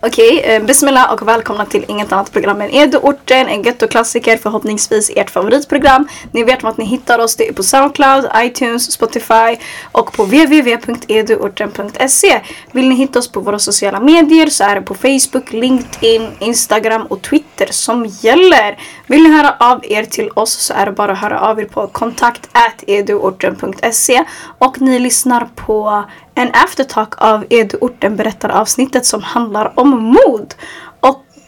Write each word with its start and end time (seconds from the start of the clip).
Okej, 0.00 0.38
okay, 0.38 0.54
eh, 0.54 0.62
bismillah 0.62 1.12
och 1.12 1.28
välkomna 1.28 1.66
till 1.66 1.84
inget 1.88 2.12
annat 2.12 2.32
program 2.32 2.60
än 2.60 2.70
eduorten. 2.70 3.46
en 3.46 3.62
gettoklassiker, 3.62 4.36
förhoppningsvis 4.36 5.10
ert 5.16 5.30
favoritprogram. 5.30 6.08
Ni 6.32 6.44
vet 6.44 6.64
att 6.64 6.78
ni 6.78 6.84
hittar 6.84 7.18
oss, 7.18 7.36
det 7.36 7.48
är 7.48 7.52
på 7.52 7.62
Soundcloud, 7.62 8.28
iTunes, 8.36 8.92
Spotify 8.92 9.56
och 9.92 10.12
på 10.12 10.24
www.eduorten.se. 10.24 12.40
Vill 12.72 12.88
ni 12.88 12.94
hitta 12.94 13.18
oss 13.18 13.32
på 13.32 13.40
våra 13.40 13.58
sociala 13.58 14.00
medier 14.00 14.46
så 14.46 14.64
är 14.64 14.74
det 14.74 14.82
på 14.82 14.94
Facebook, 14.94 15.52
LinkedIn, 15.52 16.28
Instagram 16.38 17.02
och 17.02 17.22
Twitter 17.22 17.55
som 17.70 18.06
gäller. 18.06 18.78
Vill 19.06 19.22
ni 19.22 19.36
höra 19.36 19.56
av 19.58 19.84
er 19.84 20.04
till 20.04 20.30
oss 20.34 20.52
så 20.52 20.74
är 20.74 20.86
det 20.86 20.92
bara 20.92 21.12
att 21.12 21.18
höra 21.18 21.40
av 21.40 21.60
er 21.60 21.64
på 21.64 21.86
kontakt.eduorten.se 21.86 24.24
och 24.58 24.80
ni 24.80 24.98
lyssnar 24.98 25.48
på 25.54 26.04
en 26.34 26.50
aftertalk 26.52 27.22
av 27.22 27.44
Eduorten 27.50 28.16
berättar 28.16 28.48
avsnittet 28.48 29.06
som 29.06 29.22
handlar 29.22 29.80
om 29.80 29.90
mod. 29.90 30.54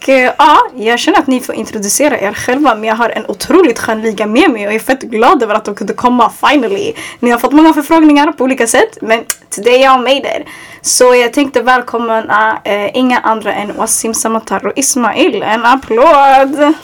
Och 0.02 0.08
eh, 0.08 0.32
ja, 0.38 0.58
jag 0.76 0.98
känner 0.98 1.18
att 1.18 1.26
ni 1.26 1.40
får 1.40 1.54
introducera 1.54 2.20
er 2.20 2.32
själva 2.32 2.74
men 2.74 2.84
jag 2.84 2.94
har 2.94 3.10
en 3.10 3.26
otroligt 3.28 3.78
skön 3.78 4.02
liga 4.02 4.26
med 4.26 4.50
mig 4.50 4.66
och 4.66 4.72
jag 4.72 4.74
är 4.74 4.78
fett 4.78 5.02
glad 5.02 5.42
över 5.42 5.54
att 5.54 5.64
de 5.64 5.74
kunde 5.74 5.92
komma 5.92 6.30
finally. 6.30 6.92
Ni 7.20 7.30
har 7.30 7.38
fått 7.38 7.52
många 7.52 7.74
förfrågningar 7.74 8.32
på 8.32 8.44
olika 8.44 8.66
sätt 8.66 8.98
men 9.00 9.24
today 9.50 9.82
I 9.82 9.88
made 9.88 10.40
it. 10.40 10.46
Så 10.82 11.14
jag 11.14 11.32
tänkte 11.32 11.62
välkomna 11.62 12.60
eh, 12.64 12.96
inga 12.96 13.18
andra 13.18 13.52
än 13.52 13.76
Wasim 13.76 14.14
Samatar 14.14 14.66
och 14.66 14.72
Ismail. 14.76 15.42
En 15.42 15.64
applåd! 15.64 16.74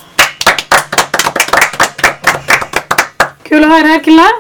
Kul 3.43 3.65
att 3.65 3.71
ha 3.71 3.79
er 3.79 3.85
här 3.85 4.05
killar. 4.05 4.31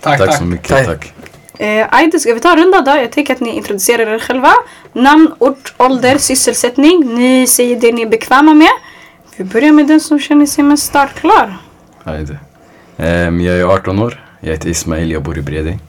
Tack, 0.00 0.18
tack, 0.18 0.28
tack 0.28 0.38
så 0.38 0.44
mycket. 0.44 0.68
Tack. 0.68 0.86
tack. 0.86 1.12
Eh, 1.58 2.18
ska 2.18 2.34
vi 2.34 2.40
ta 2.40 2.52
en 2.52 2.58
runda 2.58 2.80
då? 2.80 2.90
Jag 2.90 3.12
tänker 3.12 3.34
att 3.34 3.40
ni 3.40 3.56
introducerar 3.56 4.06
er 4.06 4.18
själva. 4.18 4.52
Namn, 4.92 5.32
ort, 5.38 5.74
ålder, 5.76 6.18
sysselsättning. 6.18 7.14
Ni 7.14 7.46
säger 7.46 7.80
det 7.80 7.92
ni 7.92 8.02
är 8.02 8.08
bekväma 8.08 8.54
med. 8.54 8.68
Vi 9.36 9.44
börjar 9.44 9.72
med 9.72 9.86
den 9.86 10.00
som 10.00 10.18
känner 10.18 10.46
sig 10.46 10.64
mest 10.64 10.82
startklar. 10.82 11.56
Aida. 12.04 12.32
Um, 12.32 13.06
ehm, 13.06 13.40
jag 13.40 13.56
är 13.58 13.64
18 13.64 13.98
år. 13.98 14.24
Jag 14.40 14.50
heter 14.50 14.68
Ismail, 14.68 15.10
jag 15.10 15.22
bor 15.22 15.38
i 15.38 15.42
Bredäng. 15.42 15.80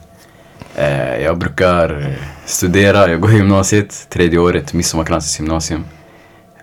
Uh, 0.78 1.22
jag 1.22 1.38
brukar 1.38 2.16
studera, 2.44 3.10
jag 3.10 3.20
går 3.20 3.32
i 3.32 3.36
gymnasiet, 3.36 4.06
tredje 4.08 4.38
året, 4.38 4.72
Midsommarkransens 4.72 5.40
gymnasium. 5.40 5.84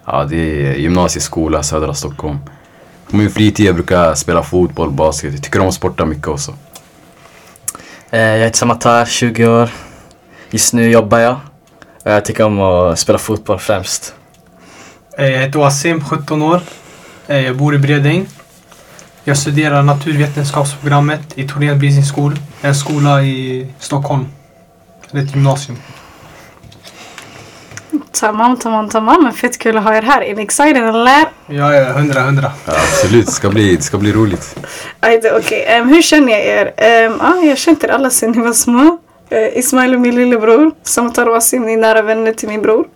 Ja, 0.05 0.23
det 0.23 0.67
är 0.67 0.73
gymnasieskola, 0.73 1.63
södra 1.63 1.93
Stockholm. 1.93 2.37
På 3.09 3.15
min 3.17 3.29
fritid 3.29 3.65
jag 3.65 3.75
brukar 3.75 4.13
spela 4.13 4.43
fotboll, 4.43 4.91
basket. 4.91 5.33
Jag 5.33 5.43
tycker 5.43 5.59
om 5.59 5.67
att 5.67 5.73
sporta 5.73 6.05
mycket 6.05 6.27
också. 6.27 6.53
Eh, 8.11 8.19
jag 8.19 8.39
heter 8.39 8.57
Samatar, 8.57 9.05
20 9.05 9.47
år. 9.47 9.69
Just 10.49 10.73
nu 10.73 10.89
jobbar 10.89 11.19
jag. 11.19 11.39
Jag 12.03 12.25
tycker 12.25 12.43
om 12.43 12.59
att 12.59 12.99
spela 12.99 13.17
fotboll 13.17 13.59
främst. 13.59 14.13
Eh, 15.17 15.25
jag 15.25 15.39
heter 15.39 15.59
Wasim, 15.59 16.05
17 16.05 16.41
år. 16.41 16.61
Eh, 17.27 17.39
jag 17.39 17.57
bor 17.57 17.75
i 17.75 17.77
Bredäng. 17.77 18.25
Jag 19.23 19.37
studerar 19.37 19.83
naturvetenskapsprogrammet 19.83 21.21
i 21.35 21.47
Thorén 21.47 21.79
Business 21.79 22.11
School. 22.11 22.39
En 22.61 22.75
skola 22.75 23.23
i 23.23 23.67
Stockholm. 23.79 24.25
Det 25.11 25.17
är 25.17 25.23
ett 25.23 25.35
gymnasium. 25.35 25.77
Tamam, 28.19 28.57
tamam, 28.57 28.89
tamam. 28.89 29.23
Men 29.23 29.33
fett 29.33 29.57
kul 29.57 29.77
att 29.77 29.83
ha 29.83 29.95
er 29.95 30.01
här. 30.01 30.21
Är 30.21 30.35
ni 30.35 30.43
excited 30.43 30.83
eller? 30.83 31.25
Ja, 31.47 31.73
ja, 31.73 31.91
hundra, 31.91 32.21
hundra. 32.21 32.51
Ja, 32.65 32.73
absolut, 32.73 33.25
det 33.25 33.31
ska 33.31 33.49
bli, 33.49 33.75
det 33.75 33.81
ska 33.81 33.97
bli 33.97 34.11
roligt. 34.11 34.55
Okej, 35.01 35.31
okay. 35.31 35.79
um, 35.81 35.87
hur 35.87 36.01
känner 36.01 36.33
jag 36.33 36.45
er? 36.45 36.65
Um, 37.07 37.21
ah, 37.21 37.35
jag 37.41 37.49
har 37.49 37.55
känt 37.55 37.83
er 37.83 37.87
alla 37.89 38.09
sedan 38.09 38.31
ni 38.31 38.41
var 38.41 38.53
små. 38.53 38.97
Uh, 39.31 39.57
Ismail 39.57 39.93
är 39.93 39.97
min 39.97 40.15
lillebror. 40.15 40.71
Samtar 40.83 41.25
Wasim, 41.25 41.61
ni 41.61 41.73
är 41.73 41.77
nära 41.77 42.01
vänner 42.01 42.33
till 42.33 42.49
min 42.49 42.61
bror. 42.61 42.87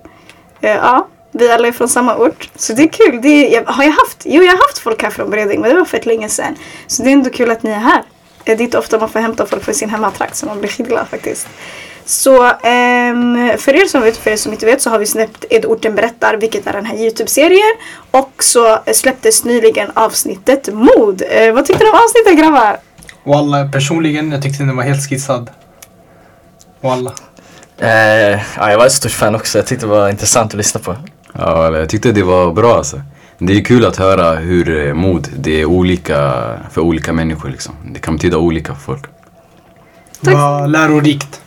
Uh, 0.63 0.69
ja, 0.69 1.07
vi 1.31 1.51
alla 1.51 1.67
är 1.67 1.71
från 1.71 1.89
samma 1.89 2.17
ort. 2.17 2.49
Så 2.55 2.73
det 2.73 2.83
är 2.83 2.87
kul. 2.87 3.19
Det 3.21 3.29
är, 3.29 3.53
jag, 3.53 3.63
har 3.65 3.83
jag 3.83 3.91
haft? 3.91 4.21
Jo, 4.25 4.43
jag 4.43 4.51
har 4.51 4.57
haft 4.57 4.77
folk 4.77 5.03
här 5.03 5.09
från 5.09 5.29
Bredäng, 5.29 5.61
men 5.61 5.69
det 5.69 5.75
var 5.77 5.85
fett 5.85 6.05
länge 6.05 6.29
sedan. 6.29 6.55
Så 6.87 7.03
det 7.03 7.09
är 7.09 7.13
ändå 7.13 7.29
kul 7.29 7.51
att 7.51 7.63
ni 7.63 7.71
är 7.71 7.79
här. 7.79 8.03
Det 8.43 8.51
är 8.51 8.61
inte 8.61 8.77
ofta 8.77 8.99
man 8.99 9.09
får 9.09 9.19
hämta 9.19 9.45
folk 9.45 9.63
från 9.63 9.75
sin 9.75 9.89
hemmatrakt 9.89 10.35
så 10.35 10.45
man 10.45 10.59
blir 10.59 10.69
skitglad 10.69 11.07
faktiskt. 11.07 11.47
Så 12.11 12.43
um, 12.43 13.57
för 13.57 13.75
er 13.75 13.87
som 13.87 14.01
vet 14.01 14.17
för 14.17 14.31
er 14.31 14.35
som 14.35 14.51
inte 14.53 14.65
vet 14.65 14.81
så 14.81 14.89
har 14.89 14.99
vi 14.99 15.05
släppt 15.05 15.45
Edorten 15.49 15.95
berättar 15.95 16.37
vilket 16.37 16.67
är 16.67 16.73
den 16.73 16.85
här 16.85 16.95
Youtube-serien. 16.95 17.75
Och 18.11 18.43
så 18.43 18.79
släpptes 18.93 19.43
nyligen 19.43 19.91
avsnittet 19.93 20.69
Mod. 20.73 21.21
Uh, 21.21 21.53
vad 21.53 21.65
tyckte 21.65 21.83
du 21.83 21.89
om 21.89 21.95
avsnittet 21.95 22.39
grabbar? 22.39 22.77
Walla, 23.23 23.69
personligen 23.71 24.31
jag 24.31 24.41
tyckte 24.41 24.63
den 24.63 24.77
var 24.77 24.83
helt 24.83 25.09
skissad. 25.09 25.49
Walla. 26.81 27.11
Uh, 27.81 27.87
ja, 28.57 28.71
jag 28.71 28.77
var 28.77 28.85
ett 28.85 28.91
stort 28.91 29.11
fan 29.11 29.35
också. 29.35 29.57
Jag 29.57 29.67
tyckte 29.67 29.85
det 29.85 29.89
var 29.89 30.09
intressant 30.09 30.51
att 30.51 30.57
lyssna 30.57 30.79
på. 30.79 30.95
Ja, 31.33 31.77
jag 31.77 31.89
tyckte 31.89 32.11
det 32.11 32.23
var 32.23 32.53
bra 32.53 32.77
alltså. 32.77 33.01
Det 33.37 33.53
är 33.53 33.63
kul 33.63 33.85
att 33.85 33.97
höra 33.97 34.35
hur 34.35 34.87
eh, 34.87 34.93
mod, 34.93 35.27
det 35.37 35.61
är 35.61 35.65
olika 35.65 36.33
för 36.71 36.81
olika 36.81 37.13
människor 37.13 37.49
liksom. 37.49 37.75
Det 37.93 37.99
kan 37.99 38.15
betyda 38.15 38.37
olika 38.37 38.75
för 38.75 38.81
folk. 38.81 39.05
Det 40.21 40.33
var 40.33 40.67
lärorikt. 40.67 41.41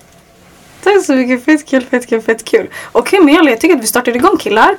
Tack 0.84 1.04
så 1.04 1.12
mycket. 1.12 1.44
Fett 1.44 1.66
kul, 1.66 1.84
fett 1.84 2.06
kul, 2.08 2.20
fett 2.20 2.44
kul. 2.44 2.68
Okej, 2.92 3.20
okay, 3.20 3.34
men 3.34 3.50
jag 3.50 3.60
tycker 3.60 3.76
att 3.76 3.82
vi 3.82 3.86
startar 3.86 4.16
igång 4.16 4.36
killar. 4.36 4.76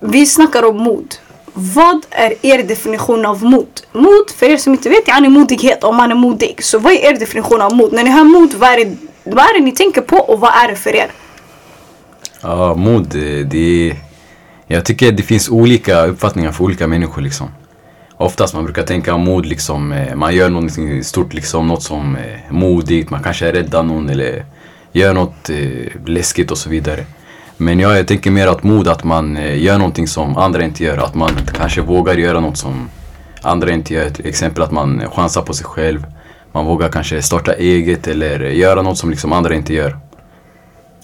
Vi 0.00 0.26
snackar 0.26 0.62
om 0.64 0.76
mod. 0.76 1.14
Vad 1.52 2.06
är 2.10 2.34
er 2.42 2.62
definition 2.62 3.26
av 3.26 3.44
mod? 3.44 3.80
Mod, 3.92 4.30
för 4.36 4.46
er 4.46 4.56
som 4.56 4.72
inte 4.72 4.88
vet, 4.88 5.08
är 5.08 5.28
modighet 5.28 5.84
om 5.84 5.96
man 5.96 6.10
är 6.10 6.14
modig. 6.14 6.64
Så 6.64 6.78
vad 6.78 6.92
är 6.92 6.96
er 6.96 7.18
definition 7.18 7.62
av 7.62 7.76
mod? 7.76 7.92
När 7.92 8.04
ni 8.04 8.10
hör 8.10 8.24
mod, 8.24 8.54
vad 8.54 8.70
är 8.70 8.84
det, 8.84 8.96
vad 9.24 9.44
är 9.44 9.58
det 9.58 9.64
ni 9.64 9.72
tänker 9.72 10.00
på 10.00 10.16
och 10.16 10.40
vad 10.40 10.50
är 10.64 10.68
det 10.68 10.76
för 10.76 10.94
er? 10.94 11.10
Ja, 12.40 12.74
mod, 12.74 13.08
det 13.46 13.90
är... 13.90 13.96
Jag 14.66 14.84
tycker 14.84 15.12
det 15.12 15.22
finns 15.22 15.48
olika 15.48 16.06
uppfattningar 16.06 16.52
för 16.52 16.64
olika 16.64 16.86
människor 16.86 17.22
liksom. 17.22 17.48
Oftast 18.16 18.54
man 18.54 18.64
brukar 18.64 18.82
tänka 18.82 19.16
mod 19.16 19.46
liksom, 19.46 19.92
eh, 19.92 20.14
man 20.14 20.34
gör 20.34 20.48
någonting 20.48 21.04
stort 21.04 21.34
liksom, 21.34 21.68
något 21.68 21.82
som 21.82 22.16
är 22.16 22.46
modigt, 22.50 23.10
man 23.10 23.22
kanske 23.22 23.52
räddar 23.52 23.82
någon 23.82 24.10
eller 24.10 24.44
gör 24.92 25.14
något 25.14 25.50
eh, 25.50 26.06
läskigt 26.06 26.50
och 26.50 26.58
så 26.58 26.70
vidare. 26.70 27.04
Men 27.56 27.80
ja, 27.80 27.96
jag 27.96 28.08
tänker 28.08 28.30
mer 28.30 28.46
att 28.46 28.62
mod, 28.62 28.88
att 28.88 29.04
man 29.04 29.36
eh, 29.36 29.62
gör 29.62 29.78
någonting 29.78 30.08
som 30.08 30.36
andra 30.36 30.64
inte 30.64 30.84
gör. 30.84 30.98
Att 30.98 31.14
man 31.14 31.30
kanske 31.54 31.80
vågar 31.80 32.14
göra 32.14 32.40
något 32.40 32.58
som 32.58 32.90
andra 33.42 33.70
inte 33.70 33.94
gör. 33.94 34.10
Till 34.10 34.26
exempel 34.26 34.62
att 34.62 34.72
man 34.72 35.10
chansar 35.10 35.42
på 35.42 35.54
sig 35.54 35.66
själv. 35.66 36.06
Man 36.52 36.66
vågar 36.66 36.88
kanske 36.88 37.22
starta 37.22 37.54
eget 37.54 38.06
eller 38.06 38.40
göra 38.40 38.82
något 38.82 38.98
som 38.98 39.10
liksom 39.10 39.32
andra 39.32 39.54
inte 39.54 39.74
gör. 39.74 39.98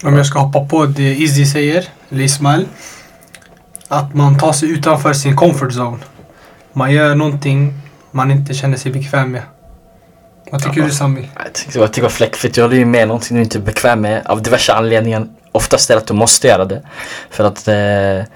Om 0.04 0.16
jag 0.16 0.26
ska 0.26 0.38
hoppa 0.38 0.64
på 0.64 0.86
det 0.86 1.14
Izzy 1.14 1.46
säger, 1.46 1.88
eller 2.10 2.24
Ismail. 2.24 2.66
Att 3.88 4.14
man 4.14 4.38
tar 4.38 4.52
sig 4.52 4.70
utanför 4.70 5.12
sin 5.12 5.36
comfort 5.36 5.72
zone. 5.72 5.98
Man 6.72 6.92
gör 6.92 7.14
någonting 7.14 7.74
man 8.14 8.30
inte 8.30 8.54
känner 8.54 8.76
sig 8.76 8.92
bekväm 8.92 9.30
med. 9.30 9.42
Vad 10.54 10.62
tycker 10.62 10.80
ja, 10.80 10.86
du 10.86 10.92
Sami? 10.92 11.28
Jag 11.44 11.52
tycker, 11.52 11.80
jag 11.80 11.92
tycker 11.92 12.00
det 12.00 12.02
var 12.02 12.10
fläckfritt. 12.10 12.56
Jag 12.56 12.64
håller 12.64 12.76
ju 12.76 12.84
med 12.84 13.08
någonting 13.08 13.36
du 13.36 13.42
inte 13.42 13.58
är 13.58 13.60
bekväm 13.60 14.00
med 14.00 14.26
av 14.26 14.42
diverse 14.42 14.72
anledningar. 14.72 15.26
Oftast 15.52 15.90
är 15.90 15.94
det 15.94 16.00
att 16.00 16.06
du 16.06 16.14
måste 16.14 16.46
göra 16.46 16.64
det. 16.64 16.82
För 17.30 17.44
att 17.44 17.68
eh, 17.68 18.28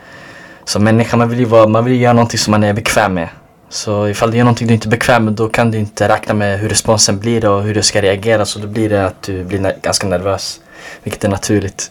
som 0.65 0.85
människa 0.85 1.17
man 1.17 1.29
vill 1.29 1.39
ju 1.39 1.45
vara, 1.45 1.69
man 1.69 1.85
vill 1.85 2.01
göra 2.01 2.13
någonting 2.13 2.39
som 2.39 2.51
man 2.51 2.65
är 2.65 2.73
bekväm 2.73 3.15
med. 3.15 3.29
Så 3.69 4.09
ifall 4.09 4.31
du 4.31 4.37
gör 4.37 4.45
någonting 4.45 4.67
du 4.67 4.75
inte 4.75 4.89
är 4.89 4.91
bekväm 4.91 5.25
med 5.25 5.33
då 5.33 5.49
kan 5.49 5.71
du 5.71 5.79
inte 5.79 6.09
räkna 6.09 6.35
med 6.35 6.59
hur 6.59 6.69
responsen 6.69 7.19
blir 7.19 7.45
och 7.45 7.63
hur 7.63 7.75
du 7.75 7.83
ska 7.83 8.03
reagera. 8.03 8.45
Så 8.45 8.59
då 8.59 8.67
blir 8.67 8.89
det 8.89 9.07
att 9.07 9.23
du 9.23 9.45
blir 9.45 9.77
ganska 9.83 10.07
nervös. 10.07 10.61
Vilket 11.03 11.25
är 11.25 11.29
naturligt. 11.29 11.91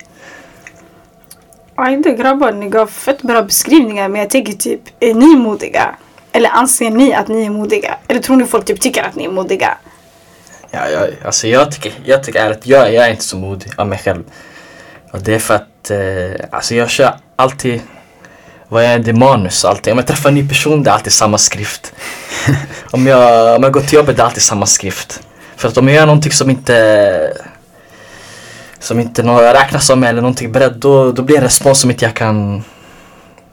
Ajde 1.76 2.12
grabbar, 2.12 2.52
ni 2.52 2.70
gav 2.70 2.88
fett 2.88 3.22
bra 3.22 3.42
beskrivningar 3.42 4.10
men 4.10 4.22
jag 4.22 4.30
tänker 4.30 4.54
typ, 4.54 4.82
är 5.00 5.14
ni 5.14 5.36
modiga? 5.36 5.96
Eller 6.32 6.50
anser 6.50 6.90
ni 6.90 7.14
att 7.14 7.28
ni 7.28 7.46
är 7.46 7.50
modiga? 7.50 7.96
Eller 8.08 8.20
tror 8.20 8.36
ni 8.36 8.46
folk 8.46 8.66
typ 8.66 8.82
tycker 8.82 9.04
att 9.04 9.16
ni 9.16 9.26
är 9.26 9.32
modiga? 9.32 9.78
Ja, 10.72 10.90
jag, 10.90 11.10
alltså 11.26 11.48
jag 11.48 11.72
tycker, 11.72 11.92
jag 12.06 12.24
tycker 12.24 12.40
ärligt, 12.40 12.68
jag, 12.68 12.94
jag 12.94 13.06
är 13.06 13.12
inte 13.12 13.24
så 13.24 13.38
modig 13.38 13.72
av 13.76 13.88
mig 13.88 14.00
själv. 14.04 14.24
Och 15.12 15.22
det 15.22 15.36
är 15.36 15.40
för 15.40 15.56
att, 15.56 15.92
eh, 15.92 16.48
alltså 16.52 16.76
jag 16.76 16.90
kör 16.90 17.16
alltid, 17.36 17.82
vad 18.68 18.84
är 18.84 19.00
det, 19.00 19.14
manus 19.14 19.66
alltid. 19.66 19.94
Om 19.94 20.00
jag 20.00 20.08
träffar 20.08 20.30
en 20.30 20.36
ny 20.36 20.50
person, 20.50 20.84
det 20.84 20.90
är 20.90 20.94
alltid 20.94 21.14
samma 21.14 21.38
skrift. 21.38 21.94
om, 22.92 23.08
jag, 23.08 23.56
om 23.56 23.64
jag 23.64 23.74
går 23.74 23.82
till 23.82 23.94
jobbet, 23.94 24.18
det 24.18 24.22
är 24.22 24.26
alltid 24.26 24.44
samma 24.44 24.66
skrift. 24.66 25.22
För 25.56 25.68
att 25.68 25.78
om 25.78 25.88
jag 25.88 25.96
gör 25.96 26.06
någonting 26.06 26.32
som 26.32 26.50
inte 26.50 27.34
som 28.80 29.00
inte 29.00 29.22
räknas 29.54 29.86
som 29.86 30.04
eller 30.04 30.22
någonting 30.22 30.52
beredd, 30.52 30.76
då, 30.76 31.12
då 31.12 31.22
blir 31.22 31.36
det 31.36 31.40
en 31.40 31.44
respons 31.44 31.80
som 31.82 31.90
inte 31.90 32.06
jag 32.06 32.14
kan 32.14 32.64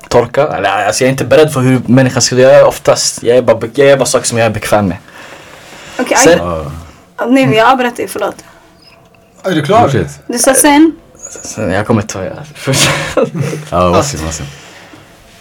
tolka. 0.08 0.42
Eller, 0.42 0.86
alltså 0.86 1.04
jag 1.04 1.08
är 1.08 1.12
inte 1.12 1.24
beredd 1.24 1.52
för 1.52 1.60
hur 1.60 1.80
människan 1.86 2.22
ska 2.22 2.36
göra 2.36 2.66
oftast. 2.66 3.22
Jag 3.22 3.36
är 3.36 3.42
bara, 3.42 3.58
jag 3.74 3.88
är 3.88 3.96
bara 3.96 4.06
saker 4.06 4.26
som 4.26 4.38
jag 4.38 4.46
är 4.46 4.50
bekväm 4.50 4.88
med. 4.88 4.96
Okej, 5.98 6.16
okay, 6.26 6.64
Nej, 7.18 7.46
men 7.46 7.52
jag 7.52 7.72
avbröt 7.72 7.96
dig, 7.96 8.08
förlåt. 8.08 8.44
Är 9.42 9.54
du 9.54 9.62
klar? 9.62 10.06
Du 10.26 10.38
sa 10.38 10.54
sen? 10.54 10.92
sen 11.42 11.70
jag 11.70 11.86
kommer 11.86 12.02
ta 12.02 12.24
jag 12.24 12.46
först. 12.54 12.90
ja, 13.70 13.88
Wasim, 13.88 14.24
Wasim. 14.24 14.46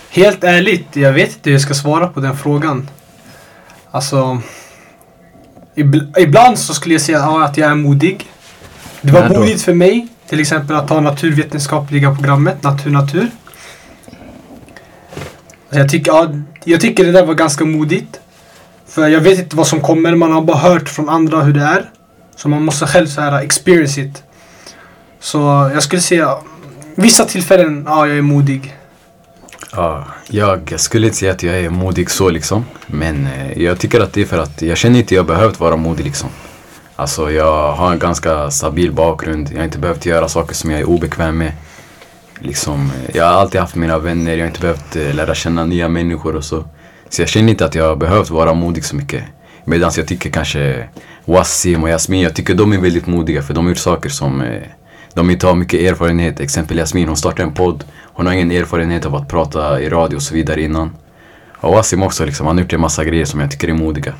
Helt 0.09 0.43
ärligt, 0.43 0.95
jag 0.95 1.13
vet 1.13 1.27
inte 1.29 1.49
hur 1.49 1.51
jag 1.51 1.61
ska 1.61 1.73
svara 1.73 2.07
på 2.07 2.19
den 2.19 2.37
frågan. 2.37 2.89
Alltså... 3.91 4.41
Ibland 6.17 6.59
så 6.59 6.73
skulle 6.73 6.95
jag 6.95 7.01
säga 7.01 7.19
att 7.19 7.57
jag 7.57 7.71
är 7.71 7.75
modig. 7.75 8.31
Det 9.01 9.11
var 9.11 9.29
modigt 9.29 9.61
för 9.61 9.73
mig 9.73 10.07
Till 10.29 10.39
exempel 10.39 10.75
att 10.75 10.87
ta 10.87 11.01
naturvetenskapliga 11.01 12.15
programmet, 12.15 12.63
Natur 12.63 12.91
Natur. 12.91 13.31
Alltså 15.63 15.79
jag, 15.79 15.89
tycker, 15.89 16.11
ja, 16.11 16.31
jag 16.63 16.81
tycker 16.81 17.05
det 17.05 17.11
där 17.11 17.25
var 17.25 17.33
ganska 17.33 17.65
modigt. 17.65 18.19
För 18.93 19.07
jag 19.07 19.21
vet 19.21 19.39
inte 19.39 19.55
vad 19.55 19.67
som 19.67 19.81
kommer, 19.81 20.15
man 20.15 20.31
har 20.31 20.41
bara 20.41 20.57
hört 20.57 20.89
från 20.89 21.09
andra 21.09 21.41
hur 21.41 21.53
det 21.53 21.61
är. 21.61 21.89
Så 22.35 22.49
man 22.49 22.65
måste 22.65 22.87
själv 22.87 23.07
så 23.07 23.21
här 23.21 23.41
experience 23.41 24.01
it. 24.01 24.23
Så 25.19 25.39
jag 25.73 25.83
skulle 25.83 26.01
säga, 26.01 26.37
vissa 26.95 27.25
tillfällen, 27.25 27.83
ja 27.87 28.07
jag 28.07 28.17
är 28.17 28.21
modig. 28.21 28.75
Ja, 29.71 30.05
jag 30.29 30.79
skulle 30.79 31.07
inte 31.07 31.17
säga 31.17 31.31
att 31.31 31.43
jag 31.43 31.59
är 31.59 31.69
modig 31.69 32.09
så 32.09 32.29
liksom. 32.29 32.65
Men 32.87 33.27
eh, 33.27 33.61
jag 33.61 33.79
tycker 33.79 33.99
att 33.99 34.13
det 34.13 34.21
är 34.21 34.25
för 34.25 34.37
att 34.37 34.61
jag 34.61 34.77
känner 34.77 34.99
inte 34.99 35.07
att 35.07 35.17
jag 35.17 35.25
behövt 35.25 35.59
vara 35.59 35.75
modig 35.75 36.05
liksom. 36.05 36.29
Alltså 36.95 37.31
jag 37.31 37.71
har 37.71 37.91
en 37.91 37.99
ganska 37.99 38.51
stabil 38.51 38.91
bakgrund. 38.91 39.49
Jag 39.51 39.57
har 39.57 39.65
inte 39.65 39.79
behövt 39.79 40.05
göra 40.05 40.27
saker 40.29 40.55
som 40.55 40.71
jag 40.71 40.79
är 40.79 40.89
obekväm 40.89 41.37
med. 41.37 41.51
Liksom, 42.39 42.91
jag 43.13 43.25
har 43.25 43.31
alltid 43.31 43.61
haft 43.61 43.75
mina 43.75 43.97
vänner, 43.97 44.31
jag 44.31 44.39
har 44.39 44.47
inte 44.47 44.61
behövt 44.61 44.95
eh, 44.95 45.13
lära 45.13 45.35
känna 45.35 45.65
nya 45.65 45.89
människor 45.89 46.35
och 46.35 46.43
så. 46.43 46.63
Så 47.13 47.21
jag 47.21 47.29
känner 47.29 47.49
inte 47.49 47.65
att 47.65 47.75
jag 47.75 47.87
har 47.87 47.95
behövt 47.95 48.29
vara 48.29 48.53
modig 48.53 48.85
så 48.85 48.95
mycket. 48.95 49.23
Medan 49.65 49.91
jag 49.97 50.07
tycker 50.07 50.29
kanske 50.29 50.87
Wassim 51.25 51.83
och 51.83 51.89
Jasmin, 51.89 52.21
jag 52.21 52.35
tycker 52.35 52.53
de 52.53 52.73
är 52.73 52.77
väldigt 52.77 53.07
modiga 53.07 53.41
för 53.41 53.53
de 53.53 53.65
har 53.65 53.71
gjort 53.71 53.77
saker 53.77 54.09
som 54.09 54.41
eh, 54.41 54.61
de 55.13 55.29
inte 55.29 55.47
har 55.47 55.55
mycket 55.55 55.81
erfarenhet. 55.81 56.39
Exempel 56.39 56.77
Jasmin, 56.77 57.07
hon 57.07 57.17
startade 57.17 57.43
en 57.43 57.53
podd. 57.53 57.83
Hon 58.13 58.25
har 58.25 58.33
ingen 58.33 58.51
erfarenhet 58.51 59.05
av 59.05 59.15
att 59.15 59.29
prata 59.29 59.81
i 59.81 59.89
radio 59.89 60.15
och 60.15 60.21
så 60.21 60.33
vidare 60.33 60.61
innan. 60.61 60.95
Och 61.57 61.73
Wassim 61.73 62.03
också 62.03 62.25
liksom, 62.25 62.47
han 62.47 62.57
har 62.57 62.63
gjort 62.63 62.73
en 62.73 62.81
massa 62.81 63.03
grejer 63.03 63.25
som 63.25 63.39
jag 63.39 63.51
tycker 63.51 63.67
är 63.67 63.73
modiga. 63.73 64.13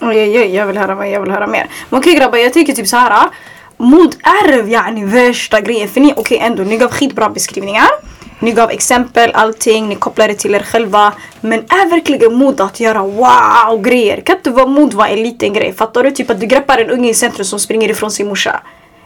Oj, 0.00 0.08
oj, 0.08 0.40
oj, 0.40 0.54
jag 0.54 0.66
vill 0.66 0.78
höra 0.78 0.94
mer, 0.94 1.06
jag 1.06 1.20
vill 1.20 1.30
höra 1.30 1.46
mer. 1.46 1.70
Men 1.88 2.00
okej 2.00 2.14
grabbar, 2.14 2.38
jag 2.38 2.52
tycker 2.52 2.72
typ 2.72 2.88
så 2.88 2.96
här. 2.96 3.10
Ah. 3.10 3.30
Mod 3.76 4.16
är 4.22 4.68
yani 4.68 5.04
värsta 5.04 5.60
grejen. 5.60 5.88
För 5.88 6.00
ni, 6.00 6.14
okej 6.16 6.38
ändå, 6.38 6.62
ni 6.62 6.76
gav 6.76 6.90
skitbra 6.90 7.28
beskrivningar. 7.28 7.88
Ni 8.38 8.52
gav 8.52 8.70
exempel, 8.70 9.30
allting, 9.34 9.88
ni 9.88 9.94
kopplade 9.96 10.34
till 10.34 10.54
er 10.54 10.62
själva. 10.62 11.12
Men 11.40 11.58
är 11.60 11.90
verkligen 11.90 12.34
mod 12.34 12.60
att 12.60 12.80
göra 12.80 13.02
wow 13.02 13.82
grejer? 13.82 14.20
Kan 14.20 14.36
inte 14.36 14.50
vara 14.50 14.66
mod 14.66 14.94
vara 14.94 15.08
en 15.08 15.22
liten 15.22 15.52
grej? 15.52 15.72
Fattar 15.72 16.02
du? 16.02 16.10
Typ 16.10 16.30
att 16.30 16.40
du 16.40 16.46
greppar 16.46 16.78
en 16.78 16.90
unge 16.90 17.10
i 17.10 17.14
centrum 17.14 17.44
som 17.44 17.58
springer 17.58 17.90
ifrån 17.90 18.10
sin 18.10 18.28
morsa. 18.28 18.60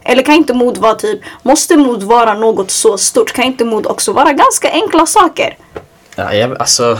Eller 0.05 0.23
kan 0.23 0.35
inte 0.35 0.55
mod 0.55 0.79
vara 0.79 0.95
typ, 0.95 1.21
måste 1.43 1.77
mod 1.77 2.03
vara 2.03 2.35
något 2.35 2.71
så 2.71 2.99
stort? 2.99 3.33
Kan 3.33 3.45
inte 3.45 3.65
mod 3.65 3.87
också 3.87 4.13
vara 4.13 4.33
ganska 4.33 4.71
enkla 4.71 5.07
saker? 5.07 5.57
Ja, 6.17 6.35
jag, 6.35 6.61
alltså, 6.61 6.99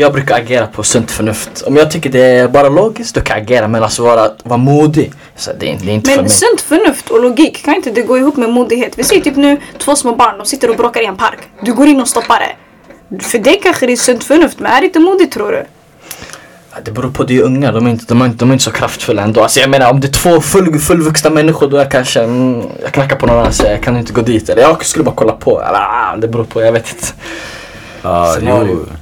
jag 0.00 0.12
brukar 0.12 0.36
agera 0.36 0.66
på 0.66 0.82
sunt 0.82 1.10
förnuft. 1.10 1.62
Om 1.66 1.76
jag 1.76 1.90
tycker 1.90 2.10
det 2.10 2.20
är 2.24 2.48
bara 2.48 2.68
logiskt, 2.68 3.14
då 3.14 3.20
kan 3.20 3.36
jag 3.36 3.44
agera. 3.44 3.68
Men 3.68 3.82
alltså 3.82 4.02
vara, 4.02 4.30
vara 4.44 4.56
modig, 4.58 5.12
så 5.36 5.50
det, 5.60 5.70
är, 5.72 5.78
det 5.82 5.90
är 5.90 5.94
inte 5.94 6.10
för 6.10 6.16
Men 6.16 6.24
mig. 6.24 6.30
sunt 6.34 6.60
förnuft 6.60 7.10
och 7.10 7.22
logik, 7.22 7.64
kan 7.64 7.74
inte 7.74 7.90
det 7.90 8.02
gå 8.02 8.18
ihop 8.18 8.36
med 8.36 8.50
modighet? 8.50 8.98
Vi 8.98 9.04
ser 9.04 9.20
typ 9.20 9.36
nu 9.36 9.56
två 9.78 9.96
små 9.96 10.14
barn, 10.14 10.38
de 10.38 10.46
sitter 10.46 10.70
och 10.70 10.76
bråkar 10.76 11.00
i 11.00 11.04
en 11.06 11.16
park. 11.16 11.38
Du 11.62 11.72
går 11.74 11.86
in 11.88 12.00
och 12.00 12.08
stoppar 12.08 12.40
det. 12.40 13.22
För 13.22 13.38
det 13.38 13.54
kanske 13.56 13.86
det 13.86 13.92
är 13.92 13.96
sunt 13.96 14.24
förnuft, 14.24 14.58
men 14.60 14.72
är 14.72 14.80
det 14.80 14.86
inte 14.86 14.98
modigt 14.98 15.32
tror 15.32 15.52
du? 15.52 15.64
Ja, 16.72 16.78
Det 16.84 16.90
beror 16.92 17.10
på, 17.10 17.24
det 17.24 17.36
är 17.36 17.42
unga. 17.42 17.72
De 17.72 17.86
är, 17.86 17.90
inte, 17.90 18.04
de, 18.08 18.20
är 18.22 18.26
inte, 18.26 18.36
de 18.38 18.48
är 18.48 18.52
inte 18.52 18.64
så 18.64 18.70
kraftfulla 18.70 19.22
ändå. 19.22 19.42
Alltså 19.42 19.60
jag 19.60 19.70
menar 19.70 19.90
om 19.90 20.00
det 20.00 20.06
är 20.06 20.12
två 20.12 20.40
full, 20.40 20.78
fullvuxna 20.78 21.30
människor 21.30 21.68
då 21.70 21.76
är 21.76 21.80
jag 21.82 21.90
kanske, 21.90 22.20
mm, 22.22 22.62
jag 22.82 22.92
knackar 22.92 23.16
på 23.16 23.26
någon 23.26 23.36
annan 23.36 23.48
och 23.48 23.54
säger 23.54 23.70
jag 23.70 23.82
kan 23.82 23.96
inte 23.96 24.12
gå 24.12 24.20
dit. 24.20 24.48
Eller 24.48 24.62
jag 24.62 24.84
skulle 24.84 25.04
bara 25.04 25.14
kolla 25.14 25.32
på. 25.32 25.60
Eller, 25.62 25.78
ah, 25.78 26.16
det 26.16 26.28
beror 26.28 26.44
på, 26.44 26.62
jag 26.62 26.72
vet 26.72 26.88
inte. 26.92 27.06
Ja, 28.02 28.26
Scenario. 28.36 28.68
jo. 28.90 28.96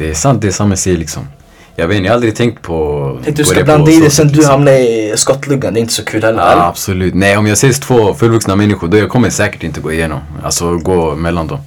Det 0.00 0.10
är 0.10 0.14
sant 0.14 0.42
det 0.42 0.52
Sami 0.52 0.76
säger 0.76 0.96
liksom. 0.96 1.28
Jag 1.76 1.88
vet 1.88 1.96
inte, 1.96 2.06
jag 2.06 2.10
har 2.10 2.14
aldrig 2.14 2.36
tänkt 2.36 2.62
på... 2.62 3.18
Tänkte 3.24 3.42
du 3.42 3.46
ska 3.46 3.58
det 3.58 3.64
blanda 3.64 3.90
i 3.90 4.00
det 4.00 4.00
sen 4.00 4.10
sätt, 4.10 4.28
du 4.28 4.34
liksom. 4.34 4.52
hamnar 4.52 4.72
i 4.72 5.12
skottgluggan. 5.16 5.74
Det 5.74 5.80
är 5.80 5.82
inte 5.82 5.92
så 5.92 6.04
kul 6.04 6.22
heller. 6.22 6.42
Ja, 6.42 6.52
eller? 6.52 6.62
absolut. 6.62 7.14
Nej, 7.14 7.36
om 7.36 7.46
jag 7.46 7.52
ses 7.52 7.80
två 7.80 8.14
fullvuxna 8.14 8.56
människor 8.56 8.88
då 8.88 8.96
jag 8.96 9.08
kommer 9.08 9.30
säkert 9.30 9.62
inte 9.62 9.80
gå 9.80 9.92
igenom. 9.92 10.20
Alltså 10.42 10.76
gå 10.76 11.14
mellan 11.14 11.46
dem. 11.46 11.58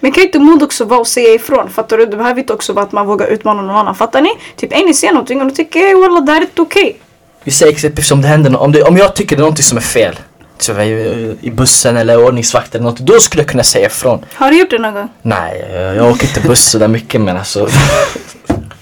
Men 0.00 0.12
kan 0.12 0.24
inte 0.24 0.38
mod 0.38 0.62
också 0.62 0.84
vara 0.84 1.00
att 1.00 1.08
säga 1.08 1.34
ifrån? 1.34 1.70
Fattar 1.70 1.98
du? 1.98 2.06
Det 2.06 2.16
behöver 2.16 2.40
inte 2.40 2.52
också 2.52 2.72
vara 2.72 2.84
att 2.84 2.92
man 2.92 3.06
vågar 3.06 3.26
utmana 3.26 3.62
någon 3.62 3.76
annan. 3.76 3.94
Fattar 3.94 4.20
ni? 4.20 4.30
Typ 4.56 4.72
en 4.72 4.94
ser 4.94 5.12
någonting 5.12 5.40
och 5.40 5.46
ni 5.46 5.54
tycker 5.54 5.80
hey, 5.80 5.94
walla 5.94 6.20
det 6.20 6.32
här 6.32 6.40
är 6.40 6.44
inte 6.44 6.62
okej. 6.62 6.96
Vi 7.44 7.50
säger 7.50 7.72
exempelvis 7.72 8.10
om 8.10 8.22
det 8.22 8.28
händer 8.28 8.56
om, 8.56 8.72
det, 8.72 8.82
om 8.82 8.96
jag 8.96 9.16
tycker 9.16 9.36
det 9.36 9.40
är 9.40 9.44
någonting 9.44 9.64
som 9.64 9.78
är 9.78 9.82
fel. 9.82 10.14
Så 10.62 10.80
i, 10.80 11.36
I 11.40 11.50
bussen 11.50 11.96
eller 11.96 12.24
ordningsvakt 12.24 12.74
eller 12.74 12.84
något. 12.84 12.98
Då 12.98 13.20
skulle 13.20 13.42
jag 13.42 13.50
kunna 13.50 13.62
säga 13.62 13.86
ifrån. 13.86 14.24
Har 14.34 14.50
du 14.50 14.58
gjort 14.58 14.70
det 14.70 14.78
någon 14.78 14.94
gång? 14.94 15.08
Nej, 15.22 15.68
jag, 15.74 15.96
jag 15.96 16.10
åker 16.10 16.26
inte 16.26 16.40
buss 16.40 16.70
så 16.70 16.78
där 16.78 16.88
mycket 16.88 17.20
men 17.20 17.36
alltså. 17.36 17.68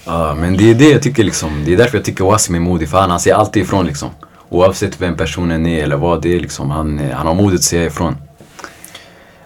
Ja, 0.05 0.35
men 0.35 0.57
det 0.57 0.69
är 0.71 0.75
det 0.75 0.89
jag 0.89 1.01
tycker 1.03 1.23
liksom. 1.23 1.63
Det 1.65 1.73
är 1.73 1.77
därför 1.77 1.97
jag 1.97 2.05
tycker 2.05 2.23
Wasim 2.23 2.55
är 2.55 2.59
modig. 2.59 2.89
För 2.89 2.97
han, 2.97 3.09
han 3.09 3.19
säger 3.19 3.35
alltid 3.37 3.63
ifrån 3.63 3.85
liksom. 3.85 4.09
Oavsett 4.49 5.01
vem 5.01 5.17
personen 5.17 5.65
är 5.65 5.83
eller 5.83 5.95
vad 5.95 6.21
det 6.21 6.35
är 6.35 6.39
liksom. 6.39 6.71
Han, 6.71 7.11
han 7.13 7.27
har 7.27 7.33
modet 7.33 7.55
att 7.59 7.63
säga 7.63 7.83
ifrån. 7.85 8.17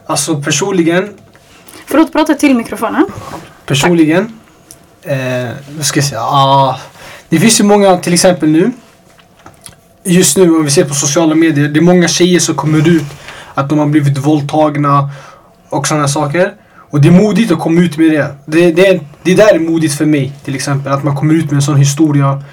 Alltså 0.06 0.42
personligen, 0.42 1.10
Förlåt, 1.86 2.12
prata 2.14 2.34
till 2.34 2.56
mikrofonen. 2.56 3.06
personligen. 3.66 4.40
Eh, 5.04 5.50
vad 5.78 5.86
ska 5.86 6.00
jag 6.00 6.06
säga? 6.08 6.22
Ah, 6.22 6.80
det 7.30 7.40
finns 7.40 7.60
ju 7.60 7.64
många, 7.64 7.98
till 7.98 8.14
exempel 8.14 8.50
nu. 8.50 8.72
Just 10.08 10.38
nu 10.38 10.56
om 10.56 10.64
vi 10.64 10.72
ser 10.72 10.86
på 10.86 10.94
sociala 10.94 11.36
medier. 11.36 11.68
Det 11.68 11.80
är 11.80 11.82
många 11.82 12.08
tjejer 12.08 12.40
som 12.40 12.56
kommer 12.56 12.88
ut 12.90 13.06
att 13.54 13.70
de 13.70 13.80
har 13.80 13.86
blivit 13.86 14.18
våldtagna 14.18 15.10
och 15.70 15.88
sådana 15.88 16.08
saker. 16.08 16.54
Och 16.90 17.02
det 17.02 17.08
är 17.08 17.12
modigt 17.12 17.52
att 17.52 17.60
komma 17.60 17.82
ut 17.82 17.98
med 17.98 18.12
det. 18.12 18.36
Det, 18.46 18.72
det, 18.72 19.02
det 19.24 19.36
där 19.36 19.56
är 19.56 19.60
modigt 19.60 19.94
för 19.94 20.06
mig 20.06 20.34
till 20.44 20.56
exempel. 20.56 20.94
Att 20.94 21.04
man 21.04 21.16
kommer 21.16 21.34
ut 21.34 21.46
med 21.46 21.56
en 21.56 21.62
sån 21.62 21.78
historia. 21.78 22.44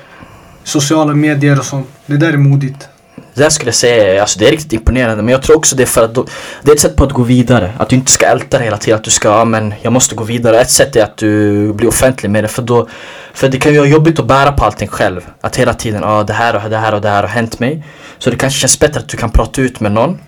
Sociala 0.65 1.15
medier 1.15 1.59
och 1.59 1.65
sånt. 1.65 1.87
Det 2.07 2.17
där 2.17 2.33
är 2.33 2.37
modigt. 2.37 2.89
Det 3.35 3.50
skulle 3.50 3.69
jag 3.69 3.75
säga, 3.75 4.20
alltså 4.20 4.38
det 4.38 4.47
är 4.47 4.50
riktigt 4.50 4.73
imponerande 4.73 5.23
men 5.23 5.32
jag 5.32 5.43
tror 5.43 5.56
också 5.56 5.76
det 5.76 5.82
är 5.82 5.87
för 5.87 6.05
att 6.05 6.14
då, 6.14 6.26
det 6.62 6.70
är 6.70 6.75
ett 6.75 6.81
sätt 6.81 6.97
på 6.97 7.05
att 7.05 7.12
gå 7.12 7.23
vidare. 7.23 7.73
Att 7.79 7.88
du 7.88 7.97
inte 7.97 8.12
ska 8.12 8.26
älta 8.26 8.59
det 8.59 8.64
hela 8.64 8.76
tiden, 8.76 8.99
att 8.99 9.05
du 9.05 9.11
ska, 9.11 9.29
ja 9.29 9.44
men 9.44 9.75
jag 9.82 9.93
måste 9.93 10.14
gå 10.14 10.25
vidare. 10.25 10.61
Ett 10.61 10.70
sätt 10.70 10.97
är 10.97 11.05
att 11.05 11.17
du 11.17 11.73
blir 11.73 11.88
offentlig 11.88 12.31
med 12.31 12.44
det 12.44 12.49
för 12.49 12.62
då, 12.62 12.88
för 13.35 13.49
det 13.49 13.59
kan 13.59 13.73
ju 13.73 13.79
vara 13.79 13.88
jobbigt 13.88 14.19
att 14.19 14.26
bära 14.26 14.53
på 14.53 14.64
allting 14.64 14.88
själv. 14.88 15.20
Att 15.41 15.56
hela 15.56 15.75
tiden, 15.75 16.03
ja 16.03 16.23
det 16.23 16.32
här 16.32 16.64
och 16.64 16.70
det 16.70 16.79
här 16.79 16.94
och 16.94 17.00
det 17.00 17.09
här 17.09 17.23
har 17.23 17.29
hänt 17.29 17.59
mig. 17.61 17.85
Så 18.19 18.31
det 18.31 18.37
kanske 18.37 18.61
känns 18.61 18.79
bättre 18.79 19.00
att 19.00 19.09
du 19.09 19.17
kan 19.17 19.31
prata 19.31 19.61
ut 19.61 19.81
med 19.81 19.93
någon. 19.93 20.19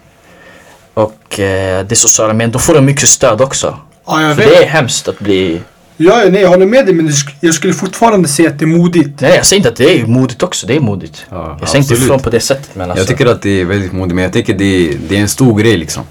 Och 0.95 1.41
eh, 1.41 1.87
det 1.87 1.97
sociala 1.97 2.33
medier, 2.35 2.53
då 2.53 2.59
får 2.59 2.75
du 2.75 2.81
mycket 2.81 3.09
stöd 3.09 3.41
också. 3.41 3.79
Ja, 4.07 4.23
jag 4.23 4.37
För 4.37 4.43
det 4.43 4.57
är 4.57 4.67
hemskt 4.67 5.09
att 5.09 5.19
bli, 5.19 5.61
Ja, 5.97 6.23
nej, 6.31 6.41
jag 6.41 6.49
håller 6.49 6.67
med 6.67 6.87
dig 6.87 6.95
men 6.95 7.11
jag 7.41 7.55
skulle 7.55 7.73
fortfarande 7.73 8.29
säga 8.29 8.51
att 8.51 8.59
det 8.59 8.65
är 8.65 8.67
modigt. 8.67 9.21
nej 9.21 9.37
jag 9.37 9.47
säger 9.47 9.57
inte 9.57 9.69
att 9.69 9.77
det 9.77 10.01
är 10.01 10.07
modigt 10.07 10.43
också, 10.43 10.67
det 10.67 10.77
är 10.77 10.81
modigt. 10.81 11.27
Ja, 11.31 11.57
jag 11.61 11.69
säger 11.69 11.83
inte 11.83 11.95
absolut. 11.95 12.03
ifrån 12.03 12.21
på 12.21 12.31
det 12.31 12.41
sättet 12.41 12.71
men 12.75 12.91
alltså. 12.91 13.01
Jag 13.01 13.09
tycker 13.09 13.27
att 13.27 13.43
det 13.43 13.61
är 13.61 13.65
väldigt 13.65 13.93
modigt, 13.93 14.15
men 14.15 14.25
jag 14.25 14.33
tycker 14.33 14.55
det 14.55 14.65
är, 14.65 14.95
det 15.09 15.17
är 15.17 15.21
en 15.21 15.29
stor 15.29 15.59
grej 15.59 15.77
liksom. 15.77 16.03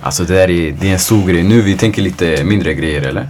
Alltså 0.00 0.24
det 0.24 0.34
där 0.34 0.50
är, 0.50 0.72
det 0.80 0.88
är 0.88 0.92
en 0.92 0.98
stor 0.98 1.26
grej. 1.26 1.42
Nu 1.42 1.60
vi 1.60 1.76
tänker 1.76 2.02
lite 2.02 2.44
mindre 2.44 2.74
grejer 2.74 3.02
eller? 3.02 3.28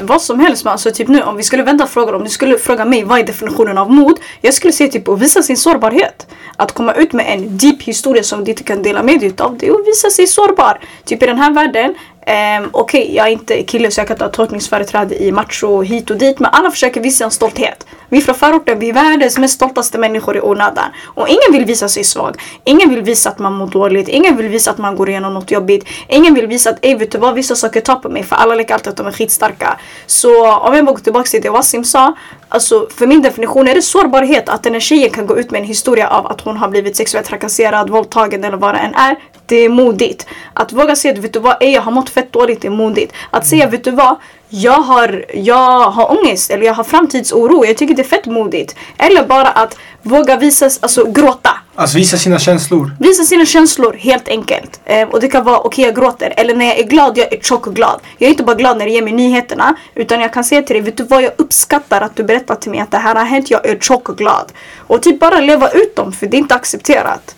Vad 0.00 0.22
som 0.22 0.40
helst. 0.40 0.64
Men 0.64 0.72
alltså 0.72 0.90
typ 0.90 1.08
nu 1.08 1.22
om 1.22 1.36
vi 1.36 1.42
skulle 1.42 1.62
vända 1.62 1.86
frågan. 1.86 2.14
Om 2.14 2.24
du 2.24 2.30
skulle 2.30 2.58
fråga 2.58 2.84
mig 2.84 3.04
vad 3.04 3.18
är 3.18 3.24
definitionen 3.24 3.78
av 3.78 3.90
mod? 3.92 4.18
Jag 4.40 4.54
skulle 4.54 4.72
säga 4.72 4.90
typ 4.90 5.08
att 5.08 5.20
visa 5.20 5.42
sin 5.42 5.56
sårbarhet. 5.56 6.26
Att 6.56 6.72
komma 6.72 6.92
ut 6.94 7.12
med 7.12 7.26
en 7.28 7.58
deep 7.58 7.82
historia 7.82 8.22
som 8.22 8.44
du 8.44 8.50
inte 8.50 8.62
kan 8.62 8.82
dela 8.82 9.02
med 9.02 9.20
dig 9.20 9.28
utav. 9.28 9.58
Det 9.58 9.66
är 9.66 9.70
att 9.70 9.86
visa 9.86 10.10
sig 10.10 10.26
sårbar. 10.26 10.80
Typ 11.04 11.22
i 11.22 11.26
den 11.26 11.38
här 11.38 11.54
världen. 11.54 11.94
Um, 12.26 12.70
Okej, 12.72 13.14
jag 13.14 13.26
är 13.26 13.30
inte 13.30 13.62
kille 13.62 13.90
så 13.90 14.00
jag 14.00 14.08
kan 14.08 14.14
inte 14.14 14.24
ha 14.24 14.32
tolkningsföreträde 14.32 15.22
i 15.22 15.32
macho 15.32 15.82
hit 15.82 16.10
och 16.10 16.16
dit. 16.16 16.38
Men 16.38 16.50
alla 16.52 16.70
försöker 16.70 17.00
visa 17.00 17.24
en 17.24 17.30
stolthet. 17.30 17.86
Vi 18.14 18.20
från 18.20 18.34
förorten, 18.34 18.78
vi 18.78 18.88
är 18.88 18.92
världens 18.92 19.38
mest 19.38 19.54
stoltaste 19.54 19.98
människor 19.98 20.36
i 20.36 20.40
onödan. 20.40 20.84
Och 21.04 21.28
ingen 21.28 21.52
vill 21.52 21.64
visa 21.64 21.88
sig 21.88 22.04
svag. 22.04 22.36
Ingen 22.64 22.90
vill 22.90 23.02
visa 23.02 23.28
att 23.28 23.38
man 23.38 23.52
mår 23.52 23.66
dåligt. 23.66 24.08
Ingen 24.08 24.36
vill 24.36 24.48
visa 24.48 24.70
att 24.70 24.78
man 24.78 24.96
går 24.96 25.08
igenom 25.08 25.34
något 25.34 25.50
jobbigt. 25.50 25.88
Ingen 26.08 26.34
vill 26.34 26.46
visa 26.46 26.70
att, 26.70 26.78
ey 26.82 26.94
vet 26.94 27.12
du 27.12 27.18
vad, 27.18 27.34
vissa 27.34 27.56
saker 27.56 27.80
tar 27.80 27.96
på 27.96 28.08
mig. 28.08 28.22
För 28.22 28.36
alla 28.36 28.54
leker 28.54 28.74
alltid 28.74 28.88
att 28.88 28.96
de 28.96 29.06
är 29.06 29.12
skitstarka. 29.12 29.78
Så 30.06 30.52
om 30.56 30.74
jag 30.74 30.84
bara 30.84 30.92
går 30.92 31.00
tillbaka 31.00 31.26
till 31.26 31.42
det 31.42 31.50
Wasim 31.50 31.84
sa. 31.84 32.14
Alltså 32.48 32.88
för 32.96 33.06
min 33.06 33.22
definition 33.22 33.68
är 33.68 33.74
det 33.74 33.82
sårbarhet. 33.82 34.48
Att 34.48 34.62
den 34.62 34.72
här 34.72 34.80
tjejen 34.80 35.10
kan 35.10 35.26
gå 35.26 35.38
ut 35.38 35.50
med 35.50 35.60
en 35.60 35.66
historia 35.66 36.08
av 36.08 36.26
att 36.26 36.40
hon 36.40 36.56
har 36.56 36.68
blivit 36.68 36.96
sexuellt 36.96 37.26
trakasserad, 37.26 37.90
våldtagen 37.90 38.44
eller 38.44 38.56
vad 38.56 38.74
det 38.74 38.78
än 38.78 38.94
är. 38.94 39.16
Det 39.46 39.56
är 39.56 39.68
modigt. 39.68 40.26
Att 40.52 40.72
våga 40.72 40.96
säga 40.96 41.14
att 41.14 41.20
vet 41.20 41.32
du 41.32 41.38
vad, 41.38 41.56
ey, 41.60 41.70
jag 41.72 41.82
har 41.82 41.92
mått 41.92 42.10
fett 42.10 42.32
dåligt 42.32 42.64
är 42.64 42.70
modigt. 42.70 43.12
Att 43.30 43.46
säga 43.46 43.66
vet 43.66 43.84
du 43.84 43.90
vad, 43.90 44.16
jag 44.54 44.80
har, 44.80 45.24
jag 45.34 45.90
har 45.90 46.18
ångest 46.18 46.50
eller 46.50 46.66
jag 46.66 46.74
har 46.74 46.84
framtidsoro. 46.84 47.64
Jag 47.66 47.76
tycker 47.76 47.94
det 47.94 48.02
är 48.02 48.04
fett 48.04 48.26
modigt. 48.26 48.74
Eller 48.98 49.26
bara 49.26 49.48
att 49.48 49.76
våga 50.02 50.36
visa, 50.36 50.70
alltså 50.80 51.10
gråta. 51.10 51.50
Alltså 51.74 51.98
visa 51.98 52.16
sina 52.16 52.38
känslor. 52.38 52.90
Visa 53.00 53.24
sina 53.24 53.46
känslor 53.46 53.92
helt 53.92 54.28
enkelt. 54.28 54.80
Eh, 54.84 55.08
och 55.08 55.20
det 55.20 55.28
kan 55.28 55.44
vara 55.44 55.58
okej 55.58 55.84
jag 55.84 55.94
gråter. 55.94 56.34
Eller 56.36 56.54
när 56.54 56.64
jag 56.64 56.78
är 56.78 56.82
glad, 56.82 57.18
jag 57.18 57.32
är 57.32 57.40
tjock 57.40 57.66
och 57.66 57.74
glad. 57.74 58.00
Jag 58.18 58.26
är 58.26 58.30
inte 58.30 58.42
bara 58.42 58.56
glad 58.56 58.78
när 58.78 58.86
du 58.86 58.92
ger 58.92 59.02
mig 59.02 59.12
nyheterna. 59.12 59.76
Utan 59.94 60.20
jag 60.20 60.32
kan 60.32 60.44
säga 60.44 60.62
till 60.62 60.74
dig, 60.74 60.82
vet 60.82 60.96
du 60.96 61.04
vad 61.04 61.22
jag 61.22 61.32
uppskattar 61.36 62.00
att 62.00 62.16
du 62.16 62.22
berättar 62.24 62.54
till 62.54 62.70
mig 62.70 62.80
att 62.80 62.90
det 62.90 62.98
här 62.98 63.14
har 63.14 63.24
hänt. 63.24 63.50
Jag 63.50 63.66
är 63.66 63.78
tjock 63.78 64.08
och 64.08 64.18
glad. 64.18 64.52
Och 64.76 65.02
typ 65.02 65.20
bara 65.20 65.40
leva 65.40 65.70
ut 65.70 65.96
dem 65.96 66.12
för 66.12 66.26
det 66.26 66.36
är 66.36 66.38
inte 66.38 66.54
accepterat. 66.54 67.36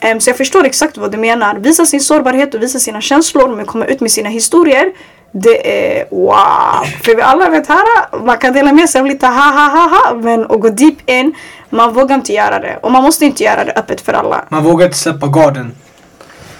Em, 0.00 0.20
så 0.20 0.30
jag 0.30 0.36
förstår 0.36 0.64
exakt 0.66 0.96
vad 0.96 1.12
du 1.12 1.18
menar. 1.18 1.54
Visa 1.54 1.86
sin 1.86 2.00
sårbarhet 2.00 2.54
och 2.54 2.62
visa 2.62 2.78
sina 2.78 3.00
känslor 3.00 3.56
men 3.56 3.66
komma 3.66 3.84
ut 3.84 4.00
med 4.00 4.10
sina 4.10 4.28
historier. 4.28 4.92
Det 5.32 5.96
är 5.98 6.06
wow! 6.10 6.84
För 7.04 7.16
vi 7.16 7.22
alla 7.22 7.48
vet 7.50 7.66
här, 7.66 7.84
man 8.24 8.38
kan 8.38 8.52
dela 8.52 8.72
med 8.72 8.90
sig 8.90 9.00
av 9.00 9.06
lite 9.06 9.26
ha 9.26 9.32
ha 9.32 9.68
ha 9.68 9.88
ha 9.88 10.14
men 10.14 10.42
att 10.42 10.60
gå 10.60 10.68
deep 10.68 11.10
in, 11.10 11.34
man 11.70 11.94
vågar 11.94 12.14
inte 12.14 12.32
göra 12.32 12.58
det. 12.58 12.78
Och 12.82 12.92
man 12.92 13.02
måste 13.02 13.24
inte 13.24 13.42
göra 13.44 13.64
det 13.64 13.72
öppet 13.72 14.00
för 14.00 14.12
alla. 14.12 14.44
Man 14.48 14.64
vågar 14.64 14.86
inte 14.86 14.98
släppa 14.98 15.26
garden. 15.26 15.74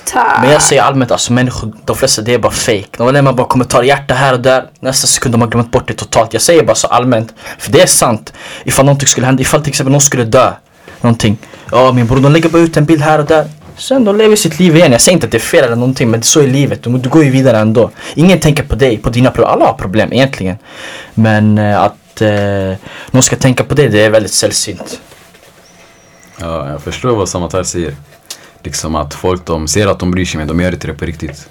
tack. 0.04 0.38
Men 0.42 0.50
jag 0.50 0.62
säger 0.62 0.82
allmänt 0.82 1.10
alltså 1.10 1.32
människor, 1.32 1.72
de 1.84 1.96
flesta 1.96 2.22
det 2.22 2.34
är 2.34 2.38
bara 2.38 2.52
fake. 2.52 2.88
De 2.96 3.12
lämnar 3.12 3.32
bara 3.32 3.46
kommentarer 3.46 3.84
hjärta 3.84 4.14
här 4.14 4.32
och 4.32 4.40
där. 4.40 4.64
Nästa 4.80 5.06
sekund 5.06 5.34
de 5.34 5.40
har 5.40 5.48
glömt 5.48 5.70
bort 5.70 5.88
det 5.88 5.94
totalt. 5.94 6.32
Jag 6.32 6.42
säger 6.42 6.64
bara 6.64 6.74
så 6.74 6.86
allmänt. 6.86 7.34
För 7.58 7.72
det 7.72 7.80
är 7.82 7.86
sant. 7.86 8.32
Ifall 8.64 8.84
någonting 8.84 9.08
skulle 9.08 9.26
hända, 9.26 9.40
ifall 9.40 9.60
till 9.62 9.68
exempel 9.70 9.92
någon 9.92 10.00
skulle 10.00 10.24
dö. 10.24 10.52
Någonting. 11.00 11.38
Ja 11.70 11.92
min 11.92 12.06
bror 12.06 12.20
de 12.20 12.32
lägger 12.32 12.48
bara 12.48 12.62
ut 12.62 12.76
en 12.76 12.84
bild 12.84 13.02
här 13.02 13.18
och 13.18 13.24
där. 13.26 13.46
Sen 13.82 14.04
de 14.04 14.16
lever 14.16 14.36
sitt 14.36 14.58
liv 14.58 14.76
igen. 14.76 14.92
Jag 14.92 15.00
säger 15.00 15.16
inte 15.16 15.26
att 15.26 15.30
det 15.30 15.38
är 15.38 15.40
fel 15.40 15.64
eller 15.64 15.76
någonting 15.76 16.10
men 16.10 16.22
så 16.22 16.40
är 16.40 16.46
livet. 16.46 16.82
Du, 16.82 16.98
du 16.98 17.08
går 17.08 17.24
ju 17.24 17.30
vidare 17.30 17.58
ändå. 17.58 17.90
Ingen 18.14 18.40
tänker 18.40 18.62
på 18.62 18.74
dig, 18.74 18.98
på 18.98 19.10
dina 19.10 19.30
problem. 19.30 19.52
Alla 19.52 19.64
har 19.66 19.72
problem 19.72 20.12
egentligen. 20.12 20.56
Men 21.14 21.58
eh, 21.58 21.80
att 21.80 22.20
eh, 22.20 22.78
någon 23.10 23.22
ska 23.22 23.36
tänka 23.36 23.64
på 23.64 23.74
det, 23.74 23.88
det 23.88 24.00
är 24.00 24.10
väldigt 24.10 24.32
sällsynt. 24.32 25.00
Ja, 26.40 26.70
jag 26.70 26.82
förstår 26.82 27.16
vad 27.16 27.28
Samatar 27.28 27.62
säger. 27.62 27.94
Liksom 28.62 28.94
att 28.94 29.14
folk 29.14 29.44
de 29.44 29.68
ser 29.68 29.86
att 29.86 29.98
de 29.98 30.10
bryr 30.10 30.24
sig 30.24 30.38
men 30.38 30.48
de 30.48 30.60
gör 30.60 30.72
inte 30.72 30.86
det 30.86 30.94
på 30.94 31.04
riktigt. 31.04 31.48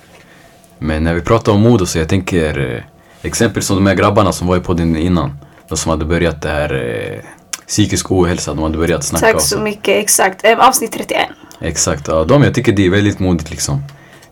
Men 0.77 1.03
när 1.03 1.13
vi 1.13 1.21
pratar 1.21 1.51
om 1.51 1.61
mod 1.61 1.81
och 1.81 1.89
så, 1.89 1.97
jag 1.97 2.09
tänker 2.09 2.75
eh, 2.75 2.83
exempel 3.21 3.63
som 3.63 3.75
de 3.75 3.88
här 3.88 3.95
grabbarna 3.95 4.31
som 4.31 4.47
var 4.47 4.57
i 4.57 4.59
podden 4.59 4.95
innan. 4.95 5.38
De 5.67 5.77
som 5.77 5.89
hade 5.89 6.05
börjat 6.05 6.41
det 6.41 6.50
här 6.50 6.73
eh, 6.73 7.25
psykisk 7.67 8.11
ohälsa, 8.11 8.53
de 8.53 8.63
hade 8.63 8.77
börjat 8.77 9.03
snacka 9.03 9.31
Tack 9.31 9.41
så. 9.41 9.59
mycket, 9.59 9.97
exakt. 9.97 10.45
Eh, 10.45 10.59
avsnitt 10.59 10.91
31. 10.91 11.27
Exakt, 11.61 12.07
ja, 12.07 12.23
de, 12.23 12.43
jag 12.43 12.53
tycker 12.53 12.71
det 12.71 12.85
är 12.85 12.89
väldigt 12.89 13.19
modigt 13.19 13.49
liksom. 13.49 13.83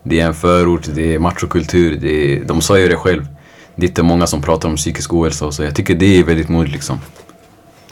Det 0.03 0.19
är 0.19 0.25
en 0.25 0.33
förort, 0.33 0.81
det 0.95 1.15
är 1.15 1.19
machokultur, 1.19 1.97
det 2.01 2.33
är, 2.33 2.43
de 2.43 2.61
sa 2.61 2.79
ju 2.79 2.87
det 2.87 2.95
själv. 2.95 3.27
Det 3.75 3.85
är 3.85 3.89
inte 3.89 4.03
många 4.03 4.27
som 4.27 4.41
pratar 4.41 4.69
om 4.69 4.75
psykisk 4.75 5.13
ohälsa 5.13 5.45
och 5.45 5.53
så. 5.53 5.63
Jag 5.63 5.75
tycker 5.75 5.95
det 5.95 6.19
är 6.19 6.23
väldigt 6.23 6.49
modigt 6.49 6.73
liksom. 6.73 6.99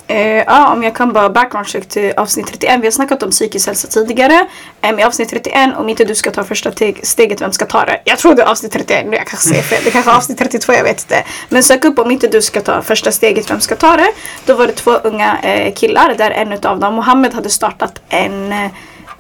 Eh, 0.08 0.44
ja, 0.48 0.74
om 0.74 0.84
jag 0.84 0.96
kan 0.96 1.14
bara 1.14 1.30
background 1.30 1.68
check 1.68 1.90
till 1.90 2.14
avsnitt 2.18 2.48
31. 2.48 2.80
Vi 2.82 2.86
har 2.86 2.92
snackat 2.92 3.24
om 3.24 3.32
psykisk 3.32 3.68
hälsa 3.68 3.88
tidigare. 3.88 4.48
Eh, 4.82 4.90
um, 4.90 5.00
I 5.00 5.04
avsnitt 5.04 5.30
31, 5.30 5.78
om 5.78 5.90
inte 5.90 6.06
du 6.06 6.16
ska 6.16 6.32
ta 6.32 6.44
första 6.44 6.72
steget, 7.04 7.42
vem 7.42 7.52
ska 7.52 7.66
ta 7.66 7.86
det? 7.86 8.02
Jag 8.06 8.18
tror 8.18 8.36
det 8.36 8.42
är 8.42 8.48
avsnitt 8.48 8.72
31, 8.72 9.06
nu 9.10 9.18
jag 9.18 9.28
kanske 9.28 9.50
säger 9.50 9.64
fel. 9.64 9.82
Det 9.84 9.92
kanske 9.92 10.12
är 10.12 10.16
avsnitt 10.16 10.38
32, 10.38 10.74
jag 10.74 10.84
vet 10.84 11.02
inte. 11.02 11.24
Men 11.50 11.64
sök 11.64 11.86
upp 11.86 12.00
om 12.00 12.12
inte 12.12 12.28
du 12.28 12.42
ska 12.42 12.62
ta 12.62 12.82
första 12.82 13.12
steget, 13.12 13.52
vem 13.52 13.60
ska 13.60 13.76
ta 13.76 13.98
det? 13.98 14.12
Då 14.46 14.54
var 14.54 14.68
det 14.68 14.74
två 14.74 14.92
unga 14.92 15.38
eh, 15.42 15.74
killar 15.74 16.16
där 16.18 16.32
en 16.32 16.54
utav 16.54 16.80
dem, 16.80 16.94
Mohammed, 16.94 17.34
hade 17.34 17.50
startat 17.50 18.02
en 18.10 18.52
eh, 18.52 18.72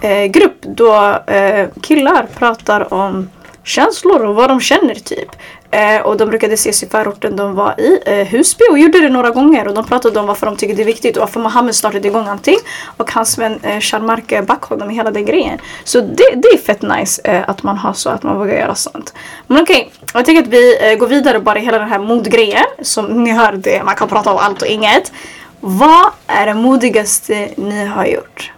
eh, 0.01 0.25
grupp 0.25 0.62
då 0.62 1.20
eh, 1.27 1.68
killar 1.82 2.27
pratar 2.38 2.94
om 2.94 3.30
känslor 3.63 4.25
och 4.25 4.36
vad 4.36 4.50
de 4.50 4.62
känner 4.62 4.96
typ. 4.96 5.30
Eh, 5.72 6.01
och 6.01 6.18
de 6.18 6.30
brukade 6.30 6.54
ses 6.54 6.84
i 6.84 6.88
förorten 6.88 7.36
de 7.36 7.56
var 7.56 7.80
i, 7.80 8.00
eh, 8.06 8.27
Husby 8.27 8.63
och 8.72 8.80
gjorde 8.80 9.00
det 9.00 9.10
några 9.10 9.30
gånger 9.30 9.68
och 9.68 9.74
de 9.74 9.86
pratade 9.86 10.20
om 10.20 10.25
varför 10.25 10.46
de 10.46 10.56
tycker 10.56 10.75
det 10.75 10.84
är 10.84 10.86
viktigt 10.86 11.18
och 11.18 11.22
varför 11.22 11.39
Mohammed 11.39 11.75
startade 11.75 12.08
igång 12.08 12.27
allting 12.27 12.58
och 12.98 13.12
hans 13.12 13.38
vän 13.38 13.60
eh, 13.63 13.80
Sharmark 13.80 14.32
eh, 14.32 14.44
backade 14.44 14.75
honom 14.75 14.92
i 14.92 14.96
hela 14.96 15.12
den 15.12 15.25
grejen. 15.25 15.60
Så 15.84 16.01
det, 16.01 16.34
det 16.36 16.48
är 16.48 16.58
fett 16.58 16.82
nice 16.82 17.22
eh, 17.24 17.50
att 17.50 17.63
man 17.63 17.77
har 17.77 17.94
så, 17.94 18.10
att 18.10 18.24
man 18.24 18.38
vågar 18.38 18.54
göra 18.54 18.75
sånt. 18.75 19.13
Men 19.48 19.62
okej, 19.62 19.92
jag 20.13 20.25
tänker 20.25 20.44
att 20.44 20.50
vi 20.50 20.92
eh, 20.92 20.98
går 20.98 21.08
vidare 21.08 21.39
bara 21.39 21.60
i 21.60 21.66
hela 21.66 21.80
den 21.80 21.89
här 21.89 22.00
modgrejen. 22.00 22.66
Som 22.82 23.24
ni 23.24 23.32
hörde, 23.32 23.82
man 23.86 23.96
kan 23.96 24.08
prata 24.08 24.32
om 24.32 24.38
allt 24.38 24.62
och 24.62 24.68
inget. 24.68 25.12
Vad 25.60 26.12
är 26.27 26.46
det 26.46 26.54
modigaste 26.54 27.50
ni 27.56 27.86
har 27.86 28.06
gjort? 28.06 28.51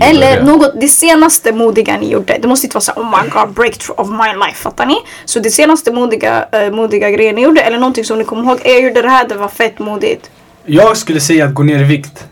Eller 0.00 0.42
något, 0.42 0.80
det 0.80 0.88
senaste 0.88 1.52
modiga 1.52 1.96
ni 1.96 2.10
gjorde. 2.10 2.38
Det 2.42 2.48
måste 2.48 2.66
inte 2.66 2.74
vara 2.74 2.80
så 2.80 2.92
oh 2.92 3.22
my 3.22 3.30
god 3.30 3.54
breakthrough 3.54 4.00
of 4.00 4.08
my 4.08 4.46
life, 4.46 4.62
fattar 4.62 4.86
ni? 4.86 4.96
Så 5.24 5.40
det 5.40 5.50
senaste 5.50 5.92
modiga, 5.92 6.46
uh, 6.54 6.74
modiga 6.74 7.10
grejen 7.10 7.34
ni 7.34 7.42
gjorde 7.42 7.60
eller 7.60 7.78
någonting 7.78 8.04
som 8.04 8.18
ni 8.18 8.24
kommer 8.24 8.42
ihåg. 8.42 8.60
Jag 8.64 8.82
gjorde 8.82 9.02
det 9.02 9.08
här, 9.08 9.28
det 9.28 9.34
var 9.34 9.48
fett 9.48 9.78
modigt. 9.78 10.30
Jag 10.66 10.96
skulle 10.96 11.20
säga 11.20 11.44
att 11.44 11.54
gå 11.54 11.62
ner 11.62 11.78
i 11.80 11.84
vikt. 11.84 12.24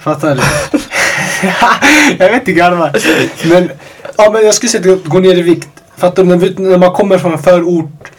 Fattar 0.00 0.34
du? 0.34 0.42
jag 2.18 2.30
vet 2.30 2.40
inte 2.40 2.52
garva. 2.52 2.92
Men, 3.44 3.70
ja, 4.16 4.30
men 4.32 4.44
jag 4.44 4.54
skulle 4.54 4.70
säga 4.70 4.92
att 4.92 5.04
gå 5.04 5.18
ner 5.18 5.38
i 5.38 5.42
vikt. 5.42 5.68
Fattar 5.96 6.24
du? 6.24 6.36
När, 6.62 6.78
man 6.78 6.92
kommer 6.92 7.18
från 7.18 7.32
en 7.32 7.38
förort. 7.38 8.10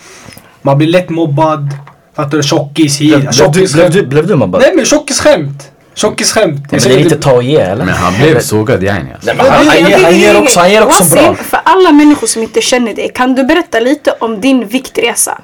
Man 0.61 0.77
blir 0.77 0.87
lätt 0.87 1.09
mobbad. 1.09 1.69
Fattar 2.15 2.37
du? 2.37 2.43
Tjockis 2.43 2.99
Blev, 2.99 3.21
hit. 3.21 3.53
blev, 3.53 3.73
blev, 3.73 3.91
du, 3.91 4.05
blev 4.05 4.27
du 4.27 4.35
mobbad? 4.35 4.61
Nej 4.61 4.71
men 4.75 4.85
tjockisskämt. 4.85 5.71
Tjockisskämt. 5.93 6.71
Men 6.71 6.79
Jag 6.79 6.81
det 6.81 6.88
är 6.95 6.98
inte- 6.98 7.01
inte 7.15 7.17
ta 7.27 7.31
och 7.33 7.43
ge 7.43 7.55
eller? 7.57 7.86
Men 7.86 7.93
han 7.93 8.13
blev 8.13 8.39
sågad 8.39 8.83
yani 8.83 9.13
alltså. 9.13 9.31
Han, 9.38 9.67
han, 9.67 9.77
ger, 9.89 10.03
han 10.03 10.17
ger 10.19 10.38
också, 10.41 10.60
han 10.60 10.71
ger 10.71 10.83
också 10.86 11.03
bra. 11.15 11.36
För 11.36 11.60
alla 11.63 11.91
människor 11.91 12.27
som 12.27 12.41
inte 12.43 12.62
känner 12.62 12.93
dig, 12.93 13.12
kan 13.15 13.36
du 13.36 13.43
berätta 13.43 13.79
lite 13.79 14.12
om 14.19 14.41
din 14.41 14.67
viktresa? 14.67 15.38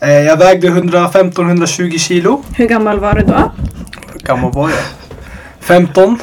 Eh, 0.00 0.08
Jag 0.10 0.36
vägde 0.36 0.68
115-120 0.68 1.98
kilo. 1.98 2.42
Hur 2.56 2.66
gammal 2.68 3.00
var 3.00 3.14
du 3.14 3.24
då? 3.24 3.52
Hur 4.12 4.20
gammal 4.20 4.52
var 4.52 4.68
jag? 4.70 4.78
15. 5.60 6.18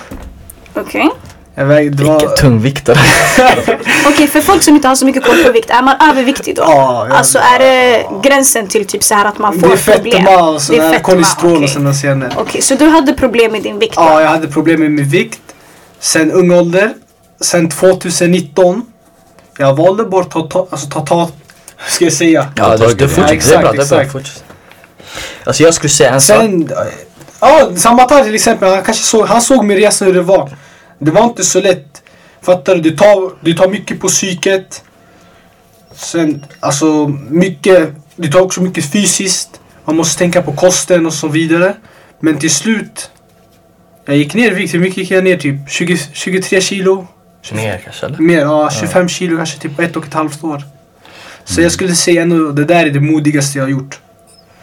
Okej. 0.74 1.02
Jag 1.02 1.12
vägde... 1.56 1.90
Det 1.90 2.04
Vilken 2.04 2.28
var, 2.30 2.36
tungviktare. 2.36 2.98
Okej, 4.08 4.28
för 4.28 4.42
folk 4.42 4.64
som 4.64 4.76
inte 4.76 4.88
har 4.88 4.96
så 4.96 5.06
mycket 5.06 5.24
koll 5.26 5.44
på 5.44 5.52
vikt, 5.52 5.70
är 5.70 5.82
man 5.82 5.96
överviktig 6.12 6.56
då? 6.56 6.62
Ja, 6.62 7.06
jag- 7.10 7.18
Alltså 7.18 7.40
är 7.40 7.60
det 7.60 8.06
gränsen 8.24 8.68
till 8.68 8.86
typ 8.86 9.04
så 9.04 9.16
här 9.16 9.26
att 9.26 9.38
man 9.38 9.60
får 9.60 9.94
problem? 9.94 10.28
och 10.28 10.62
Det 10.70 10.78
är 10.78 10.92
fetma, 10.92 11.00
kolesterol 11.00 11.52
okej. 11.54 11.64
och 11.64 11.70
sådana 11.70 11.94
senare. 11.94 12.34
Okej, 12.38 12.62
så 12.62 12.76
du 12.76 12.86
hade 12.90 13.14
problem 13.14 13.52
med 13.52 13.64
din 13.64 13.80
vikt 13.80 13.96
då? 13.96 14.02
Ja, 14.02 14.22
jag 14.22 14.30
hade 14.30 14.48
problem 14.48 14.80
med 14.80 14.92
min 14.92 15.06
vikt. 15.10 15.42
Sen 16.00 16.32
ung 16.32 16.52
ålder. 16.52 16.94
Sen 17.42 17.70
2019. 17.70 18.82
Jag 19.58 19.76
valde 19.76 20.04
bort 20.04 20.36
att 20.36 20.50
ta, 20.50 20.68
alltså 20.72 20.88
ta, 20.90 21.00
ta, 21.06 21.30
hur 21.78 21.92
ska 21.92 22.04
jag 22.06 22.14
säga? 22.14 22.48
Ja, 22.56 22.78
det, 22.78 22.94
det, 22.96 23.04
Ja, 23.04 23.08
fortsätt, 23.08 23.16
det 23.28 23.34
är 23.34 23.36
exakt, 23.36 23.62
bra, 23.62 23.72
det 23.72 23.82
är 23.84 23.88
bra. 23.88 24.02
exakt. 24.02 24.12
Fortsätt. 24.12 24.44
Alltså 25.44 25.64
jag 25.64 25.74
skulle 25.74 25.90
säga 25.90 26.10
en 26.14 26.22
sak. 26.22 26.38
Sen, 26.38 26.72
ja, 27.40 27.70
Samatar 27.76 28.24
till 28.24 28.36
exempel, 28.36 28.70
han 28.74 28.84
kanske 28.84 29.04
såg, 29.04 29.26
han 29.28 29.42
såg 29.42 29.66
min 29.66 29.78
resa 29.78 30.06
hur 30.06 30.14
det 30.14 30.22
var. 30.22 30.50
Det 31.02 31.12
var 31.12 31.24
inte 31.24 31.44
så 31.44 31.62
lätt. 31.62 32.04
Fattar 32.42 32.76
du? 32.76 32.82
Det 32.82 32.98
tar, 32.98 33.32
det 33.42 33.54
tar 33.54 33.68
mycket 33.70 34.00
på 34.00 34.08
psyket. 34.08 34.84
Sen, 35.94 36.46
alltså 36.60 37.08
mycket, 37.30 37.94
det 38.16 38.32
tar 38.32 38.42
också 38.42 38.62
mycket 38.62 38.92
fysiskt. 38.92 39.62
Man 39.86 39.96
måste 39.96 40.18
tänka 40.20 40.42
på 40.42 40.54
kosten 40.54 41.06
och 41.06 41.14
så 41.14 41.28
vidare. 41.28 41.76
Men 42.20 42.40
till 42.40 42.52
slut, 42.52 43.12
jag 44.06 44.18
gick 44.18 44.34
ner 44.34 44.52
i 44.52 44.56
vikt. 44.56 44.74
Hur 44.74 44.80
mycket 44.80 44.98
gick 44.98 45.12
jag 45.12 45.24
ner? 45.24 45.38
Typ 45.38 45.70
20, 45.70 45.98
23 46.14 46.62
kilo? 46.62 47.08
Mer 47.52 47.78
kanske 47.84 48.06
eller? 48.06 48.18
Mer, 48.18 48.40
ja 48.40 48.70
25 48.70 49.10
kilo 49.10 49.38
kanske 49.38 49.60
typ 49.60 49.76
på 49.76 49.82
ett 49.82 49.96
och 49.96 50.08
ett 50.08 50.14
halvt 50.14 50.44
år. 50.44 50.64
Så 51.44 51.62
jag 51.62 51.72
skulle 51.72 51.96
säga 51.96 52.22
ändå, 52.22 52.52
det 52.52 52.66
där 52.66 52.86
är 52.86 52.90
det 52.90 53.00
modigaste 53.00 53.58
jag 53.58 53.66
har 53.66 53.70
gjort. 53.72 54.01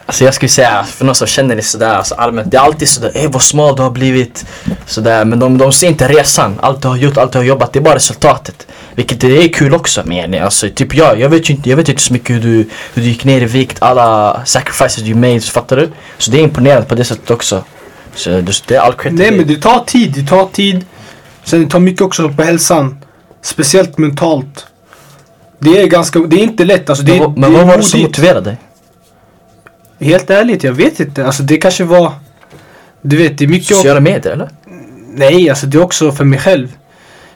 Alltså 0.08 0.24
jag 0.24 0.34
skulle 0.34 0.48
säga, 0.48 0.84
för 0.84 1.04
någon 1.04 1.14
som 1.14 1.26
känner 1.26 1.56
det 1.56 1.62
sådär 1.62 1.94
alltså 1.94 2.14
allmänt, 2.14 2.50
det 2.50 2.56
är 2.56 2.60
alltid 2.60 2.88
sådär, 2.88 3.12
ey 3.14 3.28
vad 3.28 3.42
smal 3.42 3.76
du 3.76 3.82
har 3.82 3.90
blivit. 3.90 4.46
Sådär, 4.86 5.24
men 5.24 5.38
de, 5.38 5.58
de 5.58 5.72
ser 5.72 5.88
inte 5.88 6.08
resan, 6.08 6.58
allt 6.62 6.82
du 6.82 6.88
har 6.88 6.96
gjort, 6.96 7.16
allt 7.16 7.32
du 7.32 7.38
har 7.38 7.44
jobbat, 7.44 7.72
det 7.72 7.78
är 7.78 7.82
bara 7.82 7.94
resultatet. 7.94 8.66
Vilket 8.94 9.20
det 9.20 9.44
är 9.44 9.48
kul 9.48 9.74
också 9.74 10.02
men 10.04 10.34
alltså 10.34 10.68
typ 10.74 10.94
jag, 10.94 11.20
jag 11.20 11.28
vet 11.28 11.50
ju 11.50 11.54
inte, 11.54 11.70
jag 11.70 11.76
vet 11.76 11.88
inte 11.88 12.02
så 12.02 12.12
mycket 12.12 12.36
hur 12.36 12.40
du, 12.40 12.68
hur 12.94 13.02
du 13.02 13.08
gick 13.08 13.24
ner 13.24 13.40
i 13.40 13.44
vikt, 13.44 13.76
alla 13.80 14.40
sacrifices 14.44 14.98
you 14.98 15.14
made, 15.14 15.40
så 15.40 15.52
fattar 15.52 15.76
du? 15.76 15.88
Så 16.18 16.30
det 16.30 16.38
är 16.38 16.42
imponerande 16.42 16.88
på 16.88 16.94
det 16.94 17.04
sättet 17.04 17.30
också. 17.30 17.64
Så 18.14 18.30
det, 18.30 18.62
det 18.66 18.74
är 18.74 18.80
all 18.80 18.92
credit 18.92 19.18
Nej 19.18 19.30
men 19.30 19.46
dig. 19.46 19.56
det 19.56 19.62
tar 19.62 19.84
tid, 19.84 20.12
det 20.12 20.26
tar 20.26 20.46
tid. 20.46 20.84
Sen 21.44 21.64
det 21.64 21.70
tar 21.70 21.78
mycket 21.78 22.02
också 22.02 22.28
på 22.28 22.42
hälsan. 22.42 22.98
Speciellt 23.42 23.98
mentalt. 23.98 24.66
Det 25.58 25.82
är 25.82 25.86
ganska, 25.86 26.18
det 26.18 26.36
är 26.36 26.42
inte 26.42 26.64
lätt 26.64 26.90
alltså. 26.90 27.04
Det, 27.04 27.20
Men, 27.20 27.32
men 27.32 27.52
det 27.52 27.58
är 27.58 27.60
vad 27.60 27.66
var 27.66 27.76
det 27.76 27.82
som 27.82 28.00
motiverade 28.00 28.40
dig? 28.40 28.56
Helt 30.00 30.31
ärligt, 30.31 30.64
jag 30.64 30.73
vet 30.73 31.00
inte. 31.00 31.26
Alltså 31.26 31.43
det 31.43 31.57
kanske 31.57 31.85
var... 31.85 32.12
Du 33.02 33.17
vet, 33.17 33.38
det 33.38 33.45
är 33.45 33.49
mycket... 33.49 33.76
Sociala 33.76 34.00
medier 34.00 34.33
eller? 34.33 34.50
Nej, 35.14 35.50
alltså 35.50 35.67
det 35.67 35.78
är 35.78 35.83
också 35.83 36.12
för 36.12 36.25
mig 36.25 36.38
själv. 36.38 36.69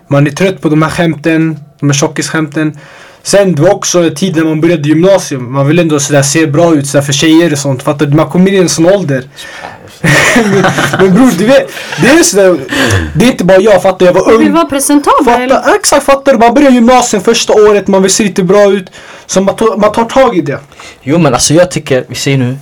Man 0.08 0.26
är 0.26 0.30
trött 0.30 0.60
på 0.60 0.68
de 0.68 0.82
här 0.82 0.90
skämten, 0.90 1.58
de 1.80 1.86
här 1.90 1.94
tjockisskämten. 1.94 2.78
Sen 3.22 3.54
det 3.54 3.62
var 3.62 3.74
också 3.74 4.02
en 4.02 4.14
tid 4.14 4.36
när 4.36 4.44
man 4.44 4.60
började 4.60 4.88
gymnasium. 4.88 5.52
Man 5.52 5.66
vill 5.66 5.78
ändå 5.78 6.00
sådär 6.00 6.22
se 6.22 6.46
bra 6.46 6.74
ut 6.74 6.86
sådär 6.86 7.04
för 7.04 7.12
tjejer 7.12 7.52
och 7.52 7.58
sånt. 7.58 7.82
Fattar 7.82 8.06
du? 8.06 8.16
Man 8.16 8.30
kommer 8.30 8.48
in 8.48 8.54
i 8.54 8.58
en 8.58 8.68
sån 8.68 8.86
ålder. 8.86 9.24
Men, 10.98 11.14
bror, 11.14 11.30
du 11.38 11.46
vet. 11.46 11.70
Det 12.02 12.08
är 12.08 12.22
sådär. 12.22 12.58
Det 13.14 13.24
är 13.24 13.30
inte 13.30 13.44
bara 13.44 13.58
jag, 13.60 13.82
fattar 13.82 14.06
Jag 14.06 14.12
var 14.12 14.32
Du 14.32 14.38
vill 14.38 14.46
ung. 14.48 14.54
vara 14.54 14.64
presentabel. 14.64 15.48
Fattar, 15.50 15.74
exakt, 15.74 16.06
fattar 16.06 16.32
du? 16.32 16.38
Man 16.38 16.54
börjar 16.54 16.70
gymnasium 16.70 17.22
första 17.22 17.52
året, 17.52 17.88
man 17.88 18.02
vill 18.02 18.10
se 18.10 18.24
lite 18.24 18.42
bra 18.42 18.72
ut. 18.72 18.90
Så 19.26 19.40
man, 19.40 19.56
tar- 19.56 19.76
man 19.76 19.92
tar 19.92 20.04
tag 20.04 20.36
i 20.36 20.40
det. 20.40 20.58
Jo 21.02 21.18
men 21.18 21.34
alltså 21.34 21.54
jag 21.54 21.70
tycker, 21.70 22.04
vi 22.08 22.14
säger 22.14 22.38
nu, 22.38 22.56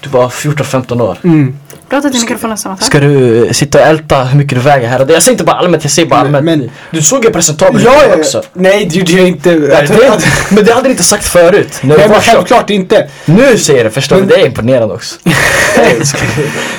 du 0.00 0.08
var 0.10 0.28
14-15 0.28 1.00
år. 1.02 1.18
Mm. 1.24 1.56
Prata 1.90 2.10
till 2.10 2.20
mikrofonen 2.20 2.58
samma. 2.58 2.76
Ska 2.76 2.98
du 2.98 3.46
eh, 3.46 3.52
sitta 3.52 3.78
och 3.80 3.84
älta 3.86 4.24
hur 4.24 4.38
mycket 4.38 4.58
du 4.58 4.60
väger 4.64 4.88
här 4.88 5.00
och 5.00 5.06
där? 5.06 5.14
Jag 5.14 5.22
säger 5.22 5.32
inte 5.34 5.44
bara 5.44 5.56
allmänt, 5.56 5.84
jag 5.84 5.90
säger 5.90 6.08
bara 6.08 6.20
allmänt. 6.20 6.44
men- 6.44 6.70
du 6.90 7.02
såg 7.02 7.24
ju 7.24 7.30
presentabel 7.30 7.82
Ja, 7.84 8.02
ut 8.04 8.08
ja, 8.10 8.16
också. 8.16 8.42
nej 8.52 8.84
det 8.90 8.96
gjorde 8.96 9.12
jag 9.12 9.28
inte. 9.28 9.50
Ja, 9.50 9.56
det, 9.82 10.22
men 10.54 10.64
det 10.64 10.72
hade 10.72 10.86
du 10.88 10.90
inte 10.90 11.02
sagt 11.02 11.24
förut. 11.24 11.78
När 11.82 11.94
du 11.94 11.98
Nej 12.00 12.08
men 12.08 12.20
tjock. 12.20 12.24
självklart 12.34 12.70
inte. 12.70 13.08
Nu 13.24 13.58
säger 13.58 13.78
jag 13.78 13.86
det, 13.86 13.90
förstår 13.90 14.16
du? 14.16 14.22
Men- 14.22 14.28
Det 14.28 14.34
är 14.40 14.46
imponerande 14.46 14.94
också. 14.94 15.16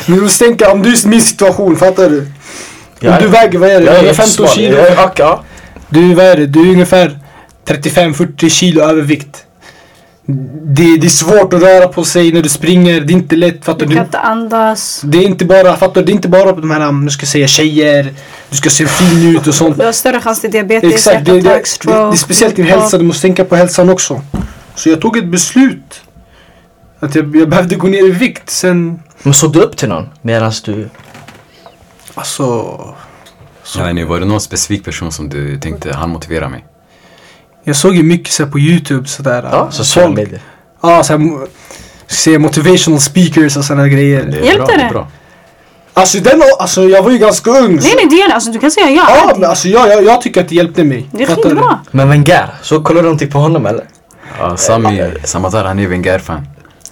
Men 0.06 0.18
du 0.18 0.22
måste 0.24 0.46
tänka 0.46 0.72
om 0.72 0.82
du 0.84 0.90
är 0.90 1.08
min 1.08 1.22
situation, 1.22 1.76
fattar 1.78 2.10
du? 2.10 2.28
Jag 3.00 3.14
Om 3.14 3.22
du 3.22 3.28
väger, 3.28 3.60
vad 3.60 3.70
är 3.70 3.80
det? 3.80 3.86
Jag 3.86 3.96
är 3.96 4.00
115 4.00 4.28
smal. 4.34 4.50
kilo? 4.50 4.78
Jag 4.78 4.88
är, 4.88 4.94
ja, 4.96 5.12
ja. 5.18 5.44
Du, 5.90 6.14
vad 6.14 6.26
är 6.26 6.38
det? 6.38 6.46
Du 6.46 6.60
är 6.68 6.72
ungefär 6.72 7.20
35-40 7.68 8.50
kilo 8.50 8.82
övervikt. 8.84 9.38
Det, 10.26 10.98
det 10.98 11.08
är 11.08 11.10
svårt 11.10 11.54
att 11.54 11.62
röra 11.62 11.88
på 11.88 12.04
sig 12.04 12.32
när 12.32 12.42
du 12.42 12.50
springer. 12.50 13.02
Det 13.02 13.14
är 13.14 13.16
inte 13.16 13.36
lätt. 13.36 13.66
Fattar 13.66 13.80
Du 13.80 13.86
du? 13.86 13.96
kan 13.96 14.06
inte 14.06 14.20
andas. 14.20 15.02
Det 15.06 15.18
är 15.18 15.22
inte 15.22 15.46
bara, 15.46 15.76
fattar 15.78 16.02
du? 16.02 16.06
Det 16.06 16.12
är 16.12 16.14
inte 16.14 16.30
bara 16.30 16.52
de 16.52 16.72
här, 16.72 16.92
nu 16.92 17.10
ska 17.10 17.22
jag 17.24 17.30
säga 17.30 17.48
tjejer. 17.48 18.14
Du 18.50 18.56
ska 18.58 18.70
se 18.70 18.86
fin 18.86 19.36
ut 19.36 19.48
och 19.48 19.56
sånt. 19.56 19.78
Du 19.78 19.86
har 19.86 19.92
större 19.92 20.20
chans 20.22 20.42
till 20.42 20.52
diabetes, 20.52 20.94
Exakt, 20.94 21.26
det, 21.26 21.32
det, 21.32 21.42
det, 21.42 21.64
det 21.84 21.92
är 21.92 22.16
speciellt 22.16 22.56
din 22.56 22.66
hälsa. 22.66 22.98
Du 22.98 23.04
måste 23.04 23.22
tänka 23.22 23.46
på 23.46 23.56
hälsan 23.56 23.90
också. 23.90 24.22
Så 24.76 24.90
jag 24.90 25.02
tog 25.02 25.18
ett 25.18 25.28
beslut. 25.28 26.02
Att 27.00 27.16
jag, 27.16 27.36
jag 27.36 27.50
behövde 27.50 27.76
gå 27.76 27.88
ner 27.88 28.08
i 28.08 28.12
vikt. 28.12 28.50
Sen, 28.50 29.00
Men 29.24 29.34
såg 29.34 29.54
du 29.54 29.60
upp 29.60 29.78
till 29.78 29.90
någon 29.90 30.10
medan 30.22 30.52
du... 30.66 30.90
alltså. 32.14 32.78
Jag 33.76 33.84
vet 33.84 33.90
inte, 33.92 34.06
var 34.06 34.20
det 34.20 34.26
någon 34.26 34.42
specifik 34.42 34.86
person 34.86 35.12
som 35.12 35.30
du 35.30 35.60
tänkte, 35.60 35.94
han 35.94 36.10
motiverar 36.10 36.50
mig? 36.50 36.66
Jag 37.64 37.76
såg 37.76 37.96
ju 37.96 38.04
mycket 38.04 38.34
så 38.34 38.44
här 38.44 38.52
på 38.52 38.60
YouTube 38.60 39.08
sådär. 39.08 39.50
Ja, 39.52 39.58
äh, 39.66 39.70
sociala 39.70 40.08
folk- 40.08 40.18
medier. 40.20 40.42
Ja, 40.82 41.04
såhär, 41.04 41.30
se 42.08 42.40
motivational 42.40 43.00
speakers 43.00 43.58
och 43.58 43.66
sådana 43.66 43.88
grejer. 43.88 44.24
Det 44.24 44.38
är 44.38 44.44
Hjälpte 44.44 44.78
det 44.78 44.84
är 44.84 44.90
bra. 44.90 45.08
Alltså 45.94 46.18
den, 46.20 46.42
alltså 46.60 46.84
jag 46.84 47.04
var 47.04 47.12
ju 47.12 47.18
ganska 47.18 47.52
ung. 47.52 47.82
så- 47.82 47.88
Nej 47.88 47.96
nej 47.96 48.08
det 48.10 48.22
är 48.22 48.34
alltså 48.34 48.52
du 48.52 48.60
kan 48.60 48.72
säga 48.72 48.90
ja. 48.90 49.04
Ja, 49.16 49.34
men 49.40 49.50
alltså 49.50 49.68
jag, 49.68 49.90
jag, 49.90 50.04
jag 50.04 50.22
tycker 50.22 50.42
att 50.42 50.50
det 50.50 50.56
hjälpte 50.56 50.84
mig. 50.84 51.08
det 51.12 51.24
är 51.24 51.28
skitbra. 51.36 51.80
Men 51.92 52.10
Wenger, 52.10 52.48
så 52.62 52.82
kollar 52.82 53.02
du 53.02 53.04
någonting 53.04 53.32
på 53.32 53.38
honom 53.40 53.66
eller? 53.66 53.86
Ja, 54.40 54.58
Sami 54.58 55.12
Samatar, 55.24 55.64
han 55.66 55.80
är 55.80 55.88
Wenger-fan. 55.88 56.48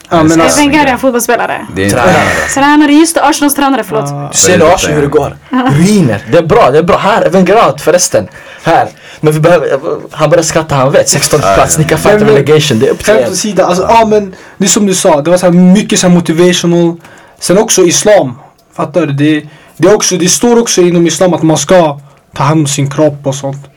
Ja, 0.10 0.24
men 0.24 0.40
Är 0.40 0.44
alltså, 0.44 0.60
Wenger 0.60 0.86
en 0.86 1.00
fotbollsspelare? 1.00 1.68
Det 1.76 1.86
är. 1.86 1.90
Tränare. 1.90 2.14
Tränare, 2.54 2.94
just 2.94 3.16
det, 3.16 3.24
Arsenals 3.26 3.56
tränare, 3.56 3.84
förlåt. 3.84 4.10
Ja. 4.10 4.30
Du 4.32 4.38
ser 4.38 4.74
Arsenal 4.74 4.96
hur 4.96 5.02
det 5.02 5.08
går. 5.08 5.38
Ruiner. 5.50 6.24
Det 6.32 6.38
är 6.38 6.44
bra, 6.44 6.72
det 6.72 6.78
är 6.78 6.84
bra. 6.84 6.98
Här, 6.98 7.30
Wenger 7.30 7.78
förresten. 7.78 8.28
Här. 8.64 8.88
Men 9.22 9.34
vi 9.34 9.40
behöver, 9.40 9.80
han 10.12 10.30
börjar 10.30 10.44
skratta, 10.44 10.76
han 10.76 10.92
vet. 10.92 11.10
16 11.10 11.40
plats, 11.40 11.78
ni 11.78 11.84
kan 11.84 11.98
fighta 11.98 12.18
Men- 12.18 12.26
men- 12.26 12.36
relegation. 12.36 12.80
Det 12.80 12.88
är 12.88 12.92
upp 12.92 13.04
till 13.04 13.14
er. 13.14 13.28
åsido, 13.32 13.64
alltså, 13.64 13.84
ja 13.84 14.06
men 14.06 14.36
det 14.58 14.66
är 14.66 14.70
som 14.70 14.86
du 14.86 14.94
sa, 14.96 15.22
det 15.22 15.30
var 15.32 15.38
så 15.38 15.46
här 15.46 15.54
mycket 15.54 16.00
så 16.00 16.08
här 16.08 16.16
motivational. 16.16 16.96
Sen 17.40 17.58
också 17.58 17.82
islam. 17.82 18.34
Fattar 18.74 19.06
du? 19.06 19.14
Det, 19.14 19.48
det, 19.78 19.88
är 19.88 19.96
också, 19.96 20.18
det 20.18 20.28
står 20.28 20.60
också 20.60 20.82
inom 20.82 21.08
islam 21.08 21.34
att 21.34 21.44
man 21.44 21.58
ska 21.58 22.00
ta 22.36 22.44
hand 22.44 22.60
om 22.60 22.68
sin 22.68 22.90
kropp 22.92 23.28
och 23.28 23.36
sånt. 23.36 23.70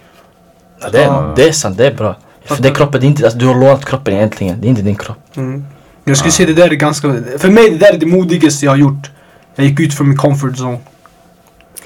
Ja, 0.81 0.89
det, 0.93 1.03
är, 1.03 1.33
det 1.37 1.49
är 1.49 1.53
sant, 1.53 1.77
det 1.79 1.87
är 1.87 1.95
bra. 1.95 2.17
För 2.45 2.63
det 2.63 2.69
är 2.69 2.75
kroppen, 2.75 3.01
det 3.01 3.07
är 3.07 3.09
inte, 3.09 3.25
alltså, 3.25 3.39
du 3.39 3.47
har 3.47 3.55
lånat 3.55 3.85
kroppen 3.85 4.15
egentligen. 4.15 4.61
Det 4.61 4.67
är 4.67 4.69
inte 4.69 4.83
din 4.83 4.97
kropp. 4.97 5.19
Mm. 5.37 5.65
Jag 6.05 6.17
skulle 6.17 6.33
säga 6.33 6.47
det 6.47 6.55
där 6.55 6.71
är 6.71 6.75
ganska, 6.75 7.15
för 7.39 7.49
mig 7.49 7.71
det 7.71 7.77
där 7.77 7.93
är 7.93 7.99
det 7.99 8.07
modigaste 8.07 8.65
jag 8.65 8.73
har 8.73 8.77
gjort. 8.77 9.11
Jag 9.55 9.67
gick 9.67 9.81
ut 9.81 9.95
från 9.95 10.09
min 10.09 10.19
comfort 10.19 10.53
zone. 10.57 10.79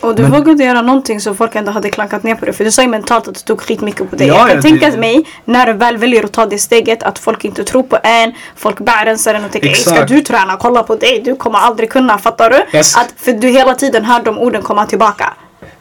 Och 0.00 0.14
du 0.14 0.22
Men- 0.22 0.32
vågade 0.32 0.64
göra 0.64 0.82
någonting 0.82 1.20
som 1.20 1.36
folk 1.36 1.54
ändå 1.54 1.72
hade 1.72 1.90
klankat 1.90 2.22
ner 2.22 2.34
på 2.34 2.44
dig. 2.44 2.54
För 2.54 2.64
du 2.64 2.70
sa 2.70 2.82
ju 2.82 2.88
mentalt 2.88 3.28
att 3.28 3.34
du 3.34 3.40
tog 3.40 3.60
skitmycket 3.60 4.10
på 4.10 4.16
dig. 4.16 4.26
Ja, 4.26 4.34
jag 4.38 4.46
kan 4.48 4.56
ja, 4.56 4.62
tänka 4.62 4.90
det- 4.90 4.96
mig 4.98 5.24
när 5.44 5.66
du 5.66 5.72
väl 5.72 5.96
väljer 5.96 6.24
att 6.24 6.32
ta 6.32 6.46
det 6.46 6.58
steget 6.58 7.02
att 7.02 7.18
folk 7.18 7.44
inte 7.44 7.64
tror 7.64 7.82
på 7.82 7.98
en. 8.02 8.32
Folk 8.56 8.78
bärensar 8.78 9.34
en 9.34 9.44
och 9.44 9.50
tänker 9.52 9.68
"Ey, 9.68 9.74
ska 9.74 9.90
Exakt. 9.90 10.08
du 10.08 10.20
träna? 10.20 10.56
Kolla 10.56 10.82
på 10.82 10.96
dig. 10.96 11.22
Du 11.24 11.36
kommer 11.36 11.58
aldrig 11.58 11.90
kunna. 11.90 12.18
Fattar 12.18 12.50
du? 12.50 12.76
Yes. 12.78 12.96
Att, 12.96 13.14
för 13.16 13.32
du 13.32 13.48
hela 13.48 13.74
tiden 13.74 14.04
hör 14.04 14.22
de 14.22 14.38
orden 14.38 14.62
komma 14.62 14.86
tillbaka. 14.86 15.32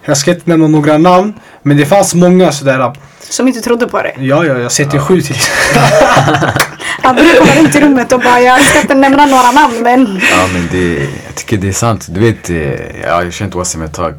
Jag 0.06 0.18
ska 0.18 0.32
inte 0.32 0.50
nämna 0.50 0.68
några 0.68 0.98
namn, 0.98 1.34
men 1.62 1.78
det 1.78 1.86
fanns 1.86 2.16
många 2.16 2.52
sådär. 2.52 2.94
Som 3.30 3.48
inte 3.48 3.62
trodde 3.62 3.88
på 3.88 4.02
dig. 4.02 4.16
Ja, 4.20 4.46
ja, 4.46 4.58
jag 4.60 4.72
sätter 4.72 5.00
sju 5.00 5.22
till 5.22 5.36
Han 7.04 7.16
brukar 7.16 7.40
komma 7.40 7.52
runt 7.52 7.76
i 7.76 7.80
rummet 7.80 8.12
och 8.12 8.20
bara 8.20 8.42
jag 8.42 8.62
ska 8.62 8.82
inte 8.82 8.96
nämna 8.96 9.26
några 9.26 9.52
namn 9.52 9.84
men. 9.84 10.20
Ja 10.32 10.48
men 10.54 10.68
det, 10.72 10.94
jag 11.00 11.36
tycker 11.36 11.58
det 11.58 11.68
är 11.68 11.72
sant. 11.72 12.08
Du 12.10 12.20
vet, 12.20 12.50
eh, 12.50 13.02
jag 13.02 13.14
har 13.14 13.32
känt 13.32 13.56
Wassim 13.56 13.82
ett 13.82 13.94
tag. 13.94 14.14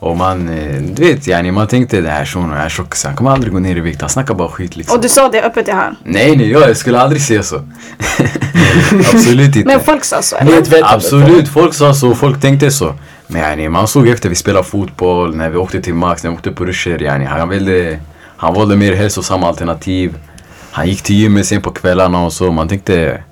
Och 0.00 0.16
man, 0.16 0.48
eh, 0.48 0.82
du 0.82 1.02
vet 1.02 1.26
yani, 1.26 1.50
man 1.50 1.66
tänkte 1.66 1.96
den 1.96 2.10
här 2.10 2.24
shunon, 2.24 2.50
den 2.50 2.58
här 2.58 2.68
tjockisen, 2.68 3.08
han 3.08 3.16
kommer 3.16 3.30
aldrig 3.30 3.52
gå 3.52 3.58
ner 3.58 3.76
i 3.76 3.80
vikt. 3.80 4.00
Han 4.00 4.10
snackar 4.10 4.34
bara 4.34 4.48
skit 4.48 4.76
liksom. 4.76 4.96
Och 4.96 5.02
du 5.02 5.08
sa 5.08 5.28
det 5.28 5.42
öppet 5.42 5.64
till 5.64 5.74
han. 5.74 5.96
Nej 6.04 6.36
nej, 6.36 6.50
jag 6.50 6.76
skulle 6.76 7.00
aldrig 7.00 7.22
säga 7.22 7.42
så. 7.42 7.56
Absolut 9.12 9.56
inte. 9.56 9.68
Men 9.68 9.80
folk 9.80 10.04
sa 10.04 10.22
så 10.22 10.36
eller? 10.36 10.94
Absolut, 10.94 11.48
folk 11.48 11.74
sa 11.74 11.94
så, 11.94 12.14
folk 12.14 12.40
tänkte 12.40 12.70
så. 12.70 12.94
Men 13.26 13.42
yani, 13.42 13.68
man 13.68 13.88
såg 13.88 14.08
efter 14.08 14.28
vi 14.28 14.34
spelade 14.34 14.64
fotboll, 14.64 15.36
när 15.36 15.50
vi 15.50 15.56
åkte 15.56 15.82
till 15.82 15.94
Max, 15.94 16.22
när 16.22 16.30
vi 16.30 16.36
åkte 16.36 16.50
på 16.52 16.64
ruscher. 16.64 17.02
Yani, 17.02 17.24
han, 17.24 17.48
ville, 17.48 17.98
han 18.36 18.54
valde 18.54 18.76
mer 18.76 18.94
hälsosamma 18.94 19.48
alternativ. 19.48 20.14
Han 20.70 20.88
gick 20.88 21.02
till 21.02 21.16
gymmet 21.16 21.46
sen 21.46 21.62
på 21.62 21.70
kvällarna 21.70 22.24
och 22.24 22.32
så. 22.32 22.52
Man 22.52 22.68
tänkte 22.68 23.22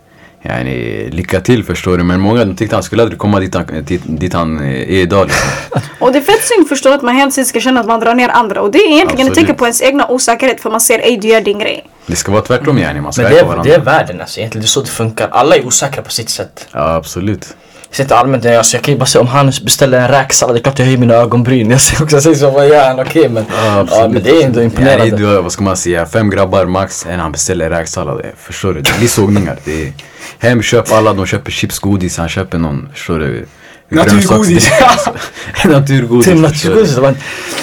yani, 0.43 1.09
lycka 1.11 1.41
till 1.41 1.65
förstår 1.65 1.99
du. 1.99 2.05
Men 2.05 2.21
många 2.21 2.45
de 2.45 2.57
tyckte 2.57 2.77
han 2.77 2.83
skulle 2.83 3.03
aldrig 3.03 3.19
komma 3.19 3.41
dit 3.41 3.55
han, 3.55 3.85
dit, 3.85 4.03
dit 4.07 4.33
han 4.33 4.59
eh, 4.59 4.73
är 4.73 4.99
idag. 4.99 5.27
Liksom. 5.27 5.81
Och 5.99 6.13
det 6.13 6.19
är 6.19 6.23
fett 6.23 6.43
synd 6.43 6.69
förstå 6.69 6.93
att 6.93 7.03
man 7.03 7.31
tiden 7.31 7.47
ska 7.47 7.61
känna 7.61 7.81
att 7.81 7.87
man 7.87 8.01
drar 8.01 8.15
ner 8.15 8.29
andra. 8.29 8.61
Och 8.61 8.71
det 8.71 8.79
är 8.79 8.93
egentligen 8.93 9.29
ett 9.29 9.35
tecken 9.35 9.55
på 9.55 9.65
ens 9.65 9.83
egna 9.83 10.09
osäkerhet 10.09 10.61
för 10.61 10.71
man 10.71 10.81
ser 10.81 10.99
ej 10.99 11.17
du 11.17 11.29
gör 11.29 11.41
din 11.41 11.59
grej. 11.59 11.87
Det 12.07 12.17
ska 12.17 12.33
vara 12.33 12.43
tvärtom 12.43 12.79
yani, 12.79 13.01
man 13.01 13.13
ska 13.13 13.23
Men 13.23 13.33
det 13.33 13.41
är, 13.41 13.63
det 13.65 13.75
är 13.75 13.81
världen 13.81 14.21
alltså 14.21 14.41
egentligen. 14.41 14.63
Det 14.63 14.67
är 14.67 14.69
så 14.69 14.81
det 14.81 14.89
funkar. 14.89 15.29
Alla 15.33 15.57
är 15.57 15.67
osäkra 15.67 16.03
på 16.03 16.11
sitt 16.11 16.31
sätt. 16.31 16.69
Ja 16.73 16.95
absolut. 16.95 17.57
Jag 17.91 17.97
ser 17.97 18.05
inte 18.05 18.17
allmänt, 18.17 18.47
alltså, 18.47 18.77
jag 18.77 18.85
kan 18.85 18.95
ju 18.95 18.99
bara 18.99 19.07
säga 19.07 19.23
om 19.23 19.27
han 19.29 19.47
beställer 19.63 20.01
en 20.01 20.09
räksallad, 20.09 20.57
det 20.57 20.61
är 20.61 20.63
klart 20.63 20.79
jag 20.79 20.87
höjer 20.87 20.99
mina 20.99 21.15
ögonbryn. 21.15 21.71
Jag 21.71 21.81
säger 21.81 22.03
också, 22.03 22.17
jag 22.17 22.23
säger 22.23 22.37
så, 22.37 22.51
vad 22.51 22.69
gör 22.69 22.89
han? 22.89 23.01
Okej 23.01 23.29
men. 23.29 23.45
Ja, 23.65 24.09
men 24.13 24.23
det 24.23 24.31
är 24.31 24.45
ändå 24.47 24.63
imponerande. 24.63 25.17
Du 25.17 25.25
har, 25.27 25.43
vad 25.43 25.53
ska 25.53 25.63
man 25.65 25.77
säga, 25.77 26.07
fem 26.07 26.31
grabbar 26.31 26.65
max, 26.67 27.07
en 27.07 27.21
han 27.21 27.33
beställer 27.33 27.71
räksallad. 27.71 28.23
Förstår 28.37 28.73
du? 28.75 28.81
Det 28.81 28.99
blir 28.99 29.09
sågningar. 29.09 29.59
Det 29.65 29.83
är, 29.87 29.93
hem, 30.39 30.63
köp 30.63 30.93
alla, 30.93 31.13
de 31.13 31.27
köper 31.27 31.51
chips, 31.51 31.79
godis, 31.79 32.19
han 32.19 32.29
köper 32.29 32.59
någon, 32.59 32.89
förstår 32.95 33.19
du? 33.19 33.47
Naturgodis. 33.89 34.71
Naturgodis. 35.65 36.27
Till 36.27 36.41
naturgodis. 36.41 36.95
det 36.95 37.01
var 37.01 37.09
en- 37.09 37.17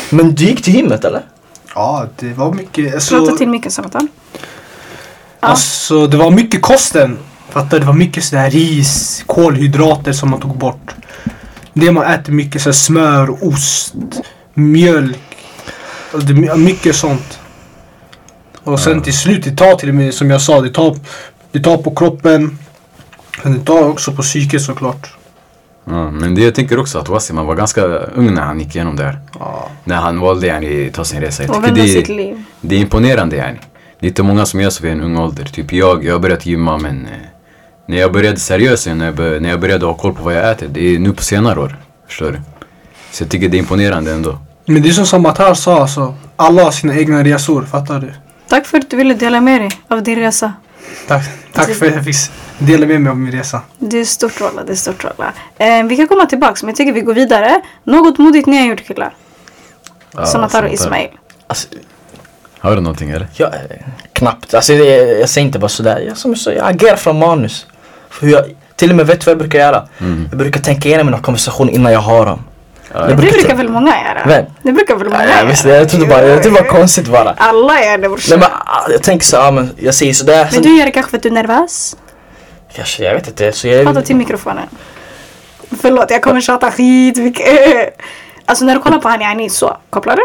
Men 0.09 0.35
du 0.35 0.43
gick 0.45 0.63
till 0.63 0.75
gymmet 0.75 1.05
eller? 1.05 1.21
Ja, 1.75 2.07
det 2.19 2.33
var 2.33 2.53
mycket. 2.53 2.91
Prata 2.91 3.15
Alltså, 3.17 3.37
till 3.37 3.47
micken 3.47 3.71
Samatan. 3.71 4.07
Ja. 5.39 5.47
alltså 5.47 6.07
det 6.07 6.17
var 6.17 6.31
mycket 6.31 6.61
kosten. 6.61 7.17
Fattar 7.49 7.69
du? 7.69 7.79
Det 7.79 7.85
var 7.85 7.93
mycket 7.93 8.23
sådär 8.23 8.49
ris, 8.49 9.23
kolhydrater 9.27 10.13
som 10.13 10.29
man 10.29 10.39
tog 10.39 10.57
bort. 10.57 10.95
Det 11.73 11.91
man 11.91 12.03
äter 12.03 12.33
mycket 12.33 12.61
så 12.61 12.73
smör, 12.73 13.43
ost, 13.47 13.93
mjölk. 14.53 15.17
Och 16.13 16.23
det, 16.23 16.47
är 16.47 16.57
mycket 16.57 16.95
sånt. 16.95 17.39
Och 18.63 18.79
sen 18.79 19.01
till 19.01 19.17
slut, 19.17 19.43
det 19.43 19.51
tar 19.55 19.75
till 19.75 19.89
och 19.89 19.95
med 19.95 20.13
som 20.13 20.29
jag 20.29 20.41
sa, 20.41 20.61
det 20.61 20.69
tar, 20.69 20.97
det 21.51 21.59
tar 21.59 21.77
på 21.77 21.95
kroppen. 21.95 22.57
Men 23.43 23.53
det 23.53 23.65
tar 23.65 23.89
också 23.89 24.11
på 24.11 24.21
psyket 24.21 24.61
såklart. 24.61 25.13
Ja, 25.85 26.11
men 26.11 26.35
det 26.35 26.41
jag 26.41 26.55
tänker 26.55 26.79
också 26.79 26.99
att 26.99 27.09
Wassim 27.09 27.37
han 27.37 27.45
var 27.45 27.55
ganska 27.55 27.81
ung 27.85 28.33
när 28.33 28.41
han 28.41 28.59
gick 28.59 28.75
igenom 28.75 28.95
det 28.95 29.03
här. 29.03 29.19
Ja. 29.39 29.69
När 29.83 29.95
han 29.95 30.19
valde 30.19 30.47
yani, 30.47 30.91
ta 30.93 31.03
sin 31.03 31.21
resa. 31.21 31.43
Jag 31.43 31.55
tycker 31.55 31.75
det, 31.75 31.87
sitt 31.87 32.09
är- 32.09 32.13
liv. 32.13 32.43
det 32.61 32.75
är 32.75 32.79
imponerande 32.79 33.35
yani. 33.35 33.59
Det 33.99 34.05
är 34.05 34.07
inte 34.07 34.23
många 34.23 34.45
som 34.45 34.61
gör 34.61 34.69
så 34.69 34.83
vid 34.83 34.91
en 34.91 35.01
ung 35.01 35.17
ålder. 35.17 35.45
Typ 35.45 35.73
jag, 35.73 36.05
jag 36.05 36.13
har 36.13 36.19
börjat 36.19 36.45
gymma 36.45 36.77
men 36.77 37.05
eh, 37.05 37.11
när 37.85 37.97
jag 37.97 38.11
började 38.11 38.39
seriöst, 38.39 38.87
när 38.87 39.05
jag, 39.05 39.15
bör, 39.15 39.39
när 39.39 39.49
jag 39.49 39.59
började 39.59 39.85
ha 39.85 39.93
koll 39.93 40.13
på 40.13 40.23
vad 40.23 40.33
jag 40.33 40.51
äter, 40.51 40.67
det 40.67 40.95
är 40.95 40.99
nu 40.99 41.13
på 41.13 41.23
senare 41.23 41.59
år. 41.59 41.77
Förstår 42.07 42.31
du? 42.31 42.41
Så 43.11 43.23
jag 43.23 43.31
tycker 43.31 43.49
det 43.49 43.57
är 43.57 43.59
imponerande 43.59 44.11
ändå. 44.11 44.37
Men 44.65 44.81
det 44.81 44.89
är 44.89 44.93
som 44.93 45.05
Samatar 45.05 45.53
sa 45.53 45.81
alltså. 45.81 46.15
Alla 46.35 46.63
har 46.63 46.71
sina 46.71 46.95
egna 46.95 47.23
resor, 47.23 47.61
fattar 47.63 47.99
du? 47.99 48.13
Tack 48.47 48.65
för 48.65 48.77
att 48.77 48.89
du 48.89 48.97
ville 48.97 49.13
dela 49.13 49.41
med 49.41 49.61
dig 49.61 49.69
av 49.87 50.03
din 50.03 50.15
resa. 50.19 50.53
Tack, 51.07 51.23
tack 51.53 51.69
för 51.75 51.87
att 51.87 51.95
jag 51.95 52.03
fick 52.03 52.15
dela 52.57 52.85
med 52.85 53.01
mig 53.01 53.09
av 53.09 53.17
min 53.17 53.31
resa. 53.31 53.61
Det 53.79 53.97
är 53.97 54.05
stort 54.05 54.41
rolla, 54.41 54.63
det 54.63 54.71
är 54.71 54.75
stort 54.75 55.03
rolla. 55.03 55.33
Eh, 55.57 55.83
vi 55.85 55.97
kan 55.97 56.07
komma 56.07 56.25
tillbaks 56.25 56.63
men 56.63 56.69
jag 56.69 56.75
tycker 56.75 56.93
vi 56.93 57.01
går 57.01 57.13
vidare. 57.13 57.61
Något 57.83 58.17
modigt 58.17 58.47
ni 58.47 58.57
har 58.57 58.65
gjort 58.65 58.87
killar. 58.87 59.13
Ja, 60.11 60.25
Samatar 60.25 60.63
och. 60.63 60.73
Ismail. 60.73 61.09
Alltså, 61.47 61.67
Har 62.59 62.75
du 62.75 62.81
någonting 62.81 63.09
eller? 63.09 63.27
jag, 63.35 63.53
knappt. 64.13 64.53
Alltså 64.53 64.73
det, 64.73 65.19
jag 65.19 65.29
säger 65.29 65.47
inte 65.47 65.59
bara 65.59 65.69
sådär. 65.69 65.99
Jag, 66.07 66.17
som 66.17 66.35
jag, 66.45 66.55
jag 66.55 66.69
agerar 66.69 66.95
från 66.95 67.19
manus. 67.19 67.65
För 68.19 68.27
jag, 68.27 68.43
till 68.75 68.89
och 68.89 68.95
med 68.95 69.07
vet 69.07 69.25
vad 69.25 69.31
jag 69.31 69.39
brukar 69.39 69.59
göra? 69.59 69.87
Mm. 69.99 70.27
Jag 70.29 70.37
brukar 70.37 70.59
tänka 70.59 70.89
igenom 70.89 71.05
mina 71.05 71.19
konversationer 71.19 71.73
innan 71.73 71.91
jag 71.93 71.99
har 71.99 72.25
dem. 72.25 72.39
Ja, 72.93 72.99
Jag 72.99 73.09
Det 73.09 73.15
brukar 73.15 73.55
väl 73.55 73.69
många 73.69 73.91
göra? 74.03 74.23
Vem? 74.27 74.45
Det 74.63 74.71
brukar 74.71 74.95
väl 74.95 75.09
många 75.09 75.23
Ja, 75.23 75.29
göra? 75.29 75.39
jag, 75.39 75.45
visste, 75.45 75.69
jag 75.69 75.89
trodde 75.89 76.05
bara, 76.05 76.25
jag 76.27 76.43
trodde 76.43 76.57
det 76.59 76.63
var 76.63 76.69
konstigt 76.79 77.07
bara. 77.07 77.33
Alla 77.37 77.73
gör 77.85 77.91
det 77.91 77.97
Nej, 77.97 78.09
brorsan. 78.09 78.39
men, 78.39 78.49
ah, 78.51 78.89
jag 78.91 79.03
tänker 79.03 79.25
så, 79.25 79.35
ja, 79.35 79.51
men 79.51 79.69
jag 79.77 79.95
säger 79.95 80.13
sådär. 80.13 80.49
Men 80.53 80.61
du 80.61 80.77
gör 80.77 80.85
det 80.85 80.91
kanske 80.91 81.09
för 81.09 81.17
att 81.17 81.23
du 81.23 81.29
är 81.29 81.33
nervös? 81.33 81.97
kanske, 82.75 83.03
jag 83.03 83.13
vet 83.13 83.27
inte. 83.27 83.51
Så 83.51 83.67
jag, 83.67 83.85
Prata 83.85 84.01
till 84.01 84.15
mikrofonen. 84.15 84.67
Förlåt, 85.81 86.11
jag 86.11 86.21
kommer 86.21 86.41
tjata 86.41 86.71
skitmycket. 86.71 87.97
Alltså 88.45 88.65
när 88.65 88.75
du 88.75 88.81
kollar 88.81 88.97
på 88.99 89.09
han, 89.09 89.21
yani 89.21 89.49
så. 89.49 89.77
Kopplar 89.89 90.15
du? 90.15 90.21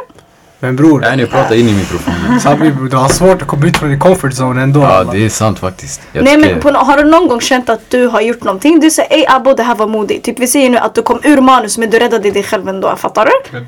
Men 0.63 0.77
bror, 0.77 1.01
Nej, 1.01 1.17
ni 1.17 1.27
pratar 1.27 1.55
in 1.55 1.69
i 1.69 1.73
mikrofonen. 1.75 2.89
Du 2.91 2.97
har 2.97 3.09
svårt 3.09 3.43
att 3.43 3.49
komma 3.49 3.67
ut 3.67 3.77
från 3.77 3.89
din 3.91 3.99
comfort 4.01 4.33
zone 4.33 4.63
ändå. 4.63 4.81
Ja, 4.81 5.05
det 5.13 5.25
är 5.25 5.29
sant 5.29 5.59
faktiskt. 5.59 6.01
Jag 6.13 6.25
Nej 6.25 6.37
tycker- 6.37 6.51
men 6.55 6.61
på, 6.61 6.79
har 6.79 6.97
du 6.97 7.05
någon 7.05 7.29
gång 7.29 7.41
känt 7.41 7.69
att 7.71 7.91
du 7.91 8.07
har 8.07 8.21
gjort 8.21 8.45
någonting? 8.45 8.81
Du 8.81 8.91
säger 8.91 9.17
ey 9.17 9.25
Abbo 9.29 9.55
det 9.55 9.63
här 9.63 9.75
var 9.75 9.87
modigt. 9.87 10.25
Typ 10.25 10.39
vi 10.39 10.47
säger 10.47 10.71
nu 10.71 10.79
att 10.79 10.95
du 10.95 11.03
kom 11.03 11.21
ur 11.25 11.41
manus 11.41 11.79
men 11.79 11.91
du 11.91 11.99
räddade 11.99 12.31
dig 12.31 12.43
själv 12.43 12.69
ändå. 12.69 12.97
Fattar 12.97 13.27
du? 13.27 13.59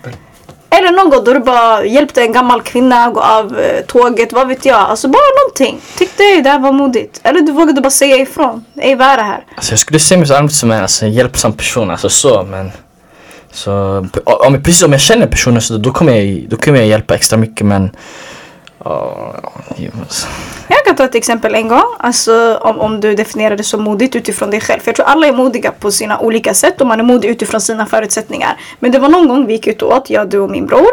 Eller 0.71 0.91
någon 0.93 1.11
gång 1.11 1.25
då 1.25 1.33
du 1.33 1.41
bara 1.41 1.85
hjälpte 1.85 2.23
en 2.23 2.33
gammal 2.33 2.63
kvinna 2.63 3.11
gå 3.11 3.21
av 3.21 3.59
eh, 3.59 3.81
tåget. 3.87 4.33
Vad 4.33 4.49
vet 4.49 4.65
jag. 4.67 4.77
Alltså 4.79 5.09
bara 5.09 5.23
någonting. 5.45 5.81
Tyckte 5.99 6.23
ey 6.23 6.41
det 6.43 6.51
här 6.51 6.59
var 6.59 6.73
modigt. 6.73 7.21
Eller 7.23 7.41
du 7.41 7.53
vågade 7.53 7.81
bara 7.81 7.91
säga 7.91 8.17
ifrån. 8.17 8.65
Ey 8.77 8.95
vad 8.95 9.07
är 9.07 9.17
det 9.17 9.23
här? 9.23 9.45
alltså, 9.57 9.73
jag 9.73 9.79
skulle 9.79 9.99
se 9.99 10.17
mig 10.17 10.49
som 10.51 10.71
en 10.71 10.83
alltså, 10.83 11.07
hjälpsam 11.07 11.53
person. 11.53 11.91
Alltså 11.91 12.09
så, 12.09 12.43
men. 12.51 12.73
Så, 13.53 14.07
om, 14.25 14.63
precis 14.63 14.83
om 14.83 14.93
jag 14.93 15.01
känner 15.01 15.27
personen 15.27 15.61
så 15.61 15.77
då 15.77 15.93
kommer 15.93 16.13
jag, 16.13 16.49
då 16.49 16.57
kommer 16.57 16.79
jag 16.79 16.87
hjälpa 16.87 17.15
extra 17.15 17.39
mycket 17.39 17.67
men 17.67 17.91
alltså. 20.01 20.27
Jag 20.69 20.85
kan 20.85 20.97
ta 20.97 21.05
ett 21.05 21.15
exempel 21.15 21.55
en 21.55 21.69
gång. 21.69 21.83
Alltså 21.99 22.59
om, 22.61 22.81
om 22.81 23.01
du 23.01 23.15
definierar 23.15 23.57
det 23.57 23.63
som 23.63 23.83
modigt 23.83 24.17
utifrån 24.17 24.51
dig 24.51 24.61
själv. 24.61 24.81
För 24.81 24.89
jag 24.89 24.97
tror 24.97 25.07
alla 25.07 25.27
är 25.27 25.33
modiga 25.33 25.71
på 25.71 25.91
sina 25.91 26.19
olika 26.21 26.55
sätt 26.55 26.81
och 26.81 26.87
man 26.87 27.01
är 27.01 27.05
modig 27.05 27.29
utifrån 27.29 27.61
sina 27.61 27.87
förutsättningar. 27.87 28.57
Men 28.79 28.93
det 28.93 28.99
var 28.99 29.09
någon 29.09 29.29
gång 29.29 29.47
vi 29.47 29.53
gick 29.53 29.67
ut 29.67 29.83
och 29.83 29.93
åt, 29.93 30.11
jag, 30.11 30.31
du 30.31 30.39
och 30.39 30.51
min 30.51 30.67
bror. 30.67 30.91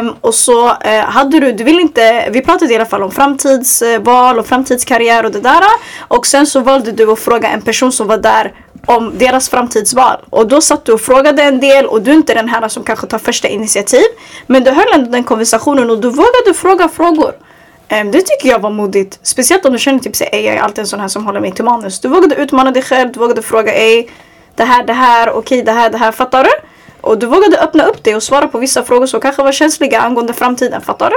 Um, 0.00 0.14
och 0.20 0.34
så 0.34 0.66
uh, 0.68 1.00
hade 1.04 1.40
du, 1.40 1.52
du 1.52 1.64
vill 1.64 1.80
inte, 1.80 2.30
vi 2.30 2.40
pratade 2.42 2.72
i 2.72 2.76
alla 2.76 2.86
fall 2.86 3.02
om 3.02 3.10
framtidsval 3.10 4.38
och 4.38 4.46
framtidskarriär 4.46 5.24
och 5.24 5.32
det 5.32 5.40
där. 5.40 5.62
Och 5.98 6.26
sen 6.26 6.46
så 6.46 6.60
valde 6.60 6.92
du 6.92 7.12
att 7.12 7.18
fråga 7.18 7.48
en 7.48 7.62
person 7.62 7.92
som 7.92 8.06
var 8.06 8.18
där 8.18 8.52
om 8.86 9.18
deras 9.18 9.48
framtidsval. 9.48 10.16
Och 10.30 10.48
då 10.48 10.60
satt 10.60 10.84
du 10.84 10.92
och 10.92 11.00
frågade 11.00 11.42
en 11.42 11.60
del 11.60 11.86
och 11.86 12.02
du 12.02 12.10
är 12.10 12.14
inte 12.14 12.34
den 12.34 12.48
här 12.48 12.68
som 12.68 12.84
kanske 12.84 13.06
tar 13.06 13.18
första 13.18 13.48
initiativ. 13.48 14.04
Men 14.46 14.64
du 14.64 14.70
höll 14.70 14.86
ändå 14.94 15.10
den 15.10 15.24
konversationen 15.24 15.90
och 15.90 16.00
du 16.00 16.08
vågade 16.08 16.54
fråga 16.54 16.88
frågor. 16.88 17.32
Ehm, 17.88 18.10
det 18.10 18.22
tycker 18.22 18.48
jag 18.48 18.58
var 18.58 18.70
modigt. 18.70 19.18
Speciellt 19.22 19.66
om 19.66 19.72
du 19.72 19.78
känner 19.78 19.98
typ 19.98 20.16
såhär, 20.16 20.40
jag 20.40 20.54
är 20.54 20.60
alltid 20.60 20.78
en 20.78 20.86
sån 20.86 21.00
här 21.00 21.08
som 21.08 21.24
håller 21.24 21.40
mig 21.40 21.52
till 21.52 21.64
manus. 21.64 22.00
Du 22.00 22.08
vågade 22.08 22.34
utmana 22.34 22.70
dig 22.70 22.82
själv, 22.82 23.12
du 23.12 23.20
vågade 23.20 23.42
fråga 23.42 23.72
ej, 23.72 24.10
det 24.54 24.64
här, 24.64 24.84
det 24.84 24.92
här, 24.92 25.30
okej, 25.30 25.62
det 25.62 25.72
här, 25.72 25.90
det 25.90 25.98
här, 25.98 26.12
fattar 26.12 26.44
du? 26.44 26.50
Och 27.00 27.18
du 27.18 27.26
vågade 27.26 27.60
öppna 27.60 27.84
upp 27.84 28.04
dig 28.04 28.16
och 28.16 28.22
svara 28.22 28.48
på 28.48 28.58
vissa 28.58 28.84
frågor 28.84 29.06
som 29.06 29.20
kanske 29.20 29.42
var 29.42 29.52
känsliga 29.52 30.00
angående 30.00 30.32
framtiden, 30.32 30.80
fattar 30.82 31.10
du? 31.10 31.16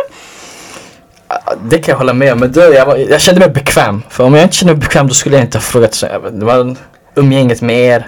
Det 1.69 1.77
kan 1.77 1.91
jag 1.91 1.97
hålla 1.97 2.13
med 2.13 2.34
om, 2.34 2.39
men 2.39 2.51
då, 2.51 2.62
jag, 2.62 2.86
var, 2.86 2.95
jag 2.95 3.21
kände 3.21 3.39
mig 3.39 3.49
bekväm. 3.49 4.03
För 4.10 4.23
om 4.23 4.34
jag 4.34 4.43
inte 4.43 4.55
kände 4.55 4.73
mig 4.73 4.82
bekväm 4.82 5.08
då 5.08 5.13
skulle 5.13 5.36
jag 5.36 5.45
inte 5.45 5.58
ha 5.58 5.62
frågat. 5.62 5.93
Så, 5.93 6.05
jag, 6.05 6.77
umgänget 7.19 7.62
med 7.62 7.75
er. 7.75 8.08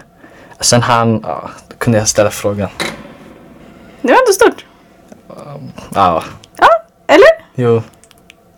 Sen 0.60 0.82
han, 0.82 1.19
ja, 1.24 1.50
då 1.69 1.76
kunde 1.78 1.97
jag 2.00 2.08
ställa 2.08 2.32
frågan. 2.32 2.69
Det 4.02 4.08
var 4.08 4.19
ändå 4.19 4.32
stort. 4.34 4.65
Ja, 5.95 6.24
Ja, 6.58 6.69
eller? 7.08 7.30
jo. 7.56 7.84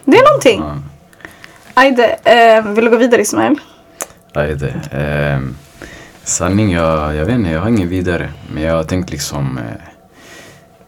Det 0.05 0.17
är 0.17 0.23
någonting. 0.29 0.59
Ja. 0.61 0.75
Ajde, 1.73 2.05
eh, 2.23 2.65
vill 2.65 2.85
du 2.85 2.91
gå 2.91 2.97
vidare 2.97 3.21
Ismail? 3.21 3.59
Nej, 4.35 4.55
det. 4.55 4.73
ehm, 4.91 5.55
sanning, 6.23 6.71
jag, 6.71 7.15
jag 7.15 7.25
vet 7.25 7.35
inte, 7.35 7.49
jag 7.49 7.61
har 7.61 7.69
ingen 7.69 7.89
vidare. 7.89 8.29
Men 8.53 8.63
jag 8.63 8.75
har 8.75 8.83
tänkt 8.83 9.11
liksom... 9.11 9.57
Eh, 9.57 9.63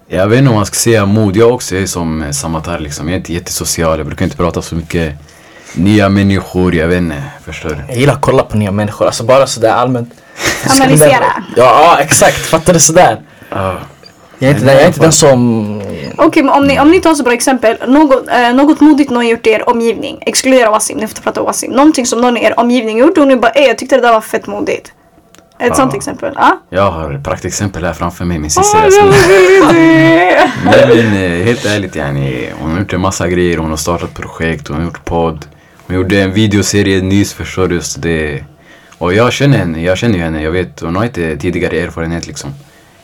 jag 0.07 0.27
vet 0.27 0.39
inte 0.39 0.49
om 0.49 0.55
man 0.55 0.65
ska 0.65 0.75
säga 0.75 1.05
mod. 1.05 1.35
Jag 1.35 1.53
också 1.53 1.75
är 1.75 1.85
som 1.85 2.23
eh, 2.23 2.31
Samatar 2.31 2.79
liksom. 2.79 3.07
Jag 3.07 3.13
är 3.13 3.17
inte 3.17 3.33
jättesocial. 3.33 3.97
Jag 3.97 4.07
brukar 4.07 4.25
inte 4.25 4.37
prata 4.37 4.61
så 4.61 4.75
mycket 4.75 5.13
nya 5.77 6.09
människor. 6.09 6.75
Jag 6.75 6.87
vet 6.87 6.97
inte, 6.97 7.23
förstår 7.45 7.69
du? 7.69 7.75
Jag 7.87 7.97
gillar 7.97 8.13
att 8.13 8.21
kolla 8.21 8.43
på 8.43 8.57
nya 8.57 8.71
människor, 8.71 9.05
alltså 9.05 9.23
bara 9.23 9.47
sådär 9.47 9.71
allmänt. 9.73 10.13
Analysera. 10.81 11.25
Ja, 11.55 11.63
ja 11.95 11.97
exakt, 11.99 12.37
fattar 12.37 12.73
du 12.73 12.79
sådär? 12.79 13.21
Ja. 13.49 13.75
Jag 14.39 14.49
är 14.51 14.55
inte, 14.55 14.65
jag 14.65 14.81
är 14.81 14.87
inte 14.87 14.99
den 14.99 15.11
som... 15.11 15.81
Okej, 16.17 16.43
men 16.43 16.53
om 16.53 16.67
ni, 16.67 16.79
om 16.79 16.91
ni 16.91 16.99
tar 17.01 17.13
så 17.15 17.23
bra 17.23 17.33
exempel. 17.33 17.77
Något, 17.87 18.27
eh, 18.29 18.53
något 18.53 18.79
modigt 18.81 19.09
någon 19.11 19.27
gjort 19.27 19.47
i 19.47 19.49
er 19.49 19.69
omgivning. 19.69 20.17
Exkludera 20.21 20.69
Wasim, 20.71 20.97
ni 20.97 21.07
får 21.07 21.21
prata 21.21 21.39
om 21.39 21.45
Wasim. 21.45 21.71
Någonting 21.71 22.05
som 22.05 22.21
någon 22.21 22.37
i 22.37 22.43
er 22.45 22.59
omgivning 22.59 22.97
gjort 22.97 23.17
och 23.17 23.27
ni 23.27 23.35
bara 23.35 23.51
jag 23.55 23.77
tyckte 23.77 23.95
det 23.95 24.01
där 24.01 24.13
var 24.13 24.21
fett 24.21 24.47
modigt. 24.47 24.91
Ett 25.59 25.67
Ja. 25.67 25.75
sånt 25.75 25.93
exempel. 25.93 26.33
Ja. 26.35 26.59
Jag 26.69 26.91
har 26.91 27.13
ett 27.13 27.23
praktexempel 27.23 27.85
här 27.85 27.93
framför 27.93 28.25
mig, 28.25 28.39
min 28.39 28.49
syster. 28.51 28.79
Nej 30.65 30.87
men 30.87 31.13
eh, 31.23 31.45
helt 31.45 31.65
ärligt 31.65 31.95
yani, 31.95 32.49
hon 32.59 32.71
har 32.71 32.79
gjort 32.79 32.93
en 32.93 33.01
massa 33.01 33.27
grejer, 33.27 33.57
hon 33.57 33.69
har 33.69 33.77
startat 33.77 34.13
projekt, 34.13 34.67
hon 34.67 34.77
har 34.77 34.83
gjort 34.83 35.05
podd. 35.05 35.45
Hon 35.87 35.95
gjorde 35.95 36.21
en 36.21 36.33
videoserie 36.33 37.01
nyss 37.01 37.33
förstår 37.33 37.67
du. 37.67 37.81
Så 37.81 37.99
det, 37.99 38.43
och 38.97 39.13
jag 39.13 39.33
känner 39.33 39.57
henne, 39.57 39.81
jag 39.81 39.97
känner 39.97 40.15
ju 40.15 40.21
henne, 40.23 40.43
jag 40.43 40.51
vet, 40.51 40.79
hon 40.79 40.95
har 40.95 41.05
inte 41.05 41.37
tidigare 41.37 41.79
erfarenhet 41.79 42.27
liksom. 42.27 42.53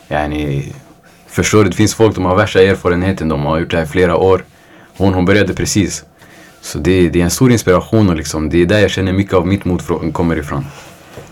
Yani, 0.08 0.72
förstår 1.26 1.64
du, 1.64 1.70
det 1.70 1.76
finns 1.76 1.94
folk 1.94 2.14
som 2.14 2.24
har 2.24 2.36
värsta 2.36 2.62
erfarenheten, 2.62 3.28
de 3.28 3.44
har 3.44 3.58
gjort 3.58 3.70
det 3.70 3.76
här 3.76 3.84
i 3.84 3.88
flera 3.88 4.16
år. 4.16 4.44
Hon, 4.96 5.14
hon 5.14 5.24
började 5.24 5.54
precis. 5.54 6.04
Så 6.60 6.78
det, 6.78 7.08
det 7.08 7.20
är 7.20 7.24
en 7.24 7.30
stor 7.30 7.52
inspiration 7.52 8.08
och 8.08 8.16
liksom, 8.16 8.50
det 8.50 8.62
är 8.62 8.66
där 8.66 8.78
jag 8.78 8.90
känner 8.90 9.12
mycket 9.12 9.34
av 9.34 9.46
mitt 9.46 9.64
mod 9.64 9.82
kommer 10.12 10.36
ifrån. 10.36 10.64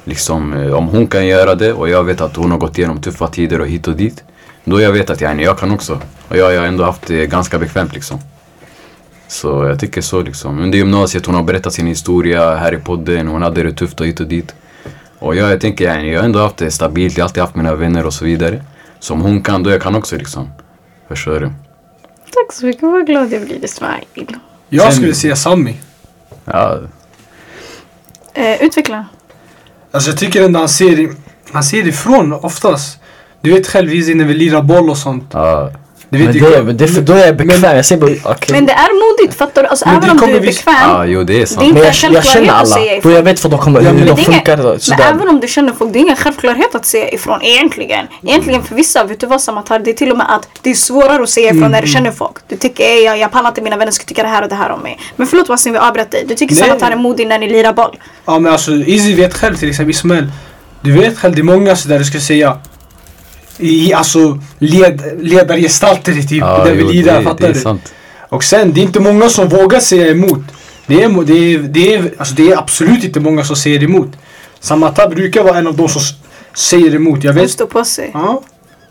Liksom, 0.05 0.53
eh, 0.53 0.73
om 0.73 0.89
hon 0.89 1.07
kan 1.07 1.27
göra 1.27 1.55
det 1.55 1.73
och 1.73 1.89
jag 1.89 2.05
vet 2.05 2.21
att 2.21 2.37
hon 2.37 2.51
har 2.51 2.59
gått 2.59 2.79
igenom 2.79 3.01
tuffa 3.01 3.29
tider 3.29 3.61
och 3.61 3.69
hit 3.69 3.89
och 3.89 3.97
dit. 3.97 4.25
Då 4.65 4.81
jag 4.81 4.93
vet 4.93 5.11
att 5.11 5.21
yani, 5.21 5.45
jag 5.45 5.59
kan 5.59 5.71
också. 5.71 6.01
Och 6.29 6.37
jag, 6.37 6.53
jag 6.55 6.61
har 6.61 6.67
ändå 6.67 6.85
haft 6.85 7.07
det 7.07 7.27
ganska 7.27 7.59
bekvämt 7.59 7.95
liksom. 7.95 8.19
Så 9.31 9.65
jag 9.65 9.81
tycker 9.81 10.01
så 10.01 10.23
liksom. 10.23 10.59
Under 10.61 10.79
gymnasiet 10.79 11.27
hon 11.27 11.35
har 11.35 11.43
berättat 11.43 11.73
sin 11.73 11.87
historia 11.87 12.55
här 12.57 12.75
i 12.75 12.77
podden. 12.79 13.29
Hon 13.29 13.43
hade 13.43 13.63
det 13.63 13.73
tufft 13.73 14.01
och 14.01 14.07
hit 14.07 14.21
och 14.21 14.27
dit. 14.27 14.55
Och 15.19 15.35
jag, 15.37 15.51
jag 15.51 15.61
tänker 15.61 15.85
yani, 15.85 16.13
jag 16.13 16.21
har 16.21 16.25
ändå 16.25 16.39
haft 16.39 16.57
det 16.57 16.71
stabilt. 16.71 17.17
Jag 17.17 17.25
har 17.25 17.29
alltid 17.29 17.41
haft 17.43 17.55
mina 17.55 17.75
vänner 17.75 18.07
och 18.07 18.15
så 18.15 18.25
vidare. 18.25 18.65
Så 19.01 19.15
om 19.15 19.21
hon 19.21 19.43
kan, 19.43 19.63
då 19.63 19.71
jag 19.71 19.83
kan 19.83 19.95
också 19.95 20.17
liksom. 20.17 20.51
Förstår 21.09 21.41
du? 21.41 21.47
Tack 22.33 22.53
så 22.53 22.67
mycket, 22.67 22.83
vad 22.83 23.07
glad 23.07 23.33
jag 23.33 23.43
blir 23.43 23.65
Ismail. 23.65 24.05
Jag 24.69 24.85
Sen- 24.85 24.93
skulle 24.93 25.15
säga 25.15 25.37
Sami. 25.37 25.77
Ja, 26.45 26.79
Eh, 28.35 28.63
utveckla. 28.63 29.05
Alltså 29.91 30.11
jag 30.11 30.19
tycker 30.19 30.43
ändå 30.45 30.59
han 30.59 30.69
ser, 30.69 31.09
han 31.53 31.63
ser 31.63 31.87
ifrån 31.89 32.33
oftast. 32.33 32.99
Du 33.41 33.53
vet 33.53 33.67
själv 33.69 33.93
Izzy 33.95 34.15
när 34.15 34.25
vi 34.25 34.35
lirar 34.35 34.63
boll 34.63 34.91
och 34.91 34.99
sånt. 34.99 35.25
ja. 35.33 35.71
Du 36.13 36.19
Men 36.19 36.33
det, 36.33 36.63
men 36.65 36.77
det 36.77 36.85
är 36.85 36.89
för 36.89 37.01
då 37.01 37.13
är 37.13 37.27
jag 37.27 37.37
bekväm, 37.37 37.77
jag 37.77 37.85
säger 37.85 38.01
bara 38.01 38.11
okej. 38.33 38.53
Men 38.53 38.67
det 38.67 38.73
är 38.73 39.19
modigt, 39.23 39.39
fattar 39.39 39.63
du? 39.63 39.69
Alltså 39.69 39.89
Men 39.89 39.97
även 39.97 40.17
det 40.17 40.25
om 40.25 40.31
du 40.31 40.37
är 40.37 40.41
bekväm. 40.41 40.75
ja, 40.81 41.05
jo 41.07 41.25
det 41.25 41.33
är 41.33 41.37
Det 41.37 41.43
är 41.43 41.47
sant. 41.47 41.63
inte 41.63 41.75
Men 41.75 41.83
en 41.83 41.95
jag, 42.03 42.13
jag 42.15 42.25
känner 42.25 42.51
alla. 42.53 42.67
säga 42.67 43.01
Då 43.03 43.11
jag 43.11 43.23
vet 43.23 43.41
för 43.41 43.49
de 43.49 43.59
kommer, 43.59 43.81
Ja, 43.81 43.89
hur 43.91 43.99
men 43.99 44.07
de 44.07 44.15
det 44.15 44.23
funkar. 44.23 44.57
Men 44.57 44.81
Sådär. 44.81 45.05
även 45.15 45.29
om 45.29 45.41
du 45.41 45.49
känner 45.49 45.73
folk, 45.73 45.93
det 45.93 45.99
är 45.99 46.01
ingen 46.01 46.17
självklarhet 46.17 46.75
att 46.75 46.87
säga 46.87 47.11
ifrån 47.11 47.43
egentligen. 47.43 48.07
Egentligen 48.23 48.63
för 48.63 48.75
vissa, 48.75 49.05
vet 49.05 49.21
du 49.21 49.27
vad 49.27 49.41
Samatar? 49.41 49.79
Det 49.79 49.91
är 49.91 49.95
till 49.95 50.11
och 50.11 50.17
med 50.19 50.27
att 50.35 50.49
det 50.63 50.71
är 50.71 50.75
svårare 50.75 51.23
att 51.23 51.31
säga 51.31 51.47
ifrån 51.47 51.59
Mm, 51.59 51.73
när 51.73 51.83
du 51.83 51.89
känner 51.89 52.11
folk. 52.11 52.37
Du 52.49 52.57
tycker 52.57 52.85
"Ey, 52.85 53.05
jag, 53.05 53.19
jag 53.19 53.31
pallar 53.33 53.49
inte 53.49 53.63
mina 53.63 53.77
vänner 53.77 53.93
ska 53.93 54.05
tycka 54.05 54.23
det 54.23 54.29
här 54.29 54.43
och 54.43 54.49
det 54.49 54.55
här 54.55 54.71
om 54.71 54.81
mig. 54.81 54.99
Men 55.17 55.27
förlåt 55.27 55.49
Wasim, 55.49 55.73
vi 55.73 55.79
avbröt 55.79 56.11
dig. 56.11 56.25
Du 56.29 56.35
tycker. 56.35 56.55
Samatar 56.55 56.91
är 56.91 56.97
modig 56.97 57.27
när 57.27 57.39
ni 57.39 57.49
lirar 57.49 57.73
boll. 57.73 57.97
Ja 58.27 58.39
men 58.39 58.53
alltså 58.53 58.73
Izzy 58.73 59.15
vet 59.15 59.35
själv 59.35 59.57
till 59.57 59.69
exempel 59.69 59.91
Ismail. 59.91 60.29
Du 60.81 60.93
vet 60.93 61.19
själv, 61.19 61.35
det 61.35 61.41
är 61.41 61.45
många 61.45 61.77
sådär 61.77 61.99
du 61.99 62.05
ska 62.05 62.21
säga. 62.21 62.57
I, 63.61 63.93
alltså 63.93 64.39
led, 64.59 65.03
ledargestalter 65.23 66.19
i 66.19 66.23
typ, 66.27 66.41
Ja, 66.41 66.65
det, 66.65 67.23
fattar 67.25 67.39
det 67.39 67.47
är 67.47 67.55
du? 67.55 67.61
sant. 67.61 67.93
Och 68.29 68.45
sen, 68.45 68.73
det 68.73 68.81
är 68.81 68.83
inte 68.83 69.01
många 69.01 69.29
som 69.29 69.49
vågar 69.49 69.81
säga 69.81 70.11
emot. 70.11 70.43
Det 70.87 71.03
är, 71.03 71.09
det 71.25 71.33
är, 71.55 71.59
det 71.59 71.95
är, 71.95 72.15
alltså, 72.19 72.35
det 72.35 72.51
är 72.51 72.59
absolut 72.59 73.05
inte 73.05 73.21
många 73.21 73.45
som 73.45 73.57
säger 73.57 73.83
emot. 73.83 74.09
Samata 74.61 75.09
brukar 75.09 75.43
vara 75.43 75.59
en 75.59 75.67
av 75.67 75.77
de 75.77 75.89
som 75.89 76.03
säger 76.55 76.95
emot. 76.95 77.25
Jag 77.25 77.33
vet. 77.33 77.51
står 77.51 77.67
på 77.67 77.85
sig. 77.85 78.11
Ja. 78.15 78.43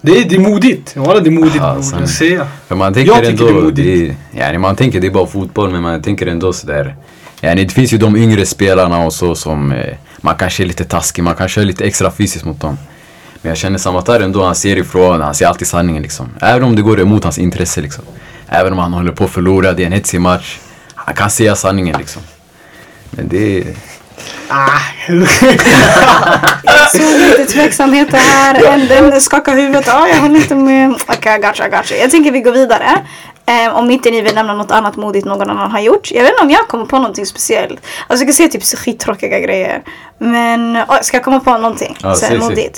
Det 0.02 0.18
är, 0.18 0.30
det 0.30 0.36
är 0.36 0.40
modigt. 0.40 0.96
Walla 0.96 1.20
det 1.20 1.30
är 1.30 1.32
modigt 1.32 1.56
Ja, 1.56 1.82
sanning. 1.84 2.00
jag 2.00 2.10
säger. 2.10 2.48
För 2.68 2.76
man 2.76 2.94
tänker 2.94 3.12
Jag 3.12 3.26
tycker 3.26 3.30
ändå, 3.32 3.46
det 3.46 3.52
är 3.60 3.64
modigt. 3.64 4.16
det 4.34 4.40
är, 4.40 4.46
yani 4.46 4.58
man 4.58 4.76
tänker 4.76 5.00
det 5.02 5.08
är 5.08 5.12
bara 5.12 5.28
fotboll 5.28 5.70
men 5.72 5.82
man 5.82 6.02
tänker 6.02 6.28
ändå 6.28 6.54
sådär. 6.54 6.96
Yani 7.42 7.64
det 7.64 7.74
finns 7.74 7.94
ju 7.94 7.98
de 7.98 8.16
yngre 8.16 8.46
spelarna 8.46 9.06
och 9.06 9.14
så 9.14 9.36
som 9.36 9.72
eh, 9.72 9.96
man 10.22 10.36
kanske 10.36 10.64
är 10.64 10.68
lite 10.68 10.84
taskig, 10.84 11.24
man 11.24 11.36
kanske 11.36 11.62
är 11.62 11.66
lite 11.66 11.86
extra 11.86 12.12
fysiskt 12.12 12.46
mot 12.46 12.62
dem. 12.62 12.78
Men 13.42 13.50
jag 13.50 13.58
känner 13.58 13.78
Samatar 13.78 14.20
ändå, 14.20 14.44
han 14.44 14.56
ser 14.56 14.78
ifrån, 14.78 15.22
han 15.22 15.36
ser 15.36 15.46
alltid 15.46 15.68
sanningen 15.68 16.04
liksom. 16.04 16.30
Även 16.42 16.64
om 16.64 16.76
det 16.76 16.82
går 16.82 17.00
emot 17.00 17.24
hans 17.24 17.38
intresse 17.38 17.82
liksom. 17.82 18.04
Även 18.48 18.74
om 18.74 18.80
han 18.80 18.94
håller 18.94 19.12
på 19.12 19.24
att 19.24 19.32
förlora, 19.32 19.74
det 19.74 19.84
är 19.84 19.88
en 19.88 19.92
hetsig 19.92 20.22
match. 20.22 20.60
Han 20.96 21.16
kan 21.16 21.30
säga 21.30 21.56
sanningen 21.56 21.96
liksom. 21.98 22.22
Men 23.10 23.28
det. 23.28 23.64
Ah. 24.52 24.80
Jag 26.64 26.92
såg 26.92 27.20
lite 27.20 27.46
tveksamheter 27.46 28.18
här. 28.18 28.66
En, 28.92 29.22
skakar 29.22 29.56
huvudet. 29.56 29.88
Ja, 29.88 30.08
jag 30.08 30.18
håller 30.18 30.36
inte 30.36 30.56
med. 30.56 30.92
Okej, 30.92 31.18
okay, 31.18 31.38
gotcha, 31.38 31.68
gotcha. 31.68 31.96
Jag 31.96 32.12
tänker 32.12 32.32
vi 32.32 32.42
går 32.42 32.52
vidare. 32.52 33.06
Eh, 33.46 33.78
om 33.78 33.92
inte 33.92 34.12
ni 34.12 34.22
vill 34.22 34.36
nämna 34.36 34.54
något 34.54 34.72
annat 34.72 34.96
modigt 34.96 35.26
någon 35.26 35.50
annan 35.50 35.72
har 35.72 35.80
gjort. 35.80 36.12
Jag 36.12 36.24
vet 36.24 36.32
inte 36.32 36.44
om 36.44 36.50
jag 36.50 36.68
kommer 36.68 36.86
på 36.86 36.98
någonting 36.98 37.26
speciellt. 37.26 37.80
Alltså 38.08 38.24
jag 38.24 38.28
kan 38.28 38.34
säga 38.34 38.50
typ 38.50 38.64
så 38.64 38.78
skittråkiga 38.78 39.40
grejer. 39.40 39.82
Men 40.18 40.78
oh, 40.78 41.02
ska 41.02 41.18
jag 41.18 41.24
komma 41.24 41.40
på 41.40 41.58
någonting? 41.58 41.98
Ja, 42.04 42.16
så 42.16 42.26
här 42.26 42.40
säg, 42.40 42.56
säg. 42.56 42.72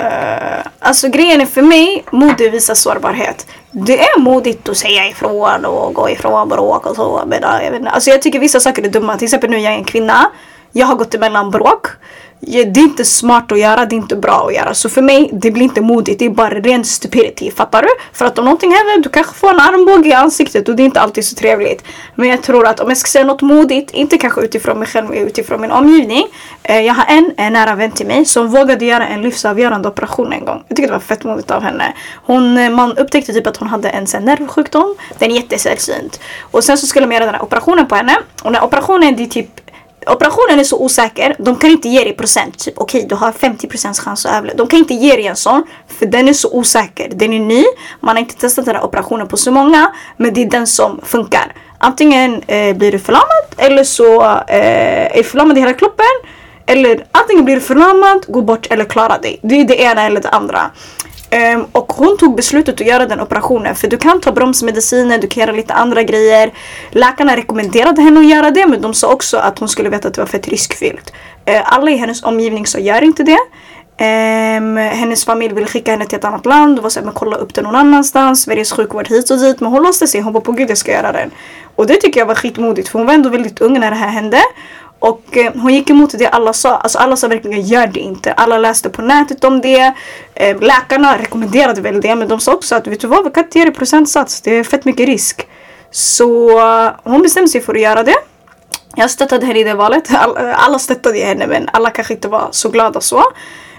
Uh, 0.00 0.66
alltså 0.78 1.08
grejen 1.08 1.40
är 1.40 1.46
för 1.46 1.62
mig, 1.62 2.04
mode 2.10 2.48
visar 2.48 2.74
sårbarhet. 2.74 3.46
Det 3.70 4.00
är 4.00 4.20
modigt 4.20 4.68
att 4.68 4.76
säga 4.76 5.08
ifrån 5.08 5.64
och 5.64 5.94
gå 5.94 6.10
ifrån 6.10 6.48
bråk 6.48 6.86
och 6.86 6.96
så. 6.96 7.22
Men, 7.26 7.44
eh, 7.44 7.64
jag, 7.64 7.70
vet 7.70 7.80
inte. 7.80 7.90
Alltså, 7.90 8.10
jag 8.10 8.22
tycker 8.22 8.38
vissa 8.38 8.60
saker 8.60 8.82
är 8.82 8.88
dumma. 8.88 9.16
Till 9.16 9.26
exempel 9.26 9.50
nu 9.50 9.58
jag 9.58 9.72
är 9.72 9.76
en 9.76 9.84
kvinna. 9.84 10.30
Jag 10.72 10.86
har 10.86 10.94
gått 10.94 11.14
emellan 11.14 11.50
bråk. 11.50 11.86
Det 12.46 12.80
är 12.80 12.84
inte 12.84 13.04
smart 13.04 13.52
att 13.52 13.58
göra, 13.58 13.86
det 13.86 13.94
är 13.94 13.98
inte 13.98 14.16
bra 14.16 14.46
att 14.48 14.54
göra. 14.54 14.74
Så 14.74 14.88
för 14.88 15.02
mig, 15.02 15.30
det 15.32 15.50
blir 15.50 15.62
inte 15.62 15.80
modigt. 15.80 16.18
Det 16.18 16.24
är 16.24 16.30
bara 16.30 16.50
ren 16.50 16.84
stupidity. 16.84 17.50
Fattar 17.50 17.82
du? 17.82 17.88
För 18.12 18.24
att 18.24 18.38
om 18.38 18.44
någonting 18.44 18.70
händer, 18.70 19.02
du 19.02 19.08
kanske 19.08 19.34
får 19.34 19.50
en 19.50 19.60
armbåge 19.60 20.08
i 20.08 20.12
ansiktet 20.12 20.68
och 20.68 20.76
det 20.76 20.82
är 20.82 20.84
inte 20.84 21.00
alltid 21.00 21.24
så 21.24 21.34
trevligt. 21.34 21.84
Men 22.14 22.28
jag 22.28 22.42
tror 22.42 22.66
att 22.66 22.80
om 22.80 22.88
jag 22.88 22.98
ska 22.98 23.08
säga 23.08 23.24
något 23.24 23.42
modigt, 23.42 23.90
inte 23.90 24.18
kanske 24.18 24.40
utifrån 24.40 24.78
mig 24.78 24.88
själv, 24.88 25.08
men 25.08 25.18
utifrån 25.18 25.60
min 25.60 25.70
omgivning. 25.70 26.26
Eh, 26.62 26.80
jag 26.80 26.94
har 26.94 27.04
en, 27.08 27.30
en 27.36 27.52
nära 27.52 27.74
vän 27.74 27.90
till 27.90 28.06
mig 28.06 28.24
som 28.24 28.48
vågade 28.48 28.84
göra 28.84 29.06
en 29.06 29.22
livsavgörande 29.22 29.88
operation 29.88 30.32
en 30.32 30.44
gång. 30.44 30.64
Jag 30.68 30.76
tycker 30.76 30.88
det 30.88 30.94
var 30.94 31.00
fett 31.00 31.24
modigt 31.24 31.50
av 31.50 31.62
henne. 31.62 31.94
Hon, 32.14 32.58
eh, 32.58 32.70
man 32.70 32.98
upptäckte 32.98 33.32
typ 33.32 33.46
att 33.46 33.56
hon 33.56 33.68
hade 33.68 33.88
en 33.88 34.06
sån 34.06 34.24
nervsjukdom. 34.24 34.96
Den 35.18 35.30
är 35.30 35.34
jättesällsynt. 35.34 36.20
Och 36.40 36.64
sen 36.64 36.78
så 36.78 36.86
skulle 36.86 37.06
man 37.06 37.14
göra 37.14 37.24
den 37.24 37.34
här 37.34 37.42
operationen 37.42 37.86
på 37.86 37.94
henne. 37.94 38.16
Och 38.42 38.52
den 38.52 38.54
här 38.54 38.64
operationen, 38.64 39.16
det 39.16 39.22
är 39.22 39.26
typ 39.26 39.63
Operationen 40.06 40.60
är 40.60 40.64
så 40.64 40.78
osäker, 40.78 41.36
de 41.38 41.56
kan 41.56 41.70
inte 41.70 41.88
ge 41.88 42.04
dig 42.04 42.12
procent. 42.12 42.58
Typ 42.58 42.74
okej, 42.76 43.06
du 43.08 43.14
har 43.14 43.32
50% 43.32 44.04
chans 44.04 44.26
att 44.26 44.32
överleva. 44.32 44.56
De 44.56 44.66
kan 44.66 44.78
inte 44.78 44.94
ge 44.94 45.16
dig 45.16 45.26
en 45.26 45.36
sån, 45.36 45.64
för 45.98 46.06
den 46.06 46.28
är 46.28 46.32
så 46.32 46.52
osäker. 46.52 47.08
Den 47.14 47.32
är 47.32 47.40
ny, 47.40 47.64
man 48.00 48.16
har 48.16 48.20
inte 48.20 48.36
testat 48.36 48.64
den 48.64 48.76
här 48.76 48.84
operationen 48.84 49.28
på 49.28 49.36
så 49.36 49.50
många, 49.50 49.92
men 50.16 50.34
det 50.34 50.42
är 50.42 50.50
den 50.50 50.66
som 50.66 51.00
funkar. 51.02 51.54
Antingen 51.78 52.42
eh, 52.46 52.76
blir 52.76 52.92
du 52.92 52.98
förlamad 52.98 53.44
eller 53.56 53.84
så 53.84 54.22
eh, 54.24 55.06
är 55.06 55.16
du 55.16 55.24
förlamad 55.24 55.56
i 55.58 55.60
hela 55.60 55.72
kroppen. 55.72 56.06
Eller 56.66 57.06
antingen 57.12 57.44
blir 57.44 57.54
du 57.54 57.60
förlamad, 57.60 58.24
går 58.28 58.42
bort 58.42 58.66
eller 58.70 58.84
klarar 58.84 59.18
dig. 59.18 59.40
Det 59.42 59.54
är 59.54 59.64
det 59.64 59.80
ena 59.80 60.02
eller 60.02 60.20
det 60.20 60.28
andra. 60.28 60.70
Um, 61.34 61.66
och 61.72 61.92
hon 61.92 62.16
tog 62.18 62.36
beslutet 62.36 62.80
att 62.80 62.86
göra 62.86 63.06
den 63.06 63.20
operationen 63.20 63.74
för 63.74 63.88
du 63.88 63.96
kan 63.96 64.20
ta 64.20 64.32
bromsmediciner, 64.32 65.18
du 65.18 65.26
kan 65.26 65.40
göra 65.40 65.52
lite 65.52 65.74
andra 65.74 66.02
grejer. 66.02 66.52
Läkarna 66.90 67.36
rekommenderade 67.36 68.02
henne 68.02 68.20
att 68.20 68.26
göra 68.26 68.50
det 68.50 68.66
men 68.66 68.80
de 68.80 68.94
sa 68.94 69.12
också 69.12 69.36
att 69.36 69.58
hon 69.58 69.68
skulle 69.68 69.88
veta 69.88 70.08
att 70.08 70.14
det 70.14 70.20
var 70.20 70.26
fett 70.26 70.48
riskfyllt. 70.48 71.12
Uh, 71.50 71.74
alla 71.74 71.90
i 71.90 71.96
hennes 71.96 72.22
omgivning 72.22 72.66
sa 72.66 72.78
gör 72.78 73.02
inte 73.02 73.22
det. 73.22 73.38
Um, 73.98 74.76
hennes 74.76 75.24
familj 75.24 75.54
ville 75.54 75.66
skicka 75.66 75.90
henne 75.90 76.06
till 76.06 76.18
ett 76.18 76.24
annat 76.24 76.46
land 76.46 76.78
och 76.78 76.82
var 76.82 76.90
såhär, 76.90 77.04
men 77.04 77.14
kolla 77.14 77.36
upp 77.36 77.54
det 77.54 77.62
någon 77.62 77.74
annanstans. 77.74 78.42
Sveriges 78.42 78.72
sjukvård 78.72 79.08
hit 79.08 79.30
och 79.30 79.38
dit. 79.38 79.60
Men 79.60 79.72
hon 79.72 79.82
låste 79.82 80.06
sig, 80.06 80.20
hon 80.20 80.32
bara 80.32 80.40
på 80.40 80.52
gud 80.52 80.70
jag 80.70 80.78
ska 80.78 80.92
göra 80.92 81.12
den. 81.12 81.30
Och 81.76 81.86
det 81.86 81.94
tycker 81.94 82.20
jag 82.20 82.26
var 82.26 82.34
skitmodigt 82.34 82.88
för 82.88 82.98
hon 82.98 83.06
var 83.06 83.14
ändå 83.14 83.28
väldigt 83.28 83.60
ung 83.60 83.80
när 83.80 83.90
det 83.90 83.96
här 83.96 84.08
hände. 84.08 84.38
Och 84.98 85.36
eh, 85.36 85.52
hon 85.54 85.74
gick 85.74 85.90
emot 85.90 86.18
det 86.18 86.26
alla 86.26 86.52
sa. 86.52 86.76
Alltså 86.76 86.98
alla 86.98 87.16
sa 87.16 87.28
verkligen 87.28 87.62
gör 87.62 87.86
det 87.86 88.00
inte. 88.00 88.32
Alla 88.32 88.58
läste 88.58 88.90
på 88.90 89.02
nätet 89.02 89.44
om 89.44 89.60
det. 89.60 89.94
Eh, 90.34 90.60
läkarna 90.60 91.18
rekommenderade 91.18 91.80
väl 91.80 92.00
det 92.00 92.14
men 92.14 92.28
de 92.28 92.40
sa 92.40 92.54
också 92.54 92.74
att 92.74 92.86
vet 92.86 93.00
du 93.00 93.06
vad, 93.06 93.24
vi 93.24 93.30
kan 93.30 93.44
inte 93.44 93.58
ge 93.58 93.64
det 93.64 93.70
procentsats. 93.70 94.40
Det 94.40 94.58
är 94.58 94.64
fett 94.64 94.84
mycket 94.84 95.06
risk. 95.06 95.46
Så 95.90 96.58
eh, 96.58 96.92
hon 97.02 97.22
bestämde 97.22 97.48
sig 97.48 97.60
för 97.60 97.74
att 97.74 97.80
göra 97.80 98.02
det. 98.02 98.16
Jag 98.96 99.10
stöttade 99.10 99.46
henne 99.46 99.60
i 99.60 99.64
det 99.64 99.74
valet. 99.74 100.14
All, 100.14 100.36
alla 100.36 100.78
stöttade 100.78 101.18
henne 101.18 101.46
men 101.46 101.68
alla 101.72 101.90
kanske 101.90 102.14
inte 102.14 102.28
var 102.28 102.48
så 102.50 102.68
glada 102.68 103.00
så. 103.00 103.22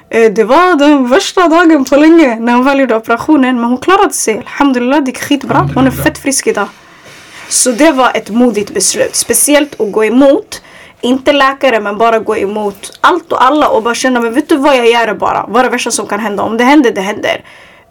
Det 0.10 0.43
var 0.43 0.75
den 0.75 1.10
värsta 1.10 1.47
dagen 1.47 1.86
på 1.86 1.95
länge 1.95 2.39
när 2.39 2.54
hon 2.54 2.65
väl 2.65 2.80
gjorde 2.80 2.95
operationen 2.95 3.56
men 3.56 3.69
hon 3.69 3.78
klarade 3.78 4.13
sig. 4.13 4.38
Alhamdulillah, 4.38 4.99
det 4.99 5.12
gick 5.12 5.21
skitbra. 5.21 5.69
Hon 5.75 5.88
är 5.88 5.91
fett 5.91 6.17
frisk 6.17 6.47
idag. 6.47 6.67
Så 7.49 7.71
det 7.71 7.91
var 7.91 8.12
ett 8.13 8.30
modigt 8.30 8.73
beslut. 8.73 9.15
Speciellt 9.15 9.82
att 9.82 9.91
gå 9.91 10.06
emot, 10.06 10.62
inte 11.06 11.34
läkare 11.34 11.80
men 11.80 11.98
bara 11.98 12.20
gå 12.20 12.38
emot 12.38 12.98
allt 13.02 13.32
och 13.32 13.44
alla 13.44 13.70
och 13.70 13.84
bara 13.84 13.96
känna 13.96 14.20
men 14.20 14.34
vet 14.34 14.50
du 14.50 14.58
vad 14.58 14.78
jag 14.78 14.89
gör 14.89 15.08
det 15.08 15.15
bara. 15.15 15.46
Vad 15.48 15.60
är 15.60 15.63
det 15.63 15.70
värsta 15.70 15.91
som 15.91 16.08
kan 16.08 16.20
hända? 16.20 16.44
Om 16.44 16.58
det 16.58 16.63
händer, 16.63 16.91
det 16.91 17.02
händer. 17.02 17.44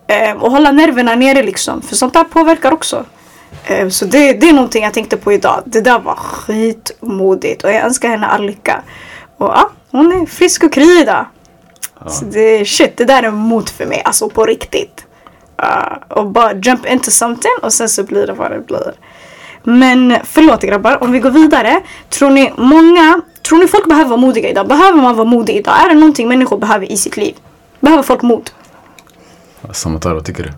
Ehm, 0.06 0.42
och 0.42 0.50
hålla 0.50 0.72
nerverna 0.72 1.14
nere 1.14 1.42
liksom. 1.42 1.82
För 1.82 1.96
sånt 1.96 2.12
där 2.12 2.24
påverkar 2.24 2.72
också. 2.72 3.04
Ehm, 3.66 3.90
så 3.90 4.04
det, 4.04 4.32
det 4.32 4.48
är 4.48 4.52
någonting 4.52 4.84
jag 4.84 4.94
tänkte 4.94 5.16
på 5.16 5.32
idag. 5.32 5.62
Det 5.64 5.80
där 5.80 5.98
var 5.98 6.14
skitmodigt 6.14 7.64
och 7.64 7.70
jag 7.70 7.84
önskar 7.84 8.08
henne 8.08 8.26
all 8.26 8.46
lycka. 8.46 8.82
Och 9.38 9.48
ja, 9.48 9.70
hon 9.90 10.12
är 10.12 10.26
frisk 10.26 10.64
och 10.64 10.72
kry 10.72 11.00
idag. 11.00 11.26
Så 12.06 12.24
det, 12.24 12.64
shit, 12.64 12.96
det 12.96 13.04
där 13.04 13.22
är 13.22 13.30
mod 13.30 13.68
för 13.68 13.86
mig. 13.86 14.02
Alltså 14.04 14.28
på 14.28 14.46
riktigt. 14.46 15.06
Uh, 15.62 16.18
och 16.18 16.26
bara 16.26 16.52
jump 16.52 16.86
into 16.86 17.10
something 17.10 17.52
och 17.62 17.72
sen 17.72 17.88
så 17.88 18.02
blir 18.02 18.26
det 18.26 18.32
vad 18.32 18.50
det 18.50 18.60
blir. 18.60 18.94
Men 19.64 20.16
förlåt 20.24 20.62
grabbar, 20.62 21.02
om 21.02 21.12
vi 21.12 21.18
går 21.18 21.30
vidare. 21.30 21.80
Tror 22.08 22.30
ni 22.30 22.52
många, 22.56 23.20
tror 23.42 23.58
ni 23.58 23.66
folk 23.66 23.88
behöver 23.88 24.10
vara 24.10 24.20
modiga 24.20 24.48
idag? 24.48 24.68
Behöver 24.68 25.02
man 25.02 25.16
vara 25.16 25.28
modig 25.28 25.56
idag? 25.56 25.74
Är 25.84 25.88
det 25.88 25.94
någonting 25.94 26.28
människor 26.28 26.58
behöver 26.58 26.92
i 26.92 26.96
sitt 26.96 27.16
liv? 27.16 27.34
Behöver 27.80 28.02
folk 28.02 28.22
mod? 28.22 28.50
Samatar, 29.72 30.14
vad 30.14 30.24
tycker 30.24 30.42
du? 30.42 30.52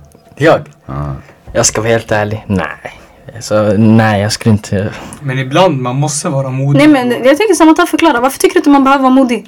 Jag? 0.44 0.60
Ja. 0.86 1.14
Jag 1.52 1.66
ska 1.66 1.80
vara 1.80 1.90
helt 1.90 2.12
ärlig. 2.12 2.44
Nej. 2.46 3.00
Alltså, 3.36 3.74
nej, 3.78 4.22
jag 4.22 4.32
skulle 4.32 4.52
inte... 4.52 4.92
Men 5.20 5.38
ibland 5.38 5.78
man 5.82 5.96
måste 5.96 6.28
vara 6.28 6.50
modig. 6.50 6.78
Nej 6.78 6.88
men 6.88 7.10
jag 7.10 7.38
tänker 7.38 7.54
Samantha 7.54 7.86
förklara, 7.86 8.20
varför 8.20 8.38
tycker 8.38 8.54
du 8.54 8.58
inte 8.58 8.70
man 8.70 8.84
behöver 8.84 9.02
vara 9.02 9.14
modig? 9.14 9.46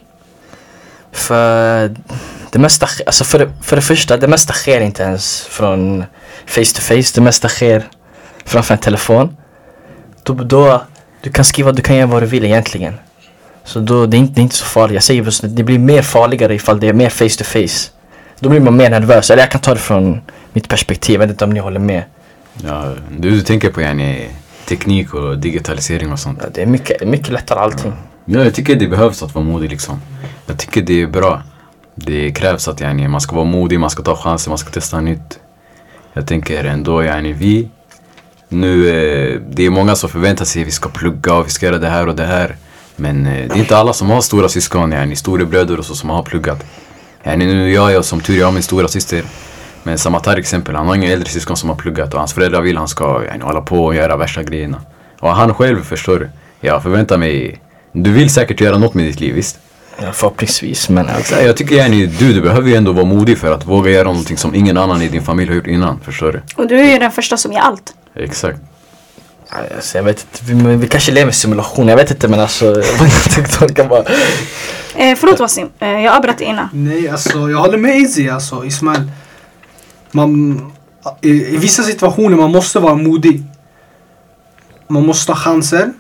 För 1.13 1.97
det 2.51 2.59
mesta, 2.59 2.87
alltså 3.07 3.25
för 3.25 3.39
det, 3.39 3.51
för 3.63 3.77
det 3.77 3.83
första, 3.83 4.17
det 4.17 4.29
mesta 4.29 4.53
sker 4.53 4.81
inte 4.81 5.03
ens 5.03 5.41
från 5.41 6.05
face 6.47 6.75
to 6.75 6.81
face. 6.81 7.13
Det 7.15 7.21
mesta 7.21 7.49
sker 7.49 7.89
framför 8.45 8.75
en 8.75 8.81
telefon. 8.81 9.37
Då, 10.29 10.45
då, 10.45 10.83
du 11.21 11.33
kan 11.33 11.45
skriva, 11.45 11.73
du 11.73 11.83
kan 11.83 11.97
göra 11.97 12.07
vad 12.07 12.23
du 12.23 12.27
vill 12.27 12.45
egentligen. 12.45 12.95
Så 13.65 13.81
då, 13.81 14.07
det 14.07 14.17
är 14.17 14.19
inte, 14.19 14.35
det 14.35 14.41
är 14.41 14.43
inte 14.43 14.55
så 14.55 14.65
farligt. 14.65 14.95
Jag 14.95 15.03
säger 15.03 15.23
just, 15.23 15.45
det 15.57 15.63
blir 15.63 15.79
mer 15.79 16.03
farligare 16.03 16.55
ifall 16.55 16.81
det 16.81 16.89
är 16.89 16.93
mer 16.93 17.11
face 17.11 17.39
to 17.39 17.45
face. 17.45 17.91
Då 18.41 18.49
blir 18.49 18.61
man 18.61 18.77
mer 18.77 18.91
nervös. 18.91 19.31
Eller 19.31 19.43
jag 19.43 19.51
kan 19.51 19.61
ta 19.61 19.75
det 19.75 19.81
från 19.81 20.21
mitt 20.53 20.69
perspektiv. 20.69 21.15
Jag 21.15 21.21
vet 21.21 21.31
inte 21.31 21.45
om 21.45 21.51
ni 21.51 21.61
håller 21.61 21.81
med. 21.81 22.03
Ja, 22.65 22.95
du, 23.19 23.41
tänker 23.41 23.71
på 23.71 23.83
yani, 23.83 24.29
teknik 24.69 25.15
och 25.15 25.39
digitalisering 25.39 26.13
och 26.13 26.19
sånt. 26.19 26.39
Ja, 26.43 26.49
Det 26.55 26.63
är 26.63 26.67
mycket, 26.67 27.09
mycket 27.09 27.29
lättare 27.29 27.59
allting. 27.59 27.93
Ja, 28.25 28.45
jag 28.45 28.55
tycker 28.55 28.77
det 28.77 28.89
behövs 28.89 29.23
att 29.23 29.35
vara 29.35 29.45
modig 29.45 29.71
liksom. 29.71 30.01
Jag 30.47 30.59
tycker 30.59 30.83
det 30.83 31.03
är 31.03 31.07
bra. 31.07 31.43
Det 31.95 32.31
krävs 32.31 32.69
att 32.69 32.81
yani, 32.81 33.09
man 33.09 33.21
ska 33.21 33.37
vara 33.37 33.45
modig, 33.45 33.81
man 33.81 33.91
ska 33.91 34.03
ta 34.03 34.17
chanser, 34.17 34.51
man 34.51 34.59
ska 34.59 34.71
testa 34.71 35.01
nytt. 35.01 35.39
Jag 36.13 36.27
tänker 36.27 36.65
ändå 36.65 37.05
yani, 37.05 37.33
vi 37.33 37.69
nu, 38.49 38.89
eh, 38.89 39.41
det 39.51 39.67
är 39.67 39.71
många 39.71 39.95
som 39.95 40.11
förväntar 40.11 40.45
sig 40.45 40.63
att 40.63 40.69
vi 40.69 40.73
ska 40.73 40.89
plugga 40.89 41.35
och 41.35 41.47
vi 41.47 41.51
ska 41.51 41.67
göra 41.67 41.79
det 41.79 41.89
här 41.89 42.07
och 42.07 42.17
det 42.17 42.25
här. 42.25 42.57
Men 42.97 43.27
eh, 43.27 43.49
det 43.49 43.55
är 43.55 43.59
inte 43.59 43.77
alla 43.77 43.93
som 43.93 44.11
har 44.11 44.21
stora 44.21 44.49
syskon, 44.49 44.93
yani, 44.93 45.17
storebröder 45.17 45.79
och 45.79 45.85
så 45.85 45.95
som 45.95 46.11
har 46.11 46.23
pluggat. 46.23 46.65
Yani, 47.25 47.47
nu 47.47 47.73
jag, 47.73 47.93
jag 47.93 48.05
som 48.05 48.21
tur 48.21 48.39
jag 48.39 48.47
har 48.47 48.53
min 48.53 48.63
stora 48.63 48.89
syster. 48.89 49.23
Men 49.83 49.99
Samatar 49.99 50.37
exempel, 50.37 50.75
han 50.75 50.87
har 50.87 50.95
inga 50.95 51.13
äldre 51.13 51.29
syskon 51.29 51.57
som 51.57 51.69
har 51.69 51.77
pluggat 51.77 52.15
och 52.15 52.19
hans 52.19 52.33
föräldrar 52.33 52.61
vill 52.63 52.77
han 52.77 52.89
ska 52.89 53.25
yani, 53.25 53.45
hålla 53.45 53.61
på 53.61 53.85
och 53.85 53.95
göra 53.95 54.17
värsta 54.17 54.43
grejerna. 54.43 54.81
Och 55.21 55.31
han 55.31 55.55
själv 55.55 55.85
förstår 55.85 56.19
du. 56.19 56.31
Jag 56.61 56.83
förväntar 56.83 57.19
mig, 57.19 57.61
du 57.93 58.13
vill 58.13 58.31
säkert 58.31 58.61
göra 58.61 58.79
något 58.79 58.95
med 58.95 59.05
ditt 59.05 59.21
liv, 59.21 59.35
visst? 59.35 59.59
Ja, 60.03 60.13
förhoppningsvis. 60.13 60.89
Men 60.89 61.07
alltså, 61.07 61.21
Exakt, 61.21 61.45
jag 61.47 61.57
tycker 61.57 61.75
yani, 61.75 62.07
du, 62.07 62.33
du 62.33 62.41
behöver 62.41 62.69
ju 62.69 62.75
ändå 62.75 62.93
vara 62.93 63.05
modig 63.05 63.39
för 63.39 63.53
att 63.53 63.67
våga 63.67 63.91
göra 63.91 64.05
någonting 64.05 64.37
som 64.37 64.55
ingen 64.55 64.77
annan 64.77 65.03
i 65.03 65.09
din 65.09 65.23
familj 65.23 65.49
har 65.49 65.57
gjort 65.57 65.67
innan, 65.67 66.01
förstår 66.01 66.33
du? 66.33 66.63
Och 66.63 66.69
du 66.69 66.81
är 66.81 66.93
ju 66.93 66.99
den 66.99 67.11
första 67.11 67.37
som 67.37 67.53
gör 67.53 67.61
allt. 67.61 67.95
Exakt. 68.15 68.59
alltså, 69.49 69.99
jag 69.99 70.05
vet 70.05 70.27
inte. 70.31 70.53
Vi, 70.53 70.77
vi 70.77 70.89
kanske 70.89 71.13
lever 71.13 71.31
i 71.31 71.35
simulation. 71.35 71.89
Jag 71.89 71.97
vet 71.97 72.11
inte 72.11 72.29
men 72.29 72.41
alltså. 72.41 72.67
Orka 73.61 73.85
bara. 73.85 74.05
Eh, 74.97 75.17
förlåt 75.17 75.41
Wasim, 75.41 75.69
eh, 75.79 75.89
jag 75.89 76.17
avbröt 76.17 76.41
innan. 76.41 76.69
Nej, 76.73 77.09
alltså 77.09 77.51
jag 77.51 77.59
håller 77.59 77.79
med 77.79 77.97
Izzy 77.97 78.29
alltså, 78.29 78.65
Ismail. 78.65 79.11
Man, 80.11 80.61
i, 81.21 81.31
I 81.31 81.57
vissa 81.57 81.83
situationer 81.83 82.37
man 82.37 82.51
måste 82.51 82.79
vara 82.79 82.95
modig. 82.95 83.43
Man 84.89 85.07
måste 85.07 85.27
ta 85.27 85.39
chanser. 85.39 85.93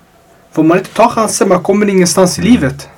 Får 0.53 0.62
man 0.62 0.79
inte 0.79 0.90
ta 0.90 1.09
chanser, 1.09 1.47
man 1.47 1.62
kommer 1.62 1.88
ingenstans 1.88 2.38
i 2.38 2.42
livet. 2.42 2.88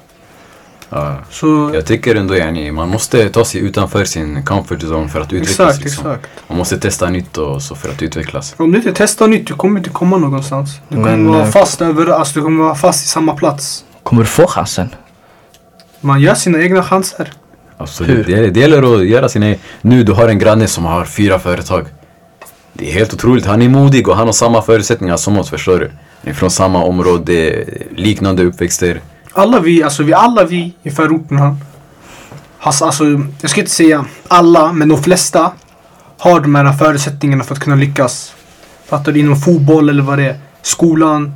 Ja. 0.91 1.17
Så, 1.31 1.71
Jag 1.75 1.87
tycker 1.87 2.15
ändå 2.15 2.37
yani, 2.37 2.73
man 2.73 2.89
måste 2.89 3.29
ta 3.29 3.45
sig 3.45 3.61
utanför 3.61 4.05
sin 4.05 4.43
comfort 4.45 4.83
zone 4.83 5.09
för 5.09 5.21
att 5.21 5.33
utvecklas. 5.33 5.51
exakt, 5.69 5.85
liksom. 5.85 6.11
exakt. 6.11 6.31
Man 6.49 6.59
måste 6.59 6.79
testa 6.79 7.11
nytt 7.11 7.37
och 7.39 7.63
så 7.63 7.75
för 7.75 7.89
att 7.89 8.03
utvecklas. 8.03 8.55
Om 8.57 8.73
du 8.73 8.79
inte 8.79 8.93
testar 8.95 9.29
nytt, 9.29 9.47
du 9.47 9.55
kommer 9.55 9.79
inte 9.79 9.91
komma 9.91 10.17
någonstans. 10.19 10.71
Du 10.89 10.97
kommer 10.97 11.11
Men, 11.11 11.29
vara 11.29 11.43
eh, 11.43 11.51
fast 11.51 11.83
över, 11.83 12.07
alltså 12.07 12.35
du 12.39 12.45
kommer 12.45 12.65
vara 12.65 12.75
fast 12.75 13.05
i 13.05 13.09
samma 13.09 13.35
plats. 13.35 13.85
Kommer 14.03 14.23
du 14.23 14.29
få 14.29 14.47
chansen? 14.47 14.89
Man 16.01 16.21
gör 16.21 16.35
sina 16.35 16.63
egna 16.63 16.83
chanser. 16.83 17.33
Absolut. 17.77 18.29
Hur? 18.29 18.37
Det, 18.37 18.51
det 18.51 18.61
gäller 18.61 18.95
att 18.97 19.07
göra 19.07 19.29
sina... 19.29 19.55
Nu 19.81 20.03
du 20.05 20.13
har 20.13 20.29
en 20.29 20.39
granne 20.39 20.67
som 20.67 20.85
har 20.85 21.05
fyra 21.05 21.39
företag. 21.39 21.87
Det 22.73 22.89
är 22.91 22.93
helt 22.93 23.15
otroligt. 23.15 23.47
Han 23.47 23.63
är 23.63 23.69
modig 23.69 24.09
och 24.09 24.17
han 24.17 24.27
har 24.27 24.33
samma 24.33 24.63
förutsättningar 24.63 25.17
som 25.17 25.39
oss, 25.39 25.51
förstår 25.51 25.79
du? 25.79 25.91
Ni 26.23 26.31
är 26.31 26.35
från 26.35 26.51
samma 26.51 26.85
område, 26.85 27.65
liknande 27.97 28.45
uppväxter. 28.45 29.01
Alla 29.33 29.61
vi, 29.61 29.83
alltså 29.83 30.03
vi 30.03 30.13
alla 30.13 30.45
vi 30.45 30.75
i 30.83 30.91
förorterna. 30.91 31.57
Has, 32.59 32.83
alltså, 32.83 33.05
jag 33.41 33.51
ska 33.51 33.61
inte 33.61 33.73
säga 33.73 34.05
alla, 34.29 34.73
men 34.73 34.89
de 34.89 35.03
flesta 35.03 35.53
har 36.19 36.41
de 36.41 36.55
här 36.55 36.73
förutsättningarna 36.73 37.45
för 37.45 37.55
att 37.55 37.61
kunna 37.61 37.77
lyckas. 37.77 38.35
Fattar 38.87 39.13
du? 39.13 39.21
Inom 39.21 39.37
fotboll 39.37 39.89
eller 39.89 40.03
vad 40.03 40.19
det 40.19 40.25
är. 40.25 40.37
Skolan. 40.63 41.33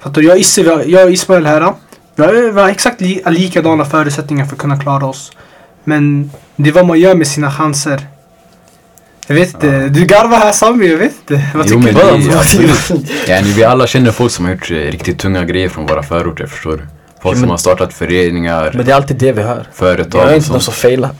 Fattar 0.00 0.22
du? 0.22 0.28
Jag 0.28 0.38
Isse, 0.38 0.62
vi 0.62 0.92
jag 0.92 1.04
och 1.04 1.12
Ismail 1.12 1.46
här. 1.46 1.74
Vi 2.14 2.24
har, 2.24 2.52
vi 2.52 2.60
har 2.60 2.68
exakt 2.68 3.00
li, 3.00 3.22
likadana 3.26 3.84
förutsättningar 3.84 4.46
för 4.46 4.52
att 4.52 4.58
kunna 4.58 4.78
klara 4.78 5.06
oss. 5.06 5.32
Men 5.84 6.30
det 6.56 6.68
är 6.68 6.72
vad 6.72 6.86
man 6.86 7.00
gör 7.00 7.14
med 7.14 7.26
sina 7.26 7.52
chanser. 7.52 8.06
Jag 9.26 9.34
vet 9.34 9.54
inte. 9.54 9.88
Du 9.88 10.04
garvar 10.04 10.38
här 10.38 10.52
Sami, 10.52 10.86
jag 10.86 10.98
vet 10.98 11.12
inte. 11.12 11.48
Vad 11.54 11.66
Jo, 11.68 11.82
tycker 11.82 12.18
du? 12.18 12.28
det, 12.28 12.38
absolut. 12.38 13.10
Yani, 13.28 13.52
vi 13.52 13.64
alla 13.64 13.86
känner 13.86 14.10
folk 14.10 14.32
som 14.32 14.44
har 14.44 14.52
gjort 14.52 14.70
eh, 14.70 14.74
riktigt 14.74 15.18
tunga 15.18 15.44
grejer 15.44 15.68
från 15.68 15.86
våra 15.86 16.02
förorter, 16.02 16.46
förstår 16.46 16.76
du? 16.76 16.97
Folk 17.22 17.32
Ja, 17.32 17.36
som 17.36 17.40
men- 17.40 17.50
har 17.50 17.56
startat 17.56 17.94
föreningar, 17.94 18.70
Men 18.74 18.86
det 18.86 18.92
är 18.92 18.96
alltid 18.96 19.16
det 19.16 19.32
vi 19.32 19.42
hör. 19.42 19.68
företag 19.74 20.22
Jag 20.22 20.30
är 20.32 20.36
inte 20.36 20.52
de 20.52 20.60
som 20.60 20.74
failar. 20.74 21.10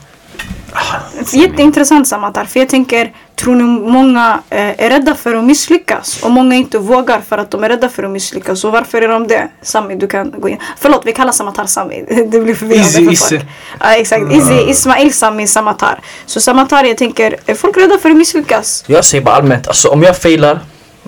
Jätteintressant 1.33 2.09
Samatar, 2.09 2.45
för 2.45 2.61
jag 2.61 2.69
tänker, 2.69 3.13
tror 3.37 3.55
ni 3.57 3.63
många 3.91 4.41
eh, 4.51 4.85
är 4.85 4.91
rädda 4.91 5.15
för 5.15 5.35
att 5.35 5.45
misslyckas? 5.45 6.23
Och 6.23 6.31
många 6.31 6.55
inte 6.55 6.79
vågar 6.79 7.21
för 7.29 7.39
att 7.39 7.51
de 7.51 7.65
är 7.65 7.69
rädda 7.69 7.89
för 7.89 8.03
att 8.03 8.11
misslyckas. 8.11 8.65
Och 8.65 8.73
varför 8.73 9.03
är 9.03 9.09
de 9.09 9.27
det? 9.29 9.49
Sami, 9.63 9.95
du 9.97 10.07
kan 10.07 10.35
gå 10.39 10.49
in. 10.49 10.59
Förlåt, 10.79 11.03
vi 11.05 11.13
kallar 11.13 11.33
Samatar 11.33 11.67
Sami. 11.67 12.05
Det 12.29 12.41
blir 12.41 12.55
förvirrande 12.55 12.89
för 12.91 13.13
Isse. 13.13 13.29
folk. 13.39 13.49
Ja, 13.81 13.95
exakt. 13.95 14.33
Izzy, 14.33 14.55
Ismail, 14.71 15.13
Sami, 15.15 15.47
Samatar. 15.47 16.01
Så 16.27 16.41
Samatar, 16.41 16.85
jag 16.85 16.97
tänker, 16.99 17.37
är 17.47 17.55
folk 17.55 17.77
rädda 17.77 17.99
för 17.99 18.11
att 18.11 18.17
misslyckas? 18.17 18.85
Jag 18.87 19.05
säger 19.05 19.25
bara 19.25 19.35
allmänt, 19.35 19.69
alltså 19.69 19.89
om 19.89 20.03
jag 20.03 20.17
failar, 20.17 20.61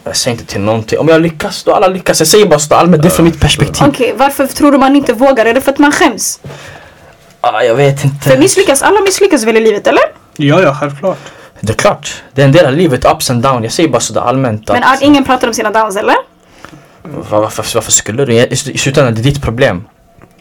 Jag 0.04 0.16
säger 0.16 0.34
inte 0.38 0.52
till 0.52 0.60
någonting. 0.60 0.98
Om 0.98 1.08
jag 1.08 1.20
lyckas, 1.22 1.64
då 1.64 1.74
alla 1.74 1.88
lyckas. 1.88 2.20
Jag 2.20 2.28
säger 2.28 2.46
bara 2.46 2.58
så 2.58 2.74
allmänt, 2.74 3.02
det 3.02 3.08
är 3.08 3.10
från 3.10 3.24
mitt 3.26 3.40
perspektiv. 3.40 3.86
Okej, 3.88 4.14
varför 4.16 4.46
tror 4.46 4.72
du 4.72 4.78
man 4.78 4.96
inte 4.96 5.12
vågar? 5.12 5.46
Är 5.46 5.54
det 5.54 5.60
för 5.60 5.72
att 5.72 5.78
man 5.78 5.92
skäms? 5.92 6.40
Ah, 7.40 7.62
jag 7.62 7.74
vet 7.74 8.04
inte. 8.04 8.30
För 8.30 8.38
misslyckas, 8.38 8.82
alla 8.82 9.00
misslyckas 9.00 9.44
väl 9.44 9.56
i 9.56 9.60
livet, 9.60 9.86
eller? 9.86 10.02
Ja, 10.36 10.62
ja, 10.62 10.74
självklart. 10.80 11.18
Det 11.60 11.72
är 11.72 11.76
klart. 11.76 12.22
Det 12.34 12.42
är 12.42 12.46
en 12.46 12.52
del 12.52 12.66
av 12.66 12.72
livet, 12.72 13.04
ups 13.04 13.30
and 13.30 13.42
down. 13.42 13.62
Jag 13.62 13.72
säger 13.72 13.88
bara 13.88 14.00
sådär 14.00 14.20
allmänt 14.20 14.70
att... 14.70 14.76
Men 14.80 14.82
att 14.92 15.02
ingen 15.02 15.24
pratar 15.24 15.48
om 15.48 15.54
sina 15.54 15.70
downs, 15.70 15.96
eller? 15.96 16.14
Var- 17.02 17.40
varför, 17.40 17.64
varför 17.74 17.92
skulle 17.92 18.24
du? 18.24 18.32
I 18.34 18.56
slutändan, 18.56 19.14
det 19.14 19.20
är 19.20 19.22
ditt 19.22 19.42
problem. 19.42 19.84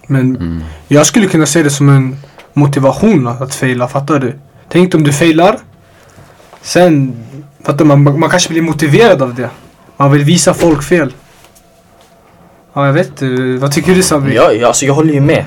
Men 0.08 0.64
jag 0.88 1.06
skulle 1.06 1.28
kunna 1.28 1.46
se 1.46 1.64
det 1.64 1.70
som 1.70 1.90
en 1.90 2.18
motivation 2.54 3.28
att 3.28 3.56
faila, 3.56 3.88
fattar 3.88 4.20
du? 4.20 4.40
Tänk 4.70 4.96
om 4.96 5.04
du 5.04 5.14
failar. 5.14 5.58
Sen, 6.62 7.24
fattar 7.64 7.86
man, 7.86 8.20
man 8.20 8.30
kanske 8.30 8.50
blir 8.50 8.62
motiverad 8.62 9.22
av 9.22 9.36
det. 9.36 9.50
Man 9.98 10.12
vill 10.12 10.24
visa 10.24 10.54
folk 10.54 10.84
fel. 10.84 11.14
Ja, 12.74 12.86
jag 12.86 12.94
vet 12.94 13.08
inte. 13.08 13.58
Vad 13.62 13.72
tycker 13.72 13.96
du 13.96 14.04
Sabri? 14.04 14.36
Ja, 14.36 14.52
ja, 14.52 14.68
alltså 14.68 14.86
jag 14.86 14.94
håller 14.94 15.14
ju 15.14 15.22
med. 15.22 15.46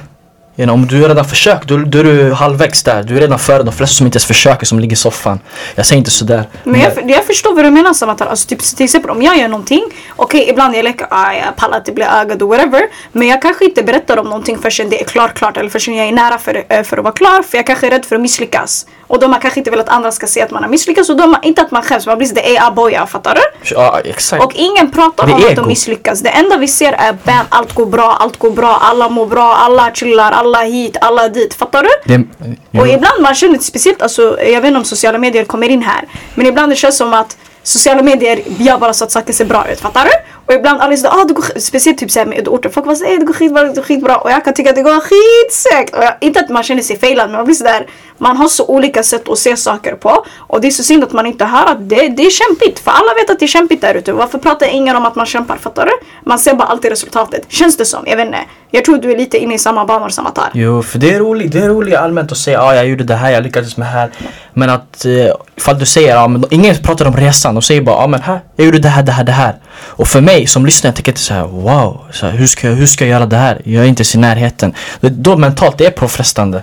You 0.56 0.66
know, 0.66 0.74
om 0.74 0.86
du 0.86 1.08
redan 1.08 1.24
försökt, 1.24 1.68
då, 1.68 1.76
då 1.76 1.98
är 1.98 2.04
du 2.04 2.32
halvvägs 2.32 2.82
där. 2.82 3.02
Du 3.02 3.16
är 3.16 3.20
redan 3.20 3.38
före 3.38 3.62
de 3.62 3.72
flesta 3.72 3.94
som 3.94 4.06
inte 4.06 4.16
ens 4.16 4.26
försöker, 4.26 4.66
som 4.66 4.78
ligger 4.78 4.92
i 4.92 4.96
soffan. 4.96 5.40
Jag 5.74 5.86
säger 5.86 5.98
inte 5.98 6.10
sådär. 6.10 6.48
Men 6.64 6.80
jag, 6.80 7.10
jag 7.10 7.24
förstår 7.24 7.54
vad 7.54 7.64
du 7.64 7.70
menar 7.70 7.92
Samantha. 7.92 8.24
Alltså, 8.24 8.48
typ, 8.48 8.60
till 8.60 8.84
exempel 8.84 9.10
om 9.10 9.22
jag 9.22 9.38
gör 9.38 9.48
någonting. 9.48 9.82
Okej, 10.16 10.46
ibland 10.50 10.74
jag 10.76 10.84
leker, 10.84 11.06
ah, 11.10 11.32
jag 11.32 11.56
pallar 11.56 11.78
att 11.78 11.84
det 11.84 11.92
blir 11.92 12.06
ögad 12.06 12.42
och 12.42 12.48
whatever. 12.48 12.82
Men 13.12 13.28
jag 13.28 13.42
kanske 13.42 13.64
inte 13.64 13.82
berättar 13.82 14.16
om 14.16 14.24
någonting 14.26 14.58
förrän 14.58 14.90
det 14.90 15.00
är 15.00 15.04
klart, 15.04 15.34
klart. 15.34 15.56
Eller 15.56 15.70
förrän 15.70 15.96
jag 15.96 16.08
är 16.08 16.12
nära 16.12 16.38
för, 16.38 16.64
eh, 16.68 16.82
för 16.82 16.96
att 16.96 17.04
vara 17.04 17.14
klar. 17.14 17.42
För 17.42 17.58
jag 17.58 17.66
kanske 17.66 17.86
är 17.86 17.90
rädd 17.90 18.04
för 18.04 18.16
att 18.16 18.22
misslyckas. 18.22 18.86
Och 19.12 19.18
då 19.18 19.28
man 19.28 19.40
kanske 19.40 19.60
inte 19.60 19.70
vill 19.70 19.80
att 19.80 19.88
andra 19.88 20.12
ska 20.12 20.26
se 20.26 20.42
att 20.42 20.50
man 20.50 20.62
har 20.62 20.70
misslyckats. 20.70 21.10
Och 21.10 21.16
då 21.16 21.26
man, 21.26 21.42
inte 21.42 21.62
att 21.62 21.70
man 21.70 21.82
skäms, 21.82 22.06
man 22.06 22.18
blir 22.18 22.28
sådär, 22.28 22.42
ey 22.42 22.58
aboya, 22.58 23.06
fattar 23.06 23.34
du? 23.34 23.40
Ja, 23.74 24.00
exakt. 24.04 24.44
Och 24.44 24.52
ingen 24.54 24.90
pratar 24.90 25.26
Det 25.26 25.32
är 25.32 25.36
om 25.36 25.44
att 25.44 25.56
de 25.56 25.68
misslyckas. 25.68 26.20
Det 26.20 26.28
enda 26.28 26.56
vi 26.56 26.68
ser 26.68 26.92
är 26.92 27.16
bam, 27.24 27.46
allt 27.48 27.72
går 27.72 27.86
bra, 27.86 28.16
allt 28.20 28.38
går 28.38 28.50
bra, 28.50 28.78
alla 28.80 29.08
mår 29.08 29.26
bra, 29.26 29.54
alla 29.54 29.90
chillar, 29.94 30.32
alla 30.32 30.58
hit, 30.62 30.96
alla 31.00 31.28
dit. 31.28 31.54
Fattar 31.54 31.82
du? 31.82 32.14
Det, 32.14 32.80
Och 32.80 32.88
ibland 32.88 33.22
man 33.22 33.34
känner 33.34 33.58
speciellt, 33.58 34.02
alltså, 34.02 34.40
jag 34.40 34.60
vet 34.60 34.64
inte 34.64 34.78
om 34.78 34.84
sociala 34.84 35.18
medier 35.18 35.44
kommer 35.44 35.68
in 35.68 35.82
här. 35.82 36.04
Men 36.34 36.46
ibland 36.46 36.72
det 36.72 36.76
känns 36.76 36.96
som 36.96 37.14
att 37.14 37.36
sociala 37.62 38.02
medier 38.02 38.40
gör 38.58 38.78
bara 38.78 38.92
så 38.92 39.04
att 39.04 39.12
saker 39.12 39.32
ser 39.32 39.44
bra 39.44 39.68
ut, 39.72 39.80
fattar 39.80 40.04
du? 40.04 40.10
Och 40.46 40.52
ibland 40.52 40.80
alla 40.80 40.96
säger 40.96 41.14
ah, 41.20 41.24
det 41.24 41.34
går 41.34 41.42
sk-" 41.42 41.58
speciellt 41.58 41.98
typ 41.98 42.10
såhär 42.10 42.26
med 42.26 42.38
udorter, 42.38 42.68
folk 42.70 42.86
bara 42.86 42.96
säger 42.96 43.18
det 43.18 43.24
går 43.24 43.34
skitbra, 43.34 43.62
det 43.62 43.74
går 43.74 43.82
skitbra 43.82 44.16
och 44.16 44.30
jag 44.30 44.44
kan 44.44 44.54
tycka 44.54 44.70
att 44.70 44.76
det 44.76 44.82
går 44.82 45.00
skitsegt. 45.00 45.96
Och 45.96 46.04
jag, 46.04 46.14
inte 46.20 46.40
att 46.40 46.48
man 46.48 46.62
känner 46.62 46.82
sig 46.82 46.98
failad 46.98 47.26
men 47.30 47.36
man 47.36 47.44
blir 47.44 47.54
sådär, 47.54 47.86
man 48.22 48.36
har 48.36 48.48
så 48.48 48.66
olika 48.66 49.02
sätt 49.02 49.28
att 49.28 49.38
se 49.38 49.56
saker 49.56 49.94
på. 49.94 50.24
Och 50.38 50.60
det 50.60 50.66
är 50.66 50.70
så 50.70 50.82
synd 50.82 51.04
att 51.04 51.12
man 51.12 51.26
inte 51.26 51.44
hör 51.44 51.66
att 51.66 51.88
det, 51.88 52.08
det 52.08 52.26
är 52.26 52.30
kämpigt, 52.30 52.78
för 52.78 52.90
alla 52.90 53.14
vet 53.14 53.30
att 53.30 53.38
det 53.38 53.44
är 53.44 53.48
kämpigt 53.48 53.80
där 53.80 53.94
ute. 53.94 54.12
Varför 54.12 54.38
pratar 54.38 54.66
ingen 54.66 54.96
om 54.96 55.04
att 55.04 55.14
man 55.14 55.26
kämpar, 55.26 55.56
fattar 55.56 55.86
du? 55.86 55.92
Man 56.24 56.38
ser 56.38 56.54
bara 56.54 56.68
alltid 56.68 56.90
resultatet, 56.90 57.44
känns 57.48 57.76
det 57.76 57.84
som, 57.84 58.04
jag 58.06 58.16
vet 58.16 58.26
inte. 58.26 58.38
Jag 58.74 58.84
tror 58.84 58.98
du 58.98 59.12
är 59.12 59.16
lite 59.16 59.38
inne 59.38 59.54
i 59.54 59.58
samma 59.58 59.84
banor 59.84 60.08
som 60.08 60.26
Atar. 60.26 60.50
jo, 60.54 60.82
för 60.82 60.98
det 60.98 61.14
är 61.14 61.18
roligt, 61.18 61.52
det 61.52 61.58
är 61.58 61.68
roligt 61.68 61.94
allmänt 61.94 62.32
att 62.32 62.38
säga 62.38 62.58
ja, 62.58 62.64
ah, 62.64 62.74
jag 62.74 62.86
gjorde 62.88 63.04
det 63.04 63.14
här, 63.14 63.30
jag 63.30 63.42
lyckades 63.42 63.76
med 63.76 63.86
det 63.86 63.90
här. 63.90 64.10
Men 64.54 64.70
att 64.70 65.04
eh, 65.04 65.12
ifall 65.56 65.78
du 65.78 65.86
säger, 65.86 66.14
ja, 66.16 66.28
men 66.28 66.44
ingen 66.50 66.76
pratar 66.76 67.06
om 67.06 67.16
resan, 67.16 67.54
de 67.54 67.62
säger 67.62 67.82
bara, 67.82 67.96
ah, 67.96 68.06
men 68.06 68.22
här, 68.22 68.40
jag 68.56 68.66
gjorde 68.66 68.78
det 68.78 68.88
här, 68.88 69.02
det 69.02 69.12
här, 69.12 69.24
det 69.24 69.32
här. 69.32 69.56
Och 69.74 70.08
för 70.08 70.20
mig 70.20 70.46
som 70.46 70.66
lyssnare, 70.66 70.88
jag 70.88 70.96
tänker 70.96 71.12
inte 71.12 71.20
så 71.20 71.34
här, 71.34 71.46
wow, 71.46 72.00
så 72.12 72.26
här, 72.26 72.32
hur, 72.32 72.46
ska 72.46 72.68
jag, 72.68 72.74
hur 72.74 72.86
ska 72.86 73.04
jag 73.04 73.10
göra 73.10 73.26
det 73.26 73.36
här? 73.36 73.60
Jag 73.64 73.84
är 73.84 73.88
inte 73.88 74.00
ens 74.00 74.14
i 74.14 74.18
närheten. 74.18 74.74
Då 75.00 75.36
mentalt, 75.36 75.78
det 75.78 75.86
är 75.86 75.90
påfrestande. 75.90 76.62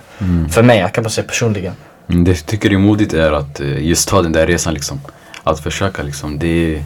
För 0.50 0.62
mig, 0.62 0.78
jag 0.78 0.92
kan 0.92 1.04
bara 1.04 1.10
säga 1.10 1.26
personligen. 1.54 1.74
Mm, 2.08 2.24
det 2.24 2.30
jag 2.30 2.46
tycker 2.46 2.72
är 2.72 2.78
modigt 2.78 3.12
är 3.12 3.32
att 3.32 3.60
eh, 3.60 3.86
just 3.86 4.08
ta 4.08 4.22
den 4.22 4.32
där 4.32 4.46
resan 4.46 4.74
liksom. 4.74 5.00
Att 5.44 5.60
försöka 5.60 6.02
liksom. 6.02 6.38
Det, 6.38 6.82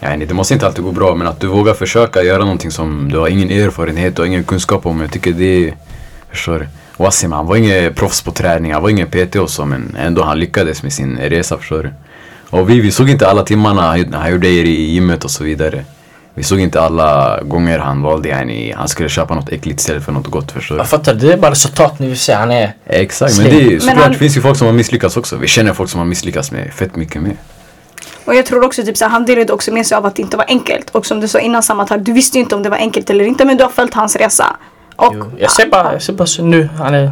det 0.00 0.34
måste 0.34 0.54
inte 0.54 0.66
alltid 0.66 0.84
gå 0.84 0.92
bra 0.92 1.14
men 1.14 1.26
att 1.26 1.40
du 1.40 1.46
vågar 1.46 1.74
försöka 1.74 2.22
göra 2.22 2.38
någonting 2.44 2.70
som 2.70 3.08
du 3.12 3.18
har 3.18 3.28
ingen 3.28 3.50
erfarenhet 3.50 4.18
och 4.18 4.26
ingen 4.26 4.44
kunskap 4.44 4.86
om. 4.86 5.00
Jag 5.00 5.12
tycker 5.12 5.32
det 5.32 5.68
är, 5.68 5.74
förstår 6.30 6.58
du? 6.58 6.66
Wassim 6.96 7.32
han 7.32 7.46
var 7.46 7.56
ingen 7.56 7.94
proffs 7.94 8.22
på 8.22 8.32
träning, 8.32 8.72
han 8.72 8.82
var 8.82 8.90
ingen 8.90 9.08
PT 9.08 9.36
och 9.36 9.50
så 9.50 9.64
men 9.64 9.96
ändå 9.98 10.22
han 10.22 10.38
lyckades 10.38 10.82
med 10.82 10.92
sin 10.92 11.18
resa 11.18 11.58
förstår 11.58 11.82
du. 11.82 11.90
Och 12.50 12.70
vi, 12.70 12.80
vi 12.80 12.90
såg 12.90 13.10
inte 13.10 13.28
alla 13.28 13.42
timmarna 13.42 13.82
han, 13.82 14.14
han 14.14 14.30
gjorde 14.30 14.48
i 14.48 14.92
gymmet 14.92 15.24
och 15.24 15.30
så 15.30 15.44
vidare. 15.44 15.84
Vi 16.40 16.44
såg 16.44 16.60
inte 16.60 16.80
alla 16.80 17.40
gånger 17.42 17.78
han 17.78 18.02
valde 18.02 18.28
yani, 18.28 18.72
han 18.76 18.88
skulle 18.88 19.08
köpa 19.08 19.34
något 19.34 19.48
äckligt 19.48 19.80
istället 19.80 20.04
för 20.04 20.12
något 20.12 20.26
gott 20.26 20.52
förstår 20.52 20.74
du. 20.74 20.80
Jag 20.80 20.88
fattar, 20.88 21.14
det 21.14 21.32
är 21.32 21.36
bara 21.36 21.50
resultat 21.50 21.98
ni 21.98 22.06
vill 22.06 22.18
se. 22.18 22.32
Han 22.32 22.50
är... 22.50 22.74
Exakt, 22.86 23.38
men 23.38 23.46
Slim. 23.50 23.58
det 23.58 23.64
är 23.66 23.70
Men 23.70 23.80
såklart, 23.80 24.02
han- 24.02 24.12
det 24.12 24.18
finns 24.18 24.36
ju 24.36 24.40
folk 24.40 24.56
som 24.58 24.66
har 24.66 24.74
misslyckats 24.74 25.16
också. 25.16 25.36
Vi 25.36 25.46
känner 25.46 25.72
folk 25.72 25.90
som 25.90 25.98
har 25.98 26.06
misslyckats 26.06 26.52
med 26.52 26.72
fett 26.72 26.96
mycket 26.96 27.22
mer. 27.22 27.36
Och 28.24 28.34
jag 28.34 28.46
tror 28.46 28.64
också 28.64 28.82
typ 28.82 28.96
så 28.96 29.04
här, 29.04 29.12
han 29.12 29.24
delade 29.24 29.52
också 29.52 29.72
med 29.72 29.86
sig 29.86 29.96
av 29.96 30.06
att 30.06 30.14
det 30.16 30.22
inte 30.22 30.36
var 30.36 30.44
enkelt. 30.48 30.90
Och 30.90 31.06
som 31.06 31.20
du 31.20 31.28
sa 31.28 31.38
innan 31.38 31.62
Samantha, 31.62 31.96
du 31.96 32.12
visste 32.12 32.38
ju 32.38 32.42
inte 32.42 32.54
om 32.54 32.62
det 32.62 32.68
var 32.70 32.76
enkelt 32.76 33.10
eller 33.10 33.24
inte 33.24 33.44
men 33.44 33.56
du 33.56 33.64
har 33.64 33.70
följt 33.70 33.94
hans 33.94 34.16
resa. 34.16 34.56
Och, 34.96 35.14
Jo, 35.16 35.24
jag 35.38 35.50
ser 35.50 35.66
bara, 35.66 35.92
jag 35.92 36.02
ser 36.02 36.12
bara 36.12 36.26
så 36.26 36.42
nu, 36.42 36.68
han 36.78 36.94
är 36.94 37.10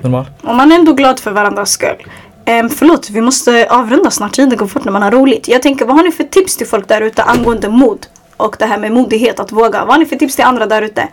normal. 0.00 0.26
och 0.42 0.54
man 0.54 0.72
är 0.72 0.76
ändå 0.76 0.92
glad 0.92 1.20
för 1.20 1.30
varandras 1.30 1.70
skull. 1.70 2.06
Um, 2.46 2.70
förlåt, 2.70 3.10
vi 3.10 3.20
måste 3.20 3.66
avrunda 3.70 4.10
snart. 4.10 4.32
Tiden 4.32 4.58
går 4.58 4.66
fort 4.66 4.84
när 4.84 4.92
man 4.92 5.02
har 5.02 5.10
roligt. 5.10 5.48
Jag 5.48 5.62
tänker, 5.62 5.84
vad 5.84 5.96
har 5.96 6.02
ni 6.02 6.12
för 6.12 6.24
tips 6.24 6.56
till 6.56 6.66
folk 6.66 6.88
där 6.88 7.00
ute 7.00 7.22
angående 7.22 7.68
mod? 7.68 8.06
Och 8.36 8.56
det 8.58 8.66
här 8.66 8.78
med 8.78 8.92
modighet, 8.92 9.40
att 9.40 9.52
våga. 9.52 9.84
Vad 9.84 9.94
har 9.94 9.98
ni 9.98 10.06
för 10.06 10.16
tips 10.16 10.36
till 10.36 10.44
andra 10.44 10.66
där 10.66 10.82
ute? 10.82 11.08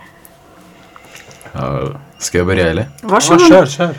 Ja, 1.51 1.81
ska 2.17 2.37
jag 2.37 2.47
börja 2.47 2.69
eller? 2.69 2.87
Ja, 3.01 3.07
Varsågod. 3.07 3.47
kör, 3.47 3.65
kör. 3.65 3.95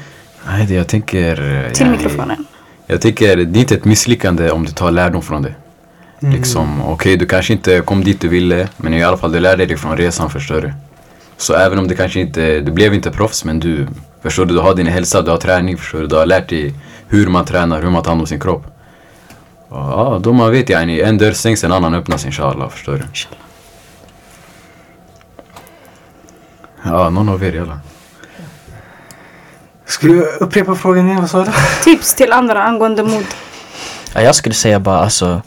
Nej, 0.47 0.67
det 0.67 0.75
jag 0.75 0.87
tänker... 0.87 1.37
Till 1.75 1.87
yani, 1.87 1.97
mikrofonen. 1.97 2.47
Jag 2.87 3.01
tycker 3.01 3.37
det 3.37 3.59
är 3.59 3.61
inte 3.61 3.75
ett 3.75 3.85
misslyckande 3.85 4.51
om 4.51 4.65
du 4.65 4.73
tar 4.73 4.91
lärdom 4.91 5.23
från 5.23 5.43
det. 5.43 5.55
Liksom, 6.21 6.83
okej 6.83 7.17
du 7.17 7.27
kanske 7.27 7.53
inte 7.53 7.81
kom 7.81 8.05
dit 8.05 8.21
du 8.21 8.29
ville, 8.29 8.69
men 8.77 8.95
i 8.95 9.03
alla 9.03 9.17
fall 9.17 9.33
du 9.33 9.41
lärde 9.41 9.67
dig 9.67 9.77
från 9.77 9.97
resan 9.97 10.31
förstår 10.31 10.61
du. 10.61 10.73
Så 11.37 11.55
även 11.55 11.79
om 11.79 11.89
det 11.89 11.97
kanske 11.97 12.21
inte, 12.21 12.61
du 12.61 12.73
blev 12.73 12.95
inte 12.95 13.11
proffs 13.11 13.45
men 13.45 13.61
du, 13.61 13.87
förstår 14.23 14.45
du, 14.45 14.55
du 14.55 14.61
har 14.61 14.75
din 14.75 14.87
hälsa, 14.87 15.23
du 15.23 15.31
har 15.31 15.39
träning, 15.39 15.77
förstår 15.77 15.99
du, 15.99 16.07
du 16.07 16.17
har 16.17 16.27
lärt 16.27 16.49
dig 16.49 16.75
hur 17.09 17.27
man 17.27 17.45
tränar, 17.45 17.83
hur 17.83 17.91
man 17.91 18.03
tar 18.03 18.11
hand 18.11 18.21
om 18.21 18.27
sin 18.27 18.41
kropp. 18.41 18.65
Ja, 19.71 20.19
då 20.23 20.33
man 20.33 20.51
vet 20.51 20.69
yani, 20.69 21.01
en 21.01 21.19
dörr 21.19 21.33
stängs, 21.33 21.65
en 21.65 21.73
annan 21.73 21.95
öppnas 21.95 22.27
inshallah, 22.27 22.69
förstår 22.69 22.93
du. 22.93 23.05
Ja, 26.85 27.11
någon 27.11 27.29
av 27.29 27.45
er 27.45 27.53
jalla. 27.53 27.81
Ska 29.87 30.07
du 30.07 30.23
upprepa 30.23 30.75
frågan 30.75 31.07
igen? 31.07 31.21
Vad 31.21 31.31
sa 31.31 31.45
du? 31.45 31.53
Tips 31.85 32.15
till 32.15 32.33
andra 32.33 32.63
angående 32.63 33.03
mod. 33.03 33.25
Ja, 34.15 34.23
jag 34.23 34.35
skulle 34.35 34.55
säga 34.55 34.81
bara 34.81 34.99
alltså, 34.99 35.43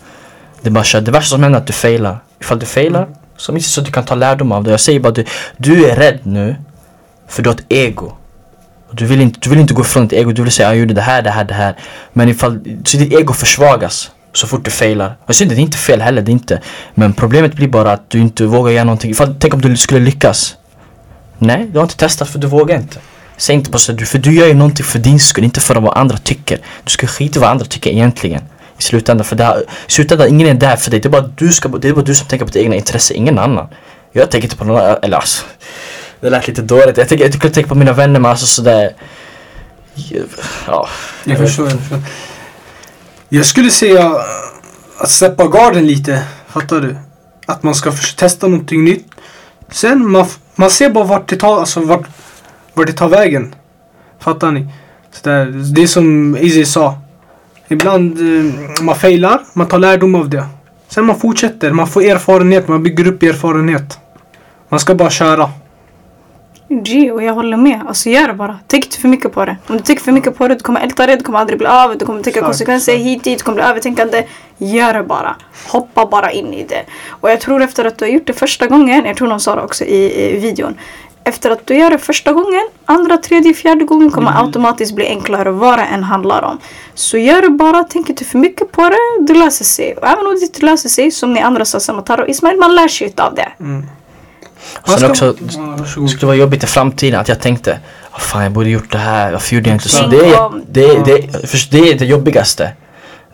det, 0.61 0.69
är 0.69 0.71
bara, 0.71 1.01
det 1.01 1.11
värsta 1.11 1.29
som 1.29 1.43
händer 1.43 1.59
är 1.59 1.61
att 1.61 1.67
du 1.67 1.73
failar. 1.73 2.17
Ifall 2.39 2.59
du 2.59 2.65
failar, 2.65 3.07
så 3.37 3.51
minst 3.51 3.73
så 3.73 3.81
att 3.81 3.85
du 3.85 3.91
kan 3.91 4.05
ta 4.05 4.15
lärdom 4.15 4.51
av 4.51 4.63
det. 4.63 4.71
Jag 4.71 4.79
säger 4.79 4.99
bara 4.99 5.13
du, 5.13 5.25
du 5.57 5.85
är 5.85 5.95
rädd 5.95 6.19
nu, 6.23 6.55
för 7.27 7.43
du 7.43 7.49
har 7.49 7.55
ett 7.55 7.65
ego. 7.69 8.17
Och 8.93 8.99
Du 8.99 9.05
vill, 9.05 9.21
inte, 9.21 9.39
du 9.41 9.49
vill 9.49 9.59
inte 9.59 9.73
gå 9.73 9.81
ifrån 9.81 10.07
ditt 10.07 10.19
ego, 10.19 10.31
du 10.31 10.43
vill 10.43 10.51
säga 10.51 10.67
ah, 10.67 10.71
jag 10.71 10.79
gjorde 10.79 10.93
det 10.93 11.01
här, 11.01 11.21
det 11.21 11.29
här, 11.31 11.43
det 11.43 11.53
här. 11.53 11.75
Men 12.13 12.29
ifall, 12.29 12.59
så 12.85 12.97
ditt 12.97 13.13
ego 13.13 13.33
försvagas 13.33 14.11
så 14.33 14.47
fort 14.47 14.65
du 14.65 14.71
failar. 14.71 15.17
Och 15.25 15.35
synd, 15.35 15.51
det 15.51 15.55
är 15.55 15.59
inte 15.59 15.77
fel 15.77 16.01
heller, 16.01 16.21
det 16.21 16.29
är 16.31 16.33
inte. 16.33 16.61
Men 16.95 17.13
problemet 17.13 17.53
blir 17.53 17.67
bara 17.67 17.91
att 17.91 18.09
du 18.09 18.19
inte 18.19 18.45
vågar 18.45 18.71
göra 18.71 18.83
någonting. 18.83 19.11
Ifall, 19.11 19.35
tänk 19.39 19.53
om 19.53 19.61
du 19.61 19.77
skulle 19.77 19.99
lyckas. 19.99 20.55
Nej, 21.37 21.67
du 21.71 21.77
har 21.79 21.83
inte 21.83 21.97
testat 21.97 22.29
för 22.29 22.39
du 22.39 22.47
vågar 22.47 22.75
inte. 22.75 22.97
Säg 23.37 23.55
inte 23.55 23.69
bara 23.69 23.77
så, 23.77 23.91
du- 23.91 24.05
för 24.05 24.17
du 24.17 24.33
gör 24.33 24.47
ju 24.47 24.53
någonting 24.53 24.85
för 24.85 24.99
din 24.99 25.19
skull, 25.19 25.43
inte 25.43 25.59
för 25.61 25.75
vad 25.75 25.97
andra 25.97 26.17
tycker. 26.17 26.57
Du 26.83 26.89
ska 26.91 27.07
skita 27.07 27.39
i 27.39 27.41
vad 27.41 27.49
andra 27.49 27.65
tycker 27.65 27.89
egentligen. 27.91 28.41
I 28.79 28.81
slutändan, 28.81 29.25
för 29.25 29.35
det 29.35 29.43
här, 29.43 29.59
i 29.87 29.91
slutändan, 29.91 30.27
ingen 30.29 30.47
är 30.47 30.53
där 30.53 30.75
för 30.75 30.91
dig. 30.91 30.99
Det 30.99 31.07
är 31.07 31.11
bara 31.11 31.29
du, 31.37 31.51
ska, 31.51 31.69
det 31.69 31.87
är 31.89 31.93
bara 31.93 32.05
du 32.05 32.15
som 32.15 32.27
tänker 32.27 32.45
på 32.45 32.51
ditt 32.51 32.63
egna 32.63 32.75
intresse, 32.75 33.13
ingen 33.13 33.39
annan. 33.39 33.67
Jag 34.11 34.31
tänker 34.31 34.45
inte 34.45 34.57
på 34.57 34.65
någon 34.65 34.77
annan, 34.81 34.97
eller 35.01 35.17
alltså. 35.17 35.45
Det 36.23 36.29
lät 36.29 36.47
lite 36.47 36.61
dåligt. 36.61 36.97
Jag 36.97 37.09
tycker 37.09 37.23
jag 37.23 37.33
tycker 37.33 37.59
jag 37.59 37.67
på 37.69 37.75
mina 37.75 37.93
vänner 37.93 38.19
men 38.19 38.31
alltså 38.31 38.45
sådär. 38.45 38.95
Ja. 40.67 40.87
Jag 41.23 41.37
förstår, 41.37 41.69
jag 41.69 41.79
förstår. 41.79 41.99
Jag 43.29 43.45
skulle 43.45 43.69
säga 43.69 44.11
att 44.97 45.09
släppa 45.09 45.47
garden 45.47 45.87
lite. 45.87 46.23
Fattar 46.47 46.81
du? 46.81 46.95
Att 47.45 47.63
man 47.63 47.75
ska 47.75 47.91
testa 48.17 48.47
någonting 48.47 48.85
nytt. 48.85 49.07
Sen 49.71 50.11
man, 50.11 50.25
man 50.55 50.69
ser 50.69 50.89
bara 50.89 51.03
vart 51.03 51.29
det 51.29 51.35
tar, 51.35 51.59
alltså 51.59 51.79
vart, 51.79 52.07
vart 52.73 52.87
det 52.87 52.93
tar 52.93 53.09
vägen. 53.09 53.55
Fattar 54.19 54.51
ni? 54.51 54.67
Så 55.11 55.29
där, 55.29 55.45
det 55.45 55.83
är 55.83 55.87
som 55.87 56.37
Izzy 56.37 56.65
sa. 56.65 56.97
Ibland 57.67 58.19
eh, 58.19 58.83
man 58.83 58.95
failar, 58.95 59.41
man 59.53 59.67
tar 59.67 59.79
lärdom 59.79 60.15
av 60.15 60.29
det. 60.29 60.45
Sen 60.87 61.05
man 61.05 61.19
fortsätter, 61.19 61.71
man 61.71 61.87
får 61.87 62.03
erfarenhet, 62.03 62.67
man 62.67 62.83
bygger 62.83 63.07
upp 63.07 63.23
erfarenhet. 63.23 63.99
Man 64.69 64.79
ska 64.79 64.95
bara 64.95 65.09
köra. 65.09 65.51
G, 66.81 67.11
och 67.11 67.23
jag 67.23 67.33
håller 67.33 67.57
med. 67.57 67.81
Alltså 67.87 68.09
gör 68.09 68.27
det 68.27 68.33
bara. 68.33 68.59
Tänk 68.67 68.85
inte 68.85 68.97
för 68.99 69.07
mycket 69.07 69.33
på 69.33 69.45
det. 69.45 69.57
Om 69.67 69.77
du 69.77 69.83
tänker 69.83 70.03
för 70.03 70.11
mycket 70.11 70.37
på 70.37 70.47
det, 70.47 70.55
du 70.55 70.59
kommer 70.59 70.81
älta 70.81 71.07
det, 71.07 71.15
du 71.15 71.23
kommer 71.23 71.39
aldrig 71.39 71.57
bli 71.59 71.67
av, 71.67 71.97
du 71.97 72.05
kommer 72.05 72.23
tänka 72.23 72.41
konsekvenser 72.41 72.97
hit 72.97 73.23
dit, 73.23 73.37
du 73.37 73.43
kommer 73.43 73.55
bli 73.55 73.63
övertänkande. 73.63 74.23
Gör 74.57 74.93
det 74.93 75.03
bara. 75.03 75.35
Hoppa 75.67 76.05
bara 76.05 76.31
in 76.31 76.53
i 76.53 76.63
det. 76.63 76.83
Och 77.09 77.31
jag 77.31 77.41
tror 77.41 77.61
efter 77.61 77.85
att 77.85 77.97
du 77.97 78.05
har 78.05 78.09
gjort 78.11 78.27
det 78.27 78.33
första 78.33 78.67
gången, 78.67 79.05
jag 79.05 79.17
tror 79.17 79.27
någon 79.27 79.39
sa 79.39 79.55
det 79.55 79.61
också 79.61 79.85
i, 79.85 80.35
i 80.35 80.39
videon. 80.39 80.75
efter 81.23 81.51
att 81.51 81.67
du 81.67 81.75
gör 81.77 81.89
det 81.89 81.97
första 81.97 82.33
gången, 82.33 82.67
andra, 82.85 83.17
tredje, 83.17 83.53
fjärde 83.53 83.85
gången 83.85 84.11
kommer 84.11 84.41
automatiskt 84.45 84.95
bli 84.95 85.07
enklare 85.07 85.51
vad 85.51 85.79
det 85.79 85.83
än 85.83 86.03
handlar 86.03 86.41
om. 86.41 86.57
Så 86.93 87.17
gör 87.17 87.41
det 87.41 87.49
bara, 87.49 87.83
tänk 87.83 88.09
inte 88.09 88.25
för 88.25 88.37
mycket 88.37 88.71
på 88.71 88.89
det, 88.89 89.25
det 89.27 89.33
löser 89.33 89.65
sig. 89.65 89.93
Och 89.93 90.07
även 90.07 90.27
om 90.27 90.35
det 90.35 90.41
inte 90.41 90.65
löser 90.65 90.89
sig, 90.89 91.11
som 91.11 91.33
ni 91.33 91.41
andra 91.41 91.65
sa, 91.65 91.79
Samatar 91.79 92.21
och 92.21 92.29
Ismail, 92.29 92.57
man 92.59 92.75
lär 92.75 92.87
sig 92.87 93.07
utav 93.07 93.35
det. 93.35 93.51
Vad 93.57 93.83
Sen 94.87 94.97
ska- 94.99 95.09
också, 95.09 95.35
Ja, 95.51 95.77
det 96.01 96.07
skulle 96.09 96.27
vara 96.27 96.35
jobbigt 96.37 96.63
i 96.63 96.67
framtiden 96.67 97.19
att 97.19 97.27
jag 97.29 97.39
tänkte 97.39 97.79
"Ah, 98.11 98.19
Fan 98.19 98.43
jag 98.43 98.51
borde 98.51 98.69
gjort 98.69 98.91
det 98.91 98.97
här, 98.97 99.31
varför 99.31 99.55
gjorde 99.55 99.69
jag 99.69 99.75
inte 99.75 99.89
så? 99.89 100.07
Det 100.07 100.17
är, 100.17 100.49
det, 100.67 100.83
är, 100.83 101.03
det, 101.05 101.11
är, 101.11 101.71
det 101.71 101.77
är 101.91 101.99
det 101.99 102.05
jobbigaste 102.05 102.71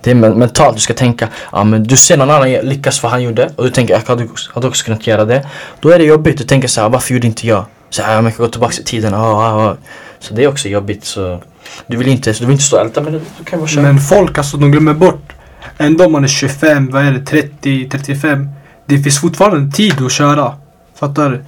Det 0.02 0.12
är 0.12 0.16
men- 0.16 0.40
mentalt, 0.40 0.76
du 0.76 0.82
ska 0.82 0.94
tänka 0.94 1.28
Ja 1.52 1.64
men 1.64 1.84
du 1.84 1.98
ser 1.98 2.18
någon 2.18 2.30
annan 2.30 2.50
lyckas 2.52 3.04
vad 3.04 3.12
han 3.12 3.24
gjorde 3.24 3.50
och 3.56 3.64
du 3.64 3.70
tänker 3.70 3.94
jag 3.94 4.02
hade, 4.08 4.28
hade 4.54 4.68
också 4.68 4.86
kunnat 4.86 5.08
göra 5.08 5.26
det 5.26 5.48
Då 5.80 5.90
är 5.90 6.00
det 6.00 6.06
jobbigt, 6.06 6.38
du 6.38 6.44
tänker 6.44 6.68
så 6.68 6.82
här, 6.82 6.90
varför 6.90 7.14
gjorde 7.14 7.28
inte 7.28 7.48
jag? 7.48 7.66
Så 7.90 8.02
här, 8.04 8.14
jag 8.24 8.24
kan 8.36 8.46
gå 8.46 8.52
tillbaka 8.52 8.76
i 8.82 8.84
tiden, 8.84 9.14
ah, 9.14 9.18
ah, 9.18 9.66
ah. 9.70 9.78
Så 10.20 10.34
det 10.34 10.44
är 10.44 10.48
också 10.48 10.68
jobbigt 10.70 11.06
så 11.06 11.42
Du 11.88 11.98
vill 11.98 12.08
inte, 12.08 12.32
du 12.32 12.40
vill 12.46 12.52
inte 12.52 12.64
stå 12.64 12.76
och 12.78 12.82
älta 12.86 13.02
men 13.02 13.14
du, 13.14 13.22
kan 13.44 13.60
bara 13.60 13.68
köra 13.68 13.84
Men 13.84 14.00
folk 14.00 14.38
alltså, 14.38 14.58
de 14.58 14.72
glömmer 14.72 14.94
bort. 14.94 15.34
Ändå 15.78 16.06
om 16.06 16.12
man 16.12 16.24
är 16.24 16.28
25, 16.28 16.90
vad 16.92 17.06
är 17.06 17.12
det, 17.12 17.26
30, 17.26 17.90
35. 17.92 18.50
Det 18.86 18.98
finns 19.00 19.20
fortfarande 19.22 19.72
tid 19.76 20.02
att 20.06 20.12
köra. 20.12 20.54
Fattar? 21.00 21.44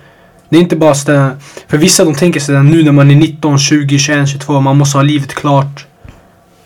Det 0.49 0.57
är 0.57 0.61
inte 0.61 0.75
bara 0.75 0.95
sådär, 0.95 1.31
för 1.67 1.77
vissa 1.77 2.03
de 2.05 2.15
tänker 2.15 2.39
sådär 2.39 2.63
nu 2.63 2.83
när 2.83 2.91
man 2.91 3.11
är 3.11 3.15
19, 3.15 3.59
20, 3.59 3.99
21, 3.99 4.29
22, 4.29 4.59
man 4.61 4.77
måste 4.77 4.97
ha 4.97 5.03
livet 5.03 5.33
klart. 5.33 5.85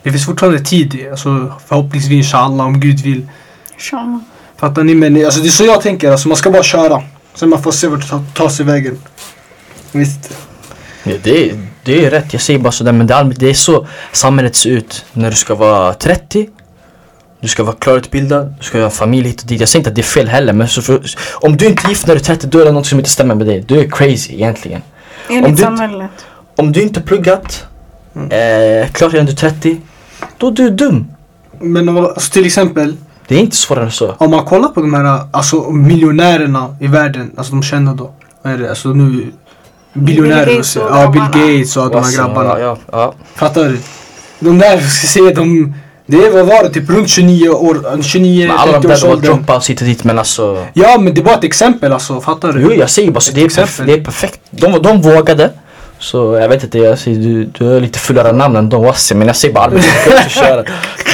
Det 0.04 0.12
finns 0.12 0.26
fortfarande 0.26 0.60
tid, 0.60 1.08
alltså 1.12 1.54
förhoppningsvis 1.68 2.12
inshallah 2.12 2.66
om 2.68 2.80
Gud 2.80 3.00
vill. 3.00 3.28
Inshallah. 3.74 4.20
Fattar 4.58 4.84
ni? 4.84 4.96
Men 4.96 5.26
alltså, 5.26 5.40
det 5.40 5.48
är 5.48 5.50
så 5.52 5.66
jag 5.66 5.82
tänker, 5.82 6.12
alltså 6.12 6.28
man 6.28 6.38
ska 6.38 6.52
bara 6.52 6.64
köra. 6.64 7.04
Sen 7.34 7.50
man 7.50 7.64
får 7.64 7.72
se 7.72 7.88
vart 7.88 8.02
det 8.12 8.22
tar, 8.34 8.50
sig 8.50 8.66
vägen. 8.66 8.98
Visst. 9.92 10.34
Ja, 11.04 11.14
det, 11.24 11.50
är- 11.50 11.68
det 11.84 12.06
är 12.06 12.12
rätt, 12.12 12.34
jag 12.34 12.42
säger 12.42 12.60
bara 12.60 12.72
sådär 12.72 12.92
men 12.92 13.08
det 13.08 13.14
är, 13.14 13.18
allmänt- 13.18 13.40
det 13.40 13.50
är 13.50 13.54
så 13.54 13.88
samhället 14.12 14.56
ser 14.56 14.70
ut 14.70 15.06
när 15.14 15.30
du 15.30 15.36
ska 15.36 15.56
vara 15.56 15.94
30 15.94 16.48
Du 17.42 17.48
ska 17.48 17.64
vara 17.64 17.76
klarutbildad, 17.76 18.54
du 18.60 18.66
ska 18.66 18.82
ha 18.82 18.90
familj 18.90 19.28
hit 19.28 19.42
och 19.42 19.48
dit. 19.48 19.60
Jag 19.60 19.70
säger 19.70 19.80
inte 19.80 19.90
att 19.90 19.96
det 19.96 20.02
är 20.02 20.04
fel 20.04 20.28
heller 20.28 20.54
men 20.54 20.68
så 20.68 20.82
för, 20.82 21.02
om 21.34 21.58
du 21.58 21.66
inte 21.66 21.88
är 21.88 21.90
gift 21.90 22.08
när 22.08 22.16
du 22.16 22.20
är 22.20 22.24
30 22.24 22.48
då 22.48 22.60
är 22.60 22.66
det 22.66 22.72
något 22.72 22.86
som 22.88 23.00
inte 23.00 23.10
stämmer 23.12 23.36
med 23.36 23.48
dig. 23.48 23.64
Du 23.68 23.80
är 23.80 23.88
crazy 23.90 24.34
egentligen. 24.34 24.82
Om 25.30 25.36
Enligt 25.38 25.58
du- 25.58 25.64
samhället. 25.64 26.12
Om 26.56 26.72
du 26.72 26.82
inte 26.82 27.02
pluggat, 27.02 27.66
eh, 28.30 28.92
klart 28.92 29.14
redan 29.14 29.26
du 29.26 29.32
är 29.32 29.36
30 29.36 29.82
Då 30.38 30.48
är 30.48 30.52
du 30.52 30.70
dum. 30.70 31.06
Men 31.60 31.90
om- 31.90 31.98
alltså, 31.98 32.32
till 32.32 32.46
exempel, 32.46 32.96
Det 33.28 33.36
är 33.36 33.40
inte 33.40 33.56
svårare 33.56 33.86
än 33.86 33.92
så. 33.92 34.12
om 34.18 34.32
man 34.32 34.46
kollar 34.46 34.68
på 34.70 34.82
de 34.82 34.94
här 34.94 35.20
alltså, 35.32 35.72
miljonärerna 35.72 36.76
i 36.80 36.88
världen, 36.88 37.32
alltså 37.38 37.52
de 37.54 37.64
kända 37.64 37.94
då. 37.94 38.12
Vad 38.42 38.54
är 38.54 38.58
det? 38.58 38.70
Alltså 38.70 38.90
nu 38.90 39.32
biljonärer 39.94 40.46
Bill 40.46 40.50
och 40.50 40.56
Gates 40.58 40.72
så. 40.72 40.82
och 40.84 40.98
Ja, 40.98 41.08
Bill. 41.10 41.22
Gates 41.22 41.78
och 41.78 41.84
de 41.90 41.92
här 41.96 41.98
Alltså, 42.04 42.22
grabbarna. 42.22 42.60
Ja, 42.60 42.78
ja. 42.92 43.14
Fattar 43.36 43.64
du? 43.64 43.78
De 44.40 44.58
där, 44.58 44.80
ska 44.80 45.08
säga, 45.08 45.34
de... 45.34 45.74
Det 46.08 46.18
är, 46.18 46.32
vad 46.32 46.46
var 46.46 46.64
det? 46.64 46.70
Typ 46.70 46.90
runt 46.90 47.10
29 47.10 47.50
år, 47.50 48.02
29, 48.02 48.48
Men 48.48 48.58
alla 48.58 48.80
de 48.80 48.88
30 48.88 49.06
där 49.06 49.12
åldern. 49.12 49.26
dropouts 49.46 49.70
hit 49.70 49.82
och 49.82 49.88
dit 49.88 50.04
men 50.04 50.20
alltså 50.20 50.66
Ja, 50.74 50.98
men 51.00 51.14
det 51.14 51.22
var 51.22 51.34
ett 51.34 51.44
exempel 51.44 51.94
alltså. 51.94 52.22
Fattar 52.22 52.52
du? 52.54 52.62
Jo 52.62 52.74
jag 52.74 52.90
säger 52.90 53.12
bara 53.12 53.20
så 53.20 53.32
det 53.32 53.42
är, 53.42 53.86
det 53.86 53.94
är 53.94 54.04
perfekt. 54.04 54.40
De, 54.50 54.82
de 54.82 55.02
vågade. 55.02 55.52
Så 56.00 56.36
jag 56.36 56.50
vet 56.50 56.64
inte, 56.64 56.78
jag 56.78 57.00
säger, 57.00 57.18
du, 57.18 57.44
du 57.46 57.76
är 57.76 57.82
lite 57.82 58.00
fullare 58.00 58.32
namn 58.32 58.56
än 58.56 58.70
de 58.70 58.84
Wassi 58.84 59.16
men 59.16 59.28
jag 59.28 59.36
säger 59.36 59.54
bara 59.54 59.64
allmänt 59.64 59.86
att 59.86 60.12
du 60.12 60.30
ska 60.30 60.30
köra. 60.42 60.64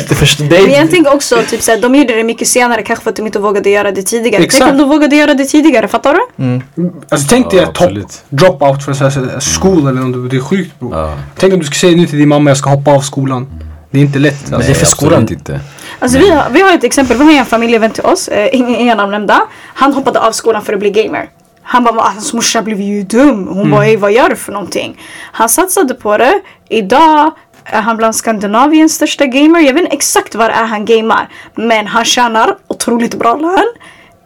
Du 0.09 0.15
förstår, 0.15 0.45
det 0.45 0.61
Men 0.61 0.71
är, 0.71 0.79
jag 0.79 0.91
tänker 0.91 1.13
också, 1.13 1.37
typ 1.49 1.61
såhär, 1.61 1.81
de 1.81 1.95
gjorde 1.95 2.15
det 2.15 2.23
mycket 2.23 2.47
senare 2.47 2.83
kanske 2.83 3.03
för 3.03 3.09
att 3.09 3.15
de 3.15 3.25
inte 3.25 3.39
vågade 3.39 3.69
göra 3.69 3.91
det 3.91 4.01
tidigare. 4.03 4.43
Exakt. 4.43 4.59
Tänk 4.63 4.71
om 4.71 4.77
de 4.77 4.89
vågade 4.89 5.15
göra 5.15 5.33
det 5.33 5.45
tidigare, 5.45 5.87
fattar 5.87 6.13
du? 6.13 6.43
mm. 6.43 6.61
Alltså 7.09 7.27
tänk 7.29 7.49
dig 7.51 7.59
Ja, 7.59 7.67
att 7.67 7.73
top 7.75 7.91
dropout 8.29 8.85
från 8.85 8.95
så 8.95 9.03
här, 9.03 9.11
så 9.11 9.19
här, 9.19 9.39
skola 9.39 9.89
eller 9.89 10.01
något. 10.01 10.31
Det 10.31 10.37
är 10.37 10.41
sjukt 10.41 10.79
bro. 10.79 10.93
Ja. 10.93 11.13
Tänk 11.37 11.53
om 11.53 11.59
du 11.59 11.65
ska 11.65 11.75
säga 11.75 11.97
nu 11.97 12.05
till 12.07 12.19
din 12.19 12.29
mamma 12.29 12.49
jag 12.49 12.57
ska 12.57 12.69
hoppa 12.69 12.91
av 12.91 13.01
skolan. 13.01 13.47
Det 13.91 13.97
är 13.99 14.01
inte 14.01 14.19
lätt. 14.19 14.45
det 14.47 14.51
är 14.53 14.55
Alltså. 14.55 14.73
för 14.73 14.85
skolan. 14.85 15.13
absolut 15.23 15.39
inte. 15.39 15.59
Alltså 15.99 16.17
vi 16.17 16.29
har, 16.29 16.49
vi 16.49 16.61
har 16.61 16.73
ett 16.73 16.83
exempel, 16.83 17.17
vi 17.17 17.23
har 17.23 17.31
en 17.33 17.45
familjevän 17.45 17.91
till 17.91 18.03
oss, 18.03 18.27
eh, 18.27 18.49
inga, 18.55 18.77
inga 18.77 18.95
namn 18.95 19.11
nämnda. 19.11 19.41
Han 19.73 19.93
hoppade 19.93 20.19
av 20.19 20.31
skolan 20.31 20.61
för 20.61 20.73
att 20.73 20.79
bli 20.79 20.89
gamer. 20.89 21.29
Han 21.63 21.83
bara, 21.83 21.93
"Va, 21.95 22.01
hans 22.15 22.33
morsa 22.33 22.61
blev 22.61 22.81
ju 22.81 23.03
dum. 23.03 23.47
Hon 23.47 23.71
bara, 23.71 23.85
"Ey, 23.87 23.97
vad 23.97 24.11
gör 24.11 24.29
du 24.29 24.35
för 24.35 24.51
någonting? 24.51 24.97
Han 25.31 25.49
satsade 25.49 25.93
på 25.93 26.17
det. 26.17 26.41
Idag 26.69 27.31
är 27.65 27.81
han 27.81 27.97
bland 27.97 28.15
Skandinaviens 28.15 28.93
största 28.95 29.25
gamer. 29.25 29.59
Jag 29.59 29.73
vet 29.73 29.83
inte 29.83 29.95
exakt 29.95 30.35
var 30.35 30.47
det 30.47 30.53
är 30.53 30.65
han 30.65 30.85
gamar. 30.85 31.29
Men 31.55 31.87
han 31.87 32.05
tjänar 32.05 32.55
otroligt 32.67 33.15
bra 33.19 33.35
lön. 33.35 33.65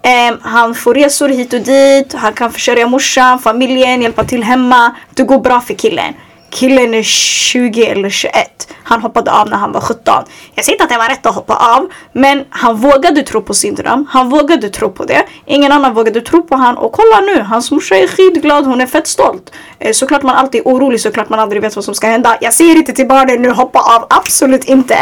Ehm, 0.04 0.38
han 0.42 0.76
får 0.76 0.94
resor 0.94 1.30
hit 1.30 1.54
och 1.54 1.60
dit. 1.62 2.14
Han 2.14 2.34
kan 2.34 2.52
försörja 2.52 2.88
morsan, 2.88 3.40
familjen, 3.40 4.02
hjälpa 4.02 4.24
till 4.24 4.44
hemma. 4.44 4.96
Det 5.14 5.24
går 5.24 5.40
bra 5.40 5.62
för 5.62 5.74
killen. 5.74 6.14
Killen 6.50 6.94
är 6.94 7.04
20 7.04 7.86
eller 7.86 8.10
21. 8.10 8.68
Han 8.86 9.02
hoppade 9.02 9.32
av 9.32 9.50
när 9.50 9.58
han 9.58 9.72
var 9.72 9.82
17. 9.82 10.14
Jag 10.56 10.66
säger 10.66 10.76
inte 10.76 10.84
att 10.84 10.90
det 10.90 10.98
var 10.98 11.10
rätt 11.10 11.26
att 11.26 11.36
hoppa 11.36 11.56
av. 11.76 11.90
Men 12.12 12.46
han 12.50 12.76
vågade 12.78 13.24
tro 13.24 13.42
på 13.42 13.54
sin 13.54 13.76
dröm. 13.76 14.08
Han 14.10 14.30
vågade 14.30 14.70
tro 14.70 14.92
på 14.92 15.04
det. 15.06 15.26
Ingen 15.46 15.72
annan 15.72 15.94
vågade 15.94 16.22
tro 16.22 16.42
på 16.42 16.56
han. 16.56 16.78
Och 16.78 16.92
kolla 16.92 17.20
nu, 17.20 17.42
hans 17.42 17.72
morsa 17.72 17.96
är 17.96 18.08
skitglad. 18.08 18.66
Hon 18.66 18.82
är 18.82 18.86
fett 18.86 19.08
stolt. 19.08 19.52
Eh, 19.80 19.92
såklart 19.94 20.24
man 20.24 20.36
alltid 20.36 20.62
är 20.62 20.66
orolig. 20.66 21.02
Såklart 21.02 21.30
man 21.30 21.40
aldrig 21.40 21.62
vet 21.62 21.76
vad 21.76 21.86
som 21.86 21.96
ska 21.96 22.08
hända. 22.08 22.38
Jag 22.42 22.54
säger 22.54 22.76
inte 22.76 22.94
till 22.94 23.08
barnen 23.08 23.42
nu 23.42 23.52
hoppa 23.52 23.80
av. 23.80 24.06
Absolut 24.10 24.64
inte. 24.64 24.98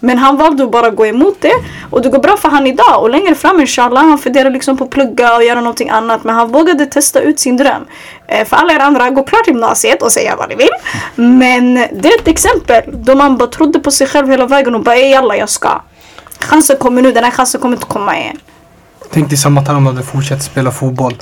Men 0.00 0.18
han 0.18 0.36
valde 0.36 0.64
att 0.64 0.70
bara 0.70 0.90
gå 0.90 1.06
emot 1.06 1.36
det. 1.40 1.54
Och 1.90 2.02
det 2.02 2.08
går 2.08 2.18
bra 2.18 2.36
för 2.36 2.48
han 2.48 2.66
idag. 2.66 3.02
Och 3.02 3.10
längre 3.10 3.34
fram 3.34 3.60
inshallah. 3.60 4.04
Han 4.04 4.18
funderar 4.18 4.50
liksom 4.50 4.76
på 4.76 4.84
att 4.84 4.90
plugga 4.90 5.36
och 5.36 5.44
göra 5.44 5.60
någonting 5.60 5.90
annat. 5.90 6.24
Men 6.24 6.34
han 6.34 6.52
vågade 6.52 6.86
testa 6.86 7.20
ut 7.20 7.40
sin 7.40 7.56
dröm. 7.56 7.84
Eh, 8.26 8.46
för 8.46 8.56
alla 8.56 8.72
er 8.72 8.78
andra, 8.78 9.10
gå 9.10 9.22
klart 9.22 9.46
gymnasiet 9.46 10.02
och 10.02 10.12
säga 10.12 10.36
vad 10.36 10.48
ni 10.48 10.54
vill. 10.54 10.68
Men 11.14 11.74
det 11.74 12.08
är 12.08 12.20
ett 12.20 12.28
exempel. 12.28 12.82
Då 12.86 13.14
man 13.14 13.36
bara 13.36 13.48
trodde 13.48 13.78
på 13.78 13.90
sig 13.90 14.06
själv 14.06 14.30
hela 14.30 14.46
vägen 14.46 14.74
och 14.74 14.80
bara 14.80 14.96
jalla 14.96 15.24
alla 15.24 15.36
jag 15.36 15.48
ska. 15.48 15.80
Chansen 16.40 16.76
kommer 16.76 17.02
nu, 17.02 17.12
den 17.12 17.24
här 17.24 17.30
chansen 17.30 17.60
kommer 17.60 17.76
inte 17.76 17.86
komma 17.86 18.18
igen. 18.18 18.38
Tänk 19.12 19.28
dig 19.28 19.38
samma 19.38 19.60
om 19.60 19.84
du 19.84 19.90
hade 19.90 20.02
fortsatt 20.02 20.42
spela 20.42 20.70
fotboll. 20.70 21.14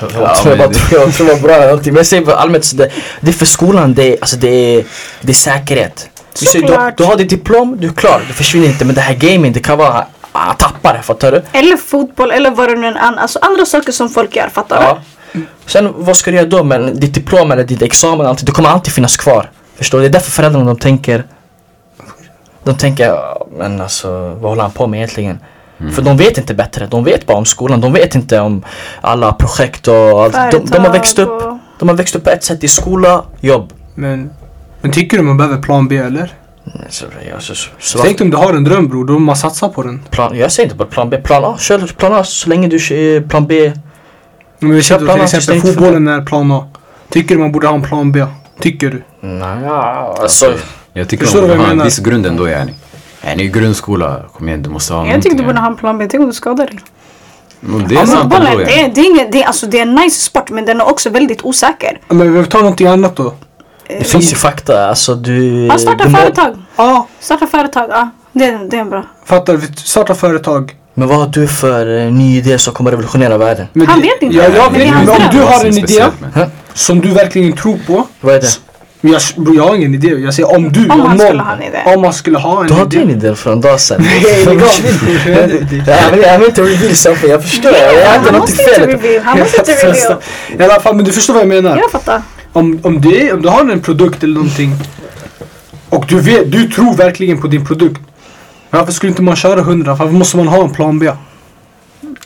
Jag 0.00 0.10
Ja, 0.14 0.34
tror 0.42 0.56
bara 0.56 0.68
det- 0.68 0.92
jag 0.92 1.14
tror 1.14 1.26
det 1.26 1.42
bra 1.42 1.52
eller 1.54 1.66
någonting. 1.66 1.92
Men 1.92 1.98
jag 1.98 2.06
säger 2.06 2.24
bara 2.24 2.36
allmänt 2.36 2.64
så 2.64 2.76
det, 2.76 2.90
det 3.20 3.28
är 3.30 3.32
för 3.32 3.46
skolan, 3.46 3.94
det 3.94 4.02
är, 4.12 4.16
alltså 4.20 4.36
det 4.36 4.48
är, 4.48 4.84
det 5.20 5.32
är 5.32 5.34
säkerhet. 5.34 6.08
Vi 6.40 6.46
säger, 6.46 6.66
du, 6.66 6.92
du 6.96 7.04
har 7.04 7.16
ditt 7.16 7.30
diplom, 7.30 7.76
du 7.80 7.88
är 7.88 7.92
klar, 7.92 8.22
du 8.28 8.32
försvinner 8.34 8.66
inte. 8.66 8.84
Men 8.84 8.94
det 8.94 9.00
här 9.00 9.14
gaming, 9.14 9.52
det 9.52 9.60
kan 9.60 9.78
vara 9.78 10.06
ah, 10.32 10.52
tappare, 10.54 11.02
fattar 11.02 11.32
du? 11.32 11.42
Eller 11.52 11.76
fotboll 11.76 12.30
eller 12.30 12.50
vad 12.50 12.68
det 12.68 12.74
nu 12.76 12.86
än. 12.86 12.96
Alltså 13.18 13.38
andra 13.42 13.64
saker 13.66 13.92
som 13.92 14.08
folk 14.08 14.36
gör, 14.36 14.48
fattar 14.48 14.82
Ja. 14.82 14.98
du? 15.32 15.46
Sen 15.66 15.92
vad 15.96 16.16
ska 16.16 16.30
du 16.30 16.36
göra 16.36 16.46
då? 16.48 16.62
Men 16.64 17.00
ditt 17.00 17.14
diplom 17.14 17.52
eller 17.52 17.64
ditt 17.64 17.82
examen, 17.82 18.26
alltid, 18.26 18.46
det 18.46 18.52
kommer 18.52 18.68
alltid 18.68 18.92
finnas 18.92 19.16
kvar. 19.16 19.50
Förstår 19.76 19.98
du? 19.98 20.04
Det 20.04 20.08
är 20.08 20.12
därför 20.12 20.30
föräldrarna 20.30 20.64
de 20.64 20.76
tänker 20.78 21.24
De 22.64 22.74
tänker, 22.76 23.06
"Ja, 23.06 23.46
men 23.58 23.80
alltså 23.80 24.10
vad 24.28 24.50
håller 24.50 24.62
han 24.62 24.70
på 24.70 24.86
med 24.86 24.98
egentligen? 24.98 25.38
För 25.94 26.02
de 26.02 26.16
vet 26.16 26.38
inte 26.38 26.54
bättre, 26.54 26.86
de 26.86 27.04
vet 27.04 27.26
bara 27.26 27.36
om 27.36 27.44
skolan, 27.44 27.80
de 27.80 27.92
vet 27.92 28.14
inte 28.14 28.40
om 28.40 28.64
alla 29.00 29.32
projekt 29.32 29.88
och 29.88 29.94
allt. 30.24 30.52
De, 30.52 30.58
de 30.66 30.78
har 30.84 30.92
växt 30.92 31.18
upp, 31.18 31.28
och- 31.42 31.58
de 31.78 31.88
har 31.88 31.96
växt 31.96 32.16
upp 32.16 32.24
på 32.24 32.30
ett 32.30 32.44
sätt 32.44 32.64
i 32.64 32.68
skola, 32.68 33.24
jobb. 33.40 33.72
Men, 33.94 34.30
men 34.80 34.90
tycker 34.92 35.16
du 35.16 35.22
man 35.22 35.36
behöver 35.36 35.62
plan 35.62 35.88
B 35.88 35.96
eller? 35.96 36.32
Så, 36.88 37.04
alltså, 37.34 37.54
så, 37.54 37.70
så, 37.78 37.98
Tänk 37.98 38.20
om 38.20 38.30
du 38.30 38.36
har 38.36 38.52
en 38.52 38.64
dröm 38.64 38.88
bror, 38.88 39.04
då 39.04 39.12
måste 39.18 39.46
man 39.46 39.50
satsa 39.50 39.68
på 39.68 39.82
den. 39.82 40.02
plan, 40.10 40.36
jag 40.38 40.52
säger 40.52 40.66
inte 40.66 40.76
bara 40.76 40.88
plan 40.88 41.10
B, 41.10 41.16
plan 41.16 41.44
A, 41.44 41.56
kör 41.58 41.78
plan 41.78 42.12
A 42.14 42.24
så 42.24 42.48
länge 42.48 42.68
du 42.68 42.78
kör 42.78 43.20
plan 43.28 43.46
B. 43.46 43.72
Men 44.58 44.70
vi 44.72 44.82
Kör 44.82 44.98
plan 44.98 45.16
till 45.16 45.24
exempel 45.24 45.60
fotbollen 45.60 46.08
är 46.08 46.20
plan 46.24 46.52
A. 46.52 46.68
Tycker 47.10 47.34
du 47.34 47.40
man 47.40 47.52
borde 47.52 47.66
ha 47.66 47.74
en 47.74 47.82
plan 47.82 48.12
B? 48.12 48.24
Tycker 48.60 48.90
du? 48.90 49.02
Nej, 49.28 49.58
ja, 49.64 50.16
alltså. 50.22 50.52
Jag 50.92 51.08
tycker 51.08 51.24
Förstår 51.24 51.42
du 51.42 51.48
borde 51.48 51.60
ha 51.60 51.70
en 51.70 51.82
viss 51.84 51.98
grund 51.98 52.26
ändå 52.26 52.48
yani. 52.48 52.74
Yani 53.24 53.42
i 53.42 53.48
grundskola, 53.48 54.22
kom 54.34 54.48
igen 54.48 54.62
du 54.62 54.70
måste 54.70 54.94
ha 54.94 55.06
Jag 55.06 55.22
tycker 55.22 55.36
du 55.36 55.44
borde 55.44 55.60
ha 55.60 55.66
en 55.66 55.76
plan 55.76 55.98
B. 55.98 56.06
Tänk 56.10 56.20
om 56.20 56.26
du 56.26 56.32
skadar 56.34 56.66
dig. 56.66 56.78
Men 57.60 57.88
Det 57.88 57.94
är 57.94 57.98
men 57.98 58.06
sant 58.06 58.34
ändå 58.34 58.46
det 58.58 58.80
är, 58.80 58.88
det, 58.94 59.00
är 59.00 59.32
det, 59.32 59.42
är, 59.42 59.46
alltså, 59.46 59.66
det 59.66 59.78
är 59.78 59.82
en 59.82 59.94
nice 59.94 60.20
sport 60.20 60.50
men 60.50 60.64
den 60.64 60.80
är 60.80 60.88
också 60.90 61.10
väldigt 61.10 61.42
osäker. 61.44 62.00
Men 62.08 62.32
vi 62.42 62.46
tar 62.46 62.58
någonting 62.58 62.86
annat 62.86 63.16
då. 63.16 63.34
Det 63.88 64.04
finns 64.04 64.32
ju 64.32 64.36
fakta, 64.36 64.88
alltså 64.88 65.14
du... 65.14 65.66
Ja, 65.66 65.78
starta 65.78 66.04
du 66.04 66.10
må- 66.10 66.18
företag. 66.18 66.56
Ja, 66.76 67.06
Starta 67.20 67.46
företag, 67.46 67.90
ja. 67.90 68.10
Det, 68.32 68.58
det 68.70 68.76
är 68.78 68.84
bra. 68.84 69.04
fattar 69.24 69.52
du? 69.56 69.60
Starta 69.76 70.14
företag. 70.14 70.76
Men 70.94 71.08
vad 71.08 71.18
har 71.18 71.26
du 71.26 71.48
för 71.48 71.98
eh, 72.06 72.12
ny 72.12 72.36
idé 72.38 72.58
som 72.58 72.74
kommer 72.74 72.90
revolutionera 72.90 73.38
världen? 73.38 73.66
Men 73.72 73.86
Han 73.86 74.00
det- 74.00 74.06
vet 74.06 74.22
inte. 74.22 74.36
Ja, 74.36 74.42
jag 74.44 74.52
Men 74.52 74.72
det 74.72 74.78
vet 74.78 74.88
är 74.88 74.94
men 74.94 75.06
hans 75.06 75.10
om 75.10 75.16
dröm. 75.16 75.28
du 75.32 75.42
har 75.42 75.60
en 75.64 75.72
är 75.78 75.78
idé 75.78 76.04
som 76.74 77.00
du 77.00 77.08
verkligen 77.10 77.52
tror 77.52 77.78
på. 77.86 78.06
Vad 78.20 78.34
är 78.34 78.40
det? 78.40 78.46
Men 78.46 78.69
jag, 79.00 79.20
jag 79.56 79.62
har 79.68 79.74
ingen 79.76 79.94
idé. 79.94 80.08
Jag 80.08 80.34
säger 80.34 80.56
om 80.56 80.72
du, 80.72 80.84
Om 80.88 81.00
han 81.00 81.16
någon, 81.16 81.18
skulle 81.18 81.42
ha 81.42 81.52
en 81.52 81.62
idé. 81.62 81.78
Om 81.94 82.02
man 82.02 82.12
skulle 82.12 82.38
ha 82.38 82.60
en 82.60 82.66
Du 82.66 82.74
har 82.74 82.82
idé. 82.86 82.98
din 82.98 83.10
idé 83.10 83.34
för 83.34 83.52
en 83.52 83.60
dag 83.60 83.80
sedan. 83.80 84.00
Nej, 84.22 84.44
lägg 84.44 84.62
av. 84.62 84.68
jag 85.86 86.10
vill, 86.10 86.22
jag 86.22 86.38
vill 86.38 86.48
inte 86.48 86.62
reveal 86.62 86.94
something, 86.94 87.30
jag 87.30 87.42
förstår. 87.42 87.72
Jag 87.72 88.06
har 88.08 88.16
inte 88.16 88.30
Han 88.30 88.32
något 88.32 88.40
måste 88.40 88.62
inte 88.62 88.74
fel. 88.74 88.86
reveal. 88.90 89.22
Han 89.24 89.38
måste 89.38 89.58
inte 89.60 89.72
reveal. 89.72 90.18
I 90.58 90.62
alla 90.62 90.80
fall, 90.80 90.96
men 90.96 91.04
du 91.04 91.12
förstår 91.12 91.34
vad 91.34 91.42
jag 91.42 91.48
menar. 91.48 91.76
Jag 91.76 91.90
fattar. 91.90 92.22
Om, 92.52 92.80
om, 92.82 93.00
det, 93.00 93.32
om 93.32 93.42
du 93.42 93.48
har 93.48 93.60
en 93.72 93.80
produkt 93.80 94.22
eller 94.22 94.34
någonting 94.34 94.72
och 95.88 96.04
du, 96.08 96.20
vet, 96.20 96.52
du 96.52 96.68
tror 96.68 96.94
verkligen 96.96 97.40
på 97.40 97.46
din 97.46 97.66
produkt. 97.66 98.00
Varför 98.70 98.92
skulle 98.92 99.10
inte 99.10 99.22
man 99.22 99.36
köra 99.36 99.60
100? 99.60 99.94
Varför 99.94 100.14
måste 100.14 100.36
man 100.36 100.48
ha 100.48 100.62
en 100.64 100.70
plan 100.70 100.98
B? 100.98 101.10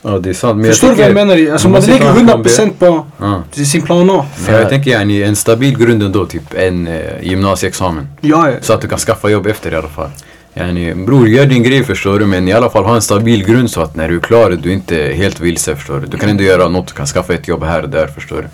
Ja, 0.07 0.19
det 0.19 0.31
är 0.31 0.35
sant. 0.35 0.57
Men 0.61 0.67
Förstår 0.71 0.89
du 0.89 0.95
vad 0.95 1.05
jag 1.07 1.15
menar? 1.15 1.53
Alltså 1.53 1.69
man 1.69 1.83
lägger 1.83 2.11
ha 2.13 2.21
en 2.21 2.27
plan 2.27 2.43
B. 2.43 2.49
100% 2.51 2.71
på 2.79 3.07
Ja. 3.19 3.43
sin 3.65 3.83
plan 3.83 4.11
A. 4.11 4.27
Men 4.47 4.55
jag 4.55 4.69
tänker 4.69 4.91
yani, 4.91 5.23
en 5.23 5.37
stabil 5.37 5.79
grund 5.79 6.03
ändå, 6.03 6.27
typ 6.27 6.55
en 6.55 6.87
eh, 6.87 7.01
gymnasieexamen. 7.23 8.09
Ja, 8.21 8.51
ja. 8.51 8.57
Så 8.61 8.73
att 8.73 8.81
du 8.81 8.89
kan 8.89 8.99
skaffa 8.99 9.29
jobb 9.31 9.47
efter 9.47 9.73
i 9.73 9.77
alla 9.77 9.89
fall. 9.89 10.11
Yani, 10.55 10.95
bror, 10.95 11.29
gör 11.29 11.47
din 11.47 11.63
grej 11.63 11.85
förstår 11.85 12.19
du, 12.19 12.27
men 12.27 12.49
i 12.49 12.53
alla 12.53 12.71
fall 12.71 12.85
ha 12.85 12.95
en 12.95 13.03
stabil 13.03 13.45
grund 13.45 13.71
så 13.71 13.81
att 13.81 13.97
när 13.97 14.09
du 14.09 14.17
är 14.17 14.21
klar, 14.21 14.51
du 14.51 14.69
är 14.71 14.75
inte 14.75 14.97
helt 14.97 15.41
vilse 15.41 15.77
förstår 15.77 16.01
du. 16.01 16.07
Du 16.07 16.19
kan 16.19 16.29
ändå 16.29 16.45
göra 16.45 16.69
något, 16.69 16.87
du 16.87 16.95
kan 16.95 17.07
skaffa 17.07 17.35
ett 17.35 17.49
jobb 17.49 17.63
här 17.65 17.83
och 17.83 17.89
där 17.89 18.07
förstår 18.07 18.37
du. 18.37 18.49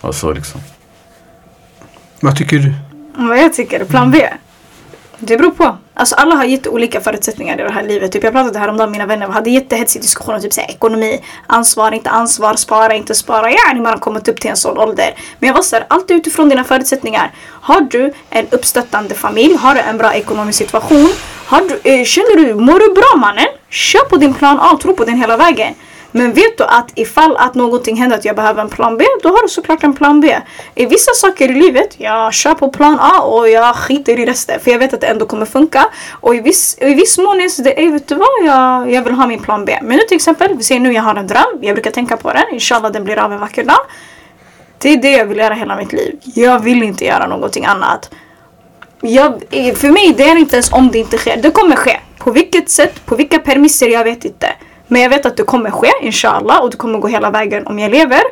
Och 0.00 0.14
så 0.14 0.32
liksom. 0.32 0.60
Vad 2.20 2.36
tycker 2.36 2.58
du? 2.58 2.74
Vad 3.28 3.38
jag 3.38 3.54
tycker, 3.54 3.84
plan 3.84 4.10
B. 4.10 4.26
Det 5.22 5.36
beror 5.36 5.50
på. 5.50 5.76
Alltså 5.94 6.14
alla 6.14 6.34
har 6.34 6.44
jätteolika 6.44 7.00
förutsättningar 7.00 7.60
i 7.60 7.62
det 7.62 7.72
här 7.72 7.82
livet. 7.82 8.12
Typ 8.12 8.24
jag 8.24 8.32
pratade 8.32 8.58
häromdagen 8.58 8.90
med 8.90 8.98
mina 8.98 9.06
vänner 9.06 9.26
och 9.26 9.32
hade 9.32 9.50
jättehetsig 9.50 10.02
diskussion 10.02 10.34
om 10.34 10.40
typ 10.40 10.52
såhär, 10.52 10.70
ekonomi, 10.70 11.20
ansvar, 11.46 11.92
inte 11.92 12.10
ansvar, 12.10 12.54
spara, 12.54 12.94
inte 12.94 13.14
spara. 13.14 13.50
Ja, 13.50 13.74
man 13.74 13.86
har 13.86 13.98
kommit 13.98 14.28
upp 14.28 14.40
till 14.40 14.50
en 14.50 14.56
sån 14.56 14.78
ålder. 14.78 15.14
Men 15.38 15.46
jag 15.46 15.54
var 15.54 15.62
såhär, 15.62 15.86
allt 15.88 16.10
utifrån 16.10 16.48
dina 16.48 16.64
förutsättningar. 16.64 17.32
Har 17.46 17.80
du 17.80 18.12
en 18.30 18.46
uppstöttande 18.50 19.14
familj? 19.14 19.54
Har 19.54 19.74
du 19.74 19.80
en 19.80 19.98
bra 19.98 20.14
ekonomisk 20.14 20.58
situation? 20.58 21.08
Har 21.46 21.60
du, 21.60 21.90
eh, 21.90 22.04
känner 22.04 22.36
du, 22.36 22.54
mår 22.54 22.78
du 22.78 22.94
bra 22.94 23.16
mannen? 23.16 23.46
Kör 23.70 24.04
på 24.08 24.16
din 24.16 24.34
plan 24.34 24.58
A, 24.60 24.78
tro 24.82 24.96
på 24.96 25.04
den 25.04 25.16
hela 25.16 25.36
vägen. 25.36 25.74
Men 26.12 26.32
vet 26.32 26.58
du 26.58 26.64
att 26.64 26.90
ifall 26.94 27.36
att 27.36 27.54
någonting 27.54 27.96
händer 27.96 28.16
att 28.16 28.24
jag 28.24 28.36
behöver 28.36 28.62
en 28.62 28.68
plan 28.68 28.96
B, 28.96 29.04
då 29.22 29.28
har 29.28 29.42
du 29.42 29.48
såklart 29.48 29.84
en 29.84 29.94
plan 29.94 30.20
B. 30.20 30.36
I 30.74 30.86
vissa 30.86 31.12
saker 31.14 31.50
i 31.50 31.54
livet, 31.54 31.94
jag 31.98 32.34
kör 32.34 32.54
på 32.54 32.68
plan 32.68 32.98
A 33.00 33.20
och 33.22 33.48
jag 33.48 33.76
skiter 33.76 34.18
i 34.20 34.26
resten. 34.26 34.60
För 34.60 34.70
jag 34.70 34.78
vet 34.78 34.94
att 34.94 35.00
det 35.00 35.06
ändå 35.06 35.26
kommer 35.26 35.46
funka. 35.46 35.86
Och 36.10 36.34
i 36.34 36.40
viss, 36.40 36.78
i 36.80 36.94
viss 36.94 37.18
mån 37.18 37.40
är 37.40 37.62
det, 37.62 37.80
"Ey, 37.80 37.90
vet 37.90 38.08
du 38.08 38.14
vad, 38.14 38.28
jag, 38.44 38.92
jag 38.92 39.02
vill 39.02 39.14
ha 39.14 39.26
min 39.26 39.42
plan 39.42 39.64
B. 39.64 39.78
Men 39.82 39.96
nu 39.96 40.02
till 40.08 40.16
exempel, 40.16 40.56
vi 40.56 40.62
säger 40.62 40.80
nu 40.80 40.92
jag 40.92 41.02
har 41.02 41.14
en 41.14 41.26
dröm, 41.26 41.58
jag 41.60 41.74
brukar 41.74 41.90
tänka 41.90 42.16
på 42.16 42.32
den, 42.32 42.44
inshallah 42.52 42.92
den 42.92 43.04
blir 43.04 43.18
av 43.18 43.32
en 43.32 43.40
vacker 43.40 43.64
dag. 43.64 43.80
Det 44.78 44.92
är 44.92 44.96
det 44.96 45.10
jag 45.12 45.26
vill 45.26 45.38
göra 45.38 45.54
hela 45.54 45.76
mitt 45.76 45.92
liv. 45.92 46.18
Jag 46.24 46.60
vill 46.60 46.82
inte 46.82 47.04
göra 47.04 47.26
någonting 47.26 47.64
annat. 47.64 48.10
Jag, 49.00 49.42
för 49.76 49.88
mig 49.90 50.14
det 50.16 50.24
är 50.24 50.36
inte 50.36 50.56
ens 50.56 50.72
om 50.72 50.90
det 50.90 50.98
inte 50.98 51.18
sker. 51.18 51.36
Det 51.36 51.50
kommer 51.50 51.76
ske. 51.76 52.00
På 52.18 52.30
vilket 52.30 52.70
sätt, 52.70 53.06
på 53.06 53.16
vilka 53.16 53.38
premisser, 53.38 53.88
jag 53.88 54.04
vet 54.04 54.24
inte. 54.24 54.46
Men 54.90 55.02
jag 55.02 55.10
vet 55.10 55.26
att 55.26 55.36
det 55.36 55.42
kommer 55.42 55.70
ske, 55.70 55.90
inshallah. 56.02 56.62
Och 56.62 56.70
det 56.70 56.76
kommer 56.76 56.98
gå 56.98 57.08
hela 57.08 57.30
vägen 57.30 57.66
om 57.66 57.78
jag 57.78 57.90
lever. 57.90 58.22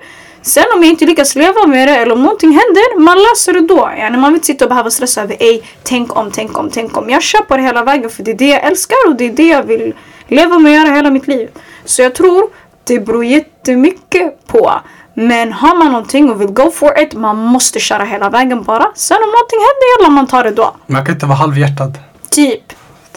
Sen 0.43 0.65
om 0.77 0.83
jag 0.83 0.91
inte 0.91 1.05
lyckas 1.05 1.35
leva 1.35 1.67
med 1.67 1.89
det 1.89 1.97
eller 1.97 2.13
om 2.13 2.23
någonting 2.23 2.51
händer, 2.51 3.01
man 3.01 3.19
löser 3.19 3.53
det 3.53 3.61
då. 3.61 3.91
Yani 3.99 4.17
man 4.17 4.31
vill 4.31 4.37
inte 4.37 4.47
sitta 4.47 4.65
och 4.65 4.69
behöva 4.69 4.91
stressa 4.91 5.23
över 5.23 5.37
ej, 5.41 5.63
tänk 5.83 6.17
om, 6.17 6.31
tänk 6.31 6.59
om, 6.59 6.71
tänk 6.71 6.97
om. 6.97 7.11
Jag 7.11 7.23
kör 7.23 7.43
på 7.43 7.57
det 7.57 7.63
hela 7.63 7.85
vägen 7.85 8.11
för 8.11 8.23
det 8.23 8.31
är 8.31 8.35
det 8.35 8.49
jag 8.49 8.65
älskar 8.65 8.97
och 9.09 9.17
det 9.17 9.25
är 9.25 9.33
det 9.33 9.49
jag 9.49 9.63
vill 9.63 9.95
leva 10.29 10.59
med 10.59 10.71
och 10.73 10.77
göra 10.77 10.95
hela 10.95 11.11
mitt 11.11 11.27
liv. 11.27 11.49
Så 11.85 12.03
jag 12.03 12.15
tror 12.15 12.51
det 12.85 13.01
beror 13.01 13.25
jättemycket 13.25 14.47
på. 14.47 14.73
Men 15.15 15.53
har 15.53 15.77
man 15.77 15.87
någonting 15.93 16.31
och 16.31 16.41
vill 16.41 16.49
go 16.49 16.71
for 16.71 17.01
it, 17.01 17.15
man 17.15 17.37
måste 17.37 17.81
köra 17.81 18.05
hela 18.05 18.31
vägen 18.31 18.63
bara. 18.63 18.87
Sen 18.95 19.17
om 19.17 19.31
någonting 19.31 19.59
händer, 19.59 19.99
jävlar 19.99 20.11
man 20.11 20.27
tar 20.27 20.45
det 20.45 20.51
då. 20.51 20.77
Man 20.87 21.05
kan 21.05 21.15
inte 21.15 21.27
vara 21.27 21.37
halvhjärtad. 21.37 21.99
Typ. 22.31 22.73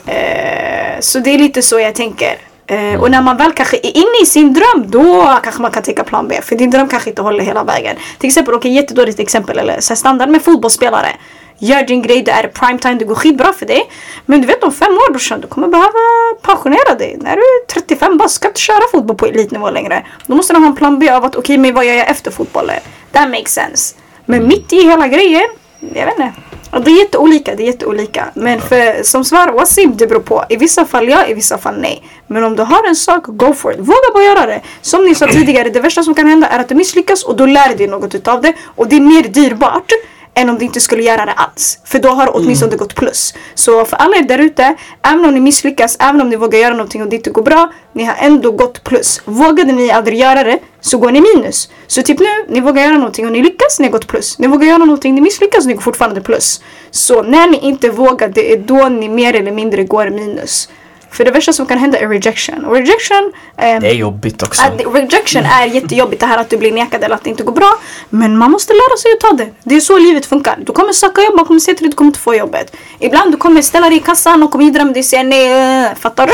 Eh, 0.05 0.99
så 0.99 1.19
det 1.19 1.29
är 1.29 1.37
lite 1.37 1.61
så 1.61 1.79
jag 1.79 1.95
tänker. 1.95 2.50
Eh, 2.71 3.01
och 3.01 3.11
när 3.11 3.21
man 3.21 3.37
väl 3.37 3.53
kanske 3.53 3.77
är 3.77 3.97
inne 3.97 4.21
i 4.23 4.25
sin 4.25 4.53
dröm, 4.53 4.85
då 4.87 5.39
kanske 5.43 5.61
man 5.61 5.71
kan 5.71 5.83
tänka 5.83 6.03
plan 6.03 6.27
B. 6.27 6.39
För 6.41 6.55
din 6.55 6.69
dröm 6.69 6.87
kanske 6.87 7.09
inte 7.09 7.21
håller 7.21 7.43
hela 7.43 7.63
vägen. 7.63 7.95
Till 8.19 8.27
exempel, 8.27 8.53
okej 8.53 8.73
jättedåligt 8.73 9.19
exempel, 9.19 9.59
eller 9.59 9.79
så 9.79 9.95
standard 9.95 10.29
med 10.29 10.41
fotbollsspelare. 10.41 11.09
Gör 11.57 11.83
din 11.83 12.01
grej, 12.01 12.21
det 12.21 12.31
är 12.31 12.47
prime 12.47 12.79
time, 12.79 12.93
det 12.93 13.05
går 13.05 13.15
skitbra 13.15 13.53
för 13.53 13.65
dig. 13.65 13.89
Men 14.25 14.41
du 14.41 14.47
vet 14.47 14.63
om 14.63 14.71
fem 14.71 14.93
år 14.93 15.11
brorsan, 15.11 15.41
du 15.41 15.47
kommer 15.47 15.67
behöva 15.67 15.99
pensionera 16.41 16.95
dig. 16.95 17.17
När 17.19 17.35
du 17.35 17.41
är 17.41 17.65
35 17.73 18.17
bast 18.17 18.35
ska 18.35 18.47
inte 18.47 18.59
köra 18.59 18.81
fotboll 18.91 19.17
på 19.17 19.25
elitnivå 19.25 19.69
längre. 19.69 20.05
Då 20.27 20.35
måste 20.35 20.53
du 20.53 20.59
ha 20.59 20.67
en 20.67 20.75
plan 20.75 20.99
B 20.99 21.09
av 21.09 21.25
att 21.25 21.35
okej, 21.35 21.57
men 21.57 21.73
vad 21.73 21.85
gör 21.85 21.93
jag 21.93 22.09
efter 22.09 22.31
fotbollen? 22.31 22.79
That 23.11 23.29
makes 23.29 23.53
sense. 23.53 23.95
Men 24.25 24.47
mitt 24.47 24.73
i 24.73 24.81
hela 24.83 25.07
grejen, 25.07 25.47
jag 25.79 26.05
vet 26.05 26.19
inte. 26.19 26.31
Ja, 26.71 26.79
det 26.79 26.91
är 26.91 26.99
jätteolika, 26.99 27.55
det 27.55 27.63
är 27.63 27.67
jätteolika. 27.67 28.31
Men 28.33 28.61
för, 28.61 29.03
som 29.03 29.25
svar, 29.25 29.47
Wasim, 29.47 29.97
det 29.97 30.07
beror 30.07 30.21
på. 30.21 30.45
I 30.49 30.55
vissa 30.55 30.85
fall 30.85 31.09
ja, 31.09 31.27
i 31.27 31.33
vissa 31.33 31.57
fall 31.57 31.79
nej. 31.79 32.03
Men 32.27 32.43
om 32.43 32.55
du 32.55 32.63
har 32.63 32.87
en 32.87 32.95
sak, 32.95 33.25
go 33.27 33.53
for 33.53 33.73
it. 33.73 33.79
Våga 33.79 34.13
bara 34.13 34.23
göra 34.23 34.45
det. 34.45 34.61
Som 34.81 35.05
ni 35.05 35.15
sa 35.15 35.27
tidigare, 35.31 35.69
det 35.69 35.79
värsta 35.79 36.03
som 36.03 36.15
kan 36.15 36.27
hända 36.27 36.47
är 36.47 36.59
att 36.59 36.69
du 36.69 36.75
misslyckas 36.75 37.23
och 37.23 37.35
då 37.35 37.45
lär 37.45 37.69
du 37.69 37.75
dig 37.75 37.87
något 37.87 38.15
utav 38.15 38.41
det. 38.41 38.53
Och 38.75 38.87
det 38.87 38.95
är 38.95 39.01
mer 39.01 39.23
dyrbart 39.23 39.91
än 40.33 40.49
om 40.49 40.57
du 40.57 40.65
inte 40.65 40.79
skulle 40.79 41.03
göra 41.03 41.25
det 41.25 41.31
alls. 41.31 41.79
För 41.85 41.99
då 41.99 42.09
har 42.09 42.25
det 42.25 42.31
åtminstone 42.31 42.75
gått 42.75 42.95
plus. 42.95 43.33
Så 43.55 43.85
för 43.85 43.97
alla 43.97 44.17
er 44.17 44.21
där 44.21 44.39
ute, 44.39 44.75
även 45.03 45.25
om 45.25 45.33
ni 45.33 45.39
misslyckas, 45.39 45.97
även 45.99 46.21
om 46.21 46.29
ni 46.29 46.35
vågar 46.35 46.59
göra 46.59 46.73
någonting 46.73 47.01
och 47.01 47.09
det 47.09 47.15
inte 47.15 47.29
går 47.29 47.43
bra, 47.43 47.71
ni 47.93 48.03
har 48.03 48.15
ändå 48.19 48.51
gått 48.51 48.83
plus. 48.83 49.21
Vågade 49.25 49.71
ni 49.71 49.91
aldrig 49.91 50.19
göra 50.19 50.43
det 50.43 50.59
så 50.81 50.97
går 50.97 51.11
ni 51.11 51.21
minus. 51.21 51.69
Så 51.87 52.01
typ 52.01 52.19
nu, 52.19 52.45
ni 52.49 52.61
vågar 52.61 52.83
göra 52.83 52.97
någonting 52.97 53.25
och 53.25 53.31
ni 53.31 53.41
lyckas, 53.43 53.79
ni 53.79 53.85
har 53.85 53.91
gått 53.91 54.07
plus. 54.07 54.39
Ni 54.39 54.47
vågar 54.47 54.67
göra 54.67 54.77
någonting, 54.77 55.15
ni 55.15 55.21
misslyckas, 55.21 55.65
ni 55.65 55.73
går 55.73 55.81
fortfarande 55.81 56.21
plus. 56.21 56.61
Så 56.91 57.23
när 57.23 57.47
ni 57.47 57.57
inte 57.57 57.89
vågar, 57.89 58.27
det 58.29 58.53
är 58.53 58.57
då 58.57 58.89
ni 58.89 59.09
mer 59.09 59.35
eller 59.35 59.51
mindre 59.51 59.83
går 59.83 60.09
minus. 60.09 60.69
För 61.11 61.25
det 61.25 61.31
värsta 61.31 61.53
som 61.53 61.65
kan 61.65 61.77
hända 61.77 61.97
är 61.99 62.07
rejection. 62.07 62.65
Och 62.65 62.75
rejection 62.75 63.31
ehm, 63.57 63.81
Det 63.81 63.89
är 63.89 63.93
jobbigt 63.93 64.43
också. 64.43 64.61
att 64.61 64.95
rejection 64.95 65.45
är 65.45 65.65
jättejobbigt 65.65 66.19
det 66.19 66.25
här 66.25 66.37
att 66.37 66.49
du 66.49 66.57
blir 66.57 66.71
nekad 66.71 67.03
eller 67.03 67.15
att 67.15 67.23
det 67.23 67.29
inte 67.29 67.43
går 67.43 67.53
bra. 67.53 67.77
Men 68.09 68.37
man 68.37 68.51
måste 68.51 68.73
lära 68.73 68.97
sig 68.97 69.11
att 69.13 69.19
ta 69.19 69.31
det. 69.43 69.49
Det 69.63 69.75
är 69.75 69.79
så 69.79 69.97
livet 69.97 70.25
funkar. 70.25 70.55
Du 70.65 70.71
kommer 70.73 70.93
söka 70.93 71.21
jobb, 71.23 71.35
man 71.35 71.45
kommer 71.45 71.59
säga 71.59 71.75
till 71.75 71.83
dig 71.83 71.87
att 71.87 71.91
du 71.91 71.97
kommer 71.97 72.09
inte 72.09 72.19
få 72.19 72.35
jobbet. 72.35 72.75
Ibland 72.99 73.31
du 73.31 73.37
kommer 73.37 73.61
ställa 73.61 73.89
dig 73.89 73.97
i 73.97 74.01
kassan 74.01 74.43
och 74.43 74.51
kommer 74.51 74.65
hidra 74.65 74.85
med 74.85 74.93
dig 74.93 74.99
och 75.01 75.05
säga 75.05 75.23
nej. 75.23 75.85
äh, 75.85 75.95
Fattar 75.99 76.27
du? 76.27 76.33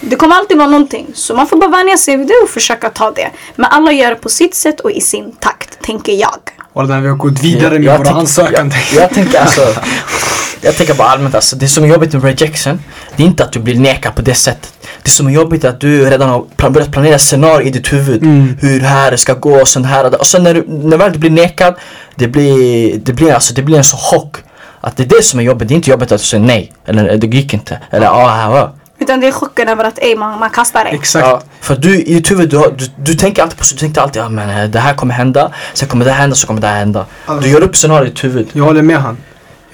Det 0.00 0.16
kommer 0.16 0.36
alltid 0.36 0.56
vara 0.58 0.68
någonting. 0.68 1.06
Så 1.14 1.34
man 1.34 1.46
får 1.46 1.56
bara 1.56 1.70
vänja 1.70 1.96
sig 1.96 2.16
vid 2.16 2.26
det 2.26 2.34
och 2.42 2.50
försöka 2.50 2.90
ta 2.90 3.10
det. 3.10 3.30
Men 3.56 3.66
alla 3.70 3.92
gör 3.92 4.10
det 4.10 4.16
på 4.16 4.28
sitt 4.28 4.54
sätt 4.54 4.80
och 4.80 4.90
i 4.90 5.00
sin 5.00 5.32
takt, 5.32 5.82
tänker 5.82 6.12
jag. 6.12 6.38
Och 6.72 6.88
när 6.88 7.00
vi 7.00 7.08
har 7.08 7.16
gått 7.16 7.40
vidare 7.42 7.70
med 7.78 7.82
Jag 7.84 7.98
våra 7.98 8.04
tänk- 8.04 8.16
ansökan. 8.18 8.72
Jag, 8.94 9.02
jag 9.02 9.10
tänker 9.10 9.40
alltså, 9.40 9.60
jag 10.64 10.76
tänker 10.76 10.94
bara 10.94 11.08
allmänt 11.08 11.34
alltså, 11.34 11.56
det 11.56 11.68
som 11.68 11.84
är 11.84 11.88
jobbigt 11.88 12.12
med 12.12 12.24
rejection, 12.24 12.80
det 13.16 13.22
är 13.22 13.26
inte 13.26 13.44
att 13.44 13.52
du 13.52 13.60
blir 13.60 13.78
nekad 13.78 14.14
på 14.14 14.22
det 14.22 14.34
sättet. 14.34 14.72
Det 15.02 15.10
som 15.10 15.26
är 15.26 15.30
jobbigt 15.30 15.64
är 15.64 15.68
att 15.68 15.80
du 15.80 16.10
redan 16.10 16.28
har 16.28 16.44
plan- 16.56 16.72
börjat 16.72 16.92
planera 16.92 17.18
scenarier 17.18 17.66
i 17.66 17.70
ditt 17.70 17.92
huvud. 17.92 18.22
Mm. 18.22 18.56
Hur 18.60 18.80
det 18.80 18.86
här 18.86 19.16
ska 19.16 19.34
gå 19.34 19.60
och 19.60 19.68
sånt 19.68 19.86
här 19.86 20.20
och 20.20 20.26
sen 20.26 20.42
när, 20.42 20.54
du, 20.54 20.64
när 20.68 20.96
väl 20.96 21.12
du 21.12 21.18
blir 21.18 21.30
nekad, 21.30 21.74
det 22.14 22.28
blir, 22.28 22.98
det 22.98 23.12
blir 23.12 23.32
alltså, 23.32 23.54
det 23.54 23.62
blir 23.62 23.76
en 23.76 23.84
så 23.84 23.96
chock. 23.96 24.36
Att 24.80 24.96
det 24.96 25.02
är 25.02 25.08
det 25.18 25.22
som 25.24 25.40
är 25.40 25.44
jobbigt, 25.44 25.68
det 25.68 25.74
är 25.74 25.76
inte 25.76 25.90
jobbigt 25.90 26.12
att 26.12 26.20
du 26.20 26.26
säger 26.26 26.44
nej. 26.44 26.72
Eller 26.86 27.16
det 27.16 27.26
gick 27.26 27.54
inte. 27.54 27.78
Eller 27.90 28.06
ja, 28.06 28.50
ja, 28.50 28.56
ja. 28.56 28.74
Utan 28.98 29.20
det 29.20 29.26
är 29.26 29.32
chocken 29.32 29.68
över 29.68 29.84
att 29.84 29.98
ej, 29.98 30.16
man, 30.16 30.38
man 30.38 30.50
kastar 30.50 30.84
dig. 30.84 30.94
Exakt. 30.94 31.26
Ja, 31.26 31.42
för 31.60 31.76
du 31.76 32.00
i 32.00 32.14
ditt 32.14 32.30
huvud, 32.30 32.50
du, 32.50 32.74
du, 32.78 32.86
du 32.96 33.14
tänker 33.14 33.42
alltid 33.42 33.58
på 33.58 33.64
så, 33.64 33.74
du 33.74 33.80
tänkte 33.80 34.02
alltid 34.02 34.22
ja 34.22 34.28
men 34.28 34.50
eh, 34.50 34.70
det 34.70 34.78
här 34.78 34.94
kommer 34.94 35.14
hända, 35.14 35.50
sen 35.74 35.88
kommer 35.88 36.04
det 36.04 36.10
här 36.10 36.20
hända, 36.20 36.36
så 36.36 36.46
kommer 36.46 36.60
det 36.60 36.66
här 36.66 36.78
hända. 36.78 37.06
Du 37.42 37.48
gör 37.48 37.60
upp 37.60 37.76
scenarier 37.76 38.06
i 38.06 38.10
ditt 38.10 38.24
huvud. 38.24 38.48
Jag 38.52 38.64
håller 38.64 38.82
med 38.82 38.98
han. 38.98 39.16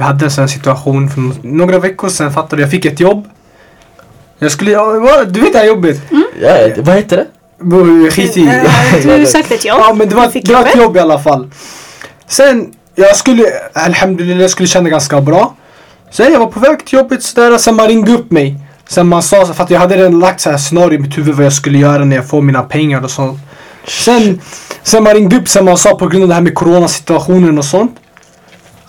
Jag 0.01 0.07
hade 0.07 0.25
en 0.25 0.31
sån 0.31 0.49
situation 0.49 1.09
för 1.11 1.23
några 1.49 1.79
veckor 1.79 2.09
sedan. 2.09 2.33
Fattade 2.33 2.57
du? 2.57 2.63
Jag 2.63 2.71
fick 2.71 2.85
ett 2.85 3.01
jobb. 3.01 3.29
Jag 4.39 4.53
skulle, 4.53 4.71
ja, 4.71 5.25
du 5.25 5.41
vet 5.41 5.53
det 5.53 5.59
här 5.59 5.67
jobbet? 5.67 6.01
Ja, 6.41 6.49
det- 6.53 6.83
vad 6.83 6.95
heter 6.97 7.17
det? 7.17 7.27
Bror, 7.65 8.11
Skit 8.11 8.37
i. 8.37 8.47
Eh, 8.47 9.17
Du 9.19 9.27
sökte 9.27 9.55
ett 9.55 9.65
jobb. 9.65 9.79
Ja 9.81 9.95
men 9.95 10.09
det 10.09 10.15
var, 10.15 10.31
det 10.45 10.55
var 10.55 10.63
ett 10.65 10.77
jobb 10.77 10.97
i 10.97 11.01
alla 11.01 11.19
fall. 11.19 11.51
Sen, 12.29 12.73
jag 12.95 13.17
skulle, 13.17 13.45
alhamdulillah, 13.73 14.41
jag 14.41 14.51
skulle 14.51 14.69
känna 14.69 14.89
ganska 14.89 15.21
bra. 15.21 15.55
Sen 16.11 16.33
jag 16.33 16.39
var 16.41 16.47
på 16.47 16.61
väg 16.61 16.85
till 16.87 16.99
jobbet 16.99 17.23
sådär, 17.23 17.59
sen 17.59 17.77
man 17.77 17.89
ringde 17.89 18.13
upp 18.13 18.31
mig. 18.31 18.57
Sen 18.89 19.07
man 19.09 19.23
sa, 19.23 19.47
för 19.47 19.65
att 19.65 19.71
jag 19.71 19.81
hade 19.81 19.97
redan 19.97 20.19
lagt 20.21 20.41
så 20.41 20.51
här 20.51 20.59
scenario 20.59 20.95
i 20.95 20.99
mitt 20.99 21.19
huvud 21.19 21.35
vad 21.35 21.47
jag 21.47 21.53
skulle 21.53 21.79
göra 21.79 22.05
när 22.05 22.17
jag 22.17 22.29
får 22.29 22.43
mina 22.43 22.63
pengar 22.63 23.05
och 23.05 23.11
sånt. 23.11 23.39
Sen, 23.87 24.41
sen 24.83 25.03
man 25.03 25.15
ringde 25.15 25.37
upp, 25.37 25.49
sen 25.49 25.65
man 25.65 25.77
sa 25.79 25.95
på 25.95 26.07
grund 26.09 26.23
av 26.23 26.29
det 26.29 26.35
här 26.35 26.43
med 26.43 26.55
coronasituationen 26.55 27.59
och 27.59 27.65
sånt. 27.65 27.97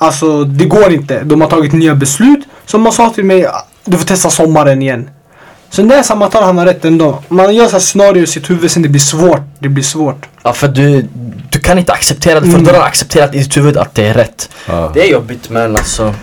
Alltså 0.01 0.43
det 0.43 0.65
går 0.65 0.91
inte. 0.93 1.23
De 1.23 1.41
har 1.41 1.47
tagit 1.49 1.73
nya 1.73 1.95
beslut. 1.95 2.39
Så 2.65 2.77
man 2.77 2.91
sa 2.93 3.09
till 3.09 3.25
mig, 3.25 3.45
"Ah, 3.45 3.65
du 3.85 3.97
får 3.97 4.05
testa 4.05 4.29
sommaren 4.29 4.81
igen. 4.81 5.09
Så 5.69 5.81
det 5.81 5.95
är 5.95 6.03
sammantaget 6.03 6.45
han 6.45 6.57
har 6.57 6.65
rätt 6.65 6.85
ändå. 6.85 7.23
Man 7.27 7.55
gör 7.55 7.65
så 7.65 7.71
här 7.71 7.79
scenarier 7.79 8.23
i 8.23 8.27
sitt 8.27 8.49
huvud, 8.49 8.71
sen 8.71 8.81
det 8.83 8.89
blir 8.89 9.01
svårt. 9.01 9.41
Det 9.59 9.69
blir 9.69 9.83
svårt. 9.83 10.25
Ja 10.43 10.53
för 10.53 10.67
du, 10.67 11.05
du 11.51 11.59
kan 11.59 11.77
inte 11.79 11.93
acceptera 11.93 12.39
det, 12.39 12.45
för 12.45 12.59
Mm. 12.59 12.63
du 12.63 12.71
har 12.79 12.85
accepterat 12.87 13.35
i 13.35 13.37
ditt 13.39 13.57
huvud 13.57 13.77
att 13.77 13.95
det 13.95 14.05
är 14.07 14.13
rätt. 14.13 14.49
Ja. 14.67 14.91
Det 14.93 15.01
är 15.01 15.11
jobbigt 15.11 15.49
men 15.49 15.75
alltså 15.75 16.13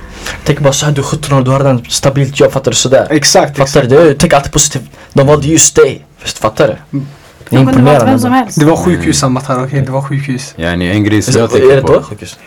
Tänk 0.45 0.61
bara 0.61 0.73
såhär, 0.73 0.93
du 0.93 1.01
är 1.01 1.05
17 1.05 1.39
år, 1.39 1.43
du 1.43 1.51
har 1.51 1.59
redan 1.59 1.77
ett 1.79 1.93
stabilt 1.93 2.41
jobb, 2.41 2.53
fattar 2.53 2.71
du? 2.71 2.77
Sådär. 2.77 3.07
Exakt, 3.11 3.51
Fattar 3.57 3.63
exakt. 3.65 3.89
du? 3.89 3.97
Det- 4.09 4.15
Tänk 4.15 4.33
alltid 4.33 4.53
positivt. 4.53 4.83
De 5.13 5.27
valde 5.27 5.47
just 5.49 5.77
dig. 5.77 6.05
Först, 6.19 6.39
fattar 6.39 6.67
du? 6.69 6.73
Det 6.73 6.99
är 6.99 7.01
Det 7.01 7.49
kunde 7.49 7.65
varit 7.65 7.77
imponerande. 7.79 8.05
vem 8.11 8.19
som 8.19 8.27
ändå. 8.33 8.39
helst. 8.45 8.59
Det 8.61 8.65
var 8.67 8.77
sjukhus 8.77 9.19
samma 9.19 9.41
här, 9.41 9.65
okej? 9.65 9.81
Det 9.87 9.93
var 9.93 10.03
sjukhus. 10.03 10.55
Yani 10.57 10.91
en 10.91 11.05
grej 11.05 11.23
som 11.23 11.35
Är 11.35 11.39
jag 11.41 11.51
det- 11.51 11.57
är 11.57 11.61
tänker 11.61 11.77
det 11.77 11.83
på. 11.83 11.93
då 11.93 12.03
sjukhus? 12.03 12.39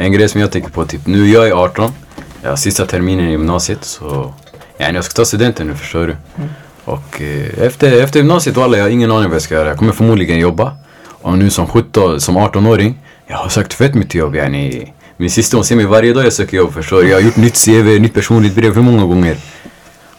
En 0.00 0.12
grej 0.12 0.28
som 0.28 0.40
jag 0.40 0.50
tänker 0.52 0.70
på, 0.70 0.84
typ 0.84 1.06
nu 1.06 1.28
jag 1.28 1.48
är 1.48 1.52
18, 1.52 1.92
jag 2.42 2.50
har 2.50 2.56
sista 2.56 2.86
terminen 2.86 3.28
i 3.28 3.30
gymnasiet 3.30 3.84
så 3.84 4.34
yani 4.78 4.94
jag 4.94 5.04
ska 5.04 5.14
ta 5.14 5.24
studenten 5.24 5.66
nu 5.66 5.74
förstår 5.74 6.06
du. 6.06 6.16
Och 6.84 7.22
eh, 7.22 7.66
efter, 7.66 8.02
efter 8.02 8.20
gymnasiet 8.20 8.56
walla, 8.56 8.76
jag 8.76 8.84
har 8.84 8.90
ingen 8.90 9.10
aning 9.10 9.28
vad 9.28 9.34
jag 9.34 9.42
ska 9.42 9.54
göra. 9.54 9.68
Jag 9.68 9.78
kommer 9.78 9.92
förmodligen 9.92 10.38
jobba. 10.38 10.76
Och 11.06 11.38
nu 11.38 11.50
som 11.50 11.66
17, 11.66 12.20
som 12.20 12.38
18-åring, 12.38 12.98
jag 13.26 13.36
har 13.36 13.48
sökt 13.48 13.74
fett 13.74 13.94
mycket 13.94 14.14
jobb 14.14 14.34
yani. 14.34 14.92
Min 15.16 15.30
syster 15.30 15.56
hon 15.56 15.64
ser 15.64 15.76
mig 15.76 15.84
varje 15.86 16.12
dag 16.12 16.24
jag 16.24 16.32
söker 16.32 16.56
jobb 16.56 16.74
förstår 16.74 17.02
du. 17.02 17.08
Jag 17.08 17.16
har 17.16 17.22
gjort 17.22 17.36
nytt 17.36 17.64
CV, 17.64 17.98
nytt 18.00 18.14
personligt 18.14 18.54
brev 18.54 18.74
hur 18.74 18.82
många 18.82 19.04
gånger? 19.04 19.36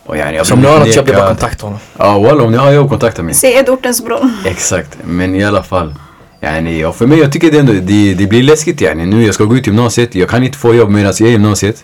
Och 0.05 0.17
yani, 0.17 0.37
jag 0.37 0.47
Så 0.47 0.53
om 0.53 0.61
ni 0.61 0.67
har 0.67 0.79
något 0.79 0.95
jobb, 0.95 1.05
det 1.05 1.13
är 1.13 1.17
bara 1.17 1.27
kontakta 1.27 1.65
honom. 1.65 1.79
Ja 1.97 2.19
walla 2.19 2.43
om 2.43 2.51
ni 2.51 2.57
har 2.57 2.71
jobb 2.71 2.89
kontakta 2.89 3.23
mig. 3.23 3.33
Se 3.33 3.53
Edortens 3.53 4.05
bror. 4.05 4.29
Exakt, 4.45 4.97
men 5.03 5.35
i 5.35 5.43
alla 5.43 5.63
fall. 5.63 5.95
Yani, 6.43 6.85
och 6.85 6.95
för 6.95 7.07
mig, 7.07 7.19
jag 7.19 7.31
tycker 7.31 7.51
det 7.51 7.59
ändå, 7.59 7.73
det, 7.73 8.13
det 8.13 8.27
blir 8.27 8.43
läskigt 8.43 8.81
yani. 8.81 9.05
Nu 9.05 9.25
jag 9.25 9.35
ska 9.35 9.43
gå 9.43 9.55
ut 9.57 9.67
gymnasiet, 9.67 10.15
jag 10.15 10.29
kan 10.29 10.43
inte 10.43 10.57
få 10.57 10.73
jobb 10.75 10.89
medan 10.89 11.13
jag 11.19 11.21
är 11.21 11.25
i 11.25 11.31
gymnasiet. 11.31 11.83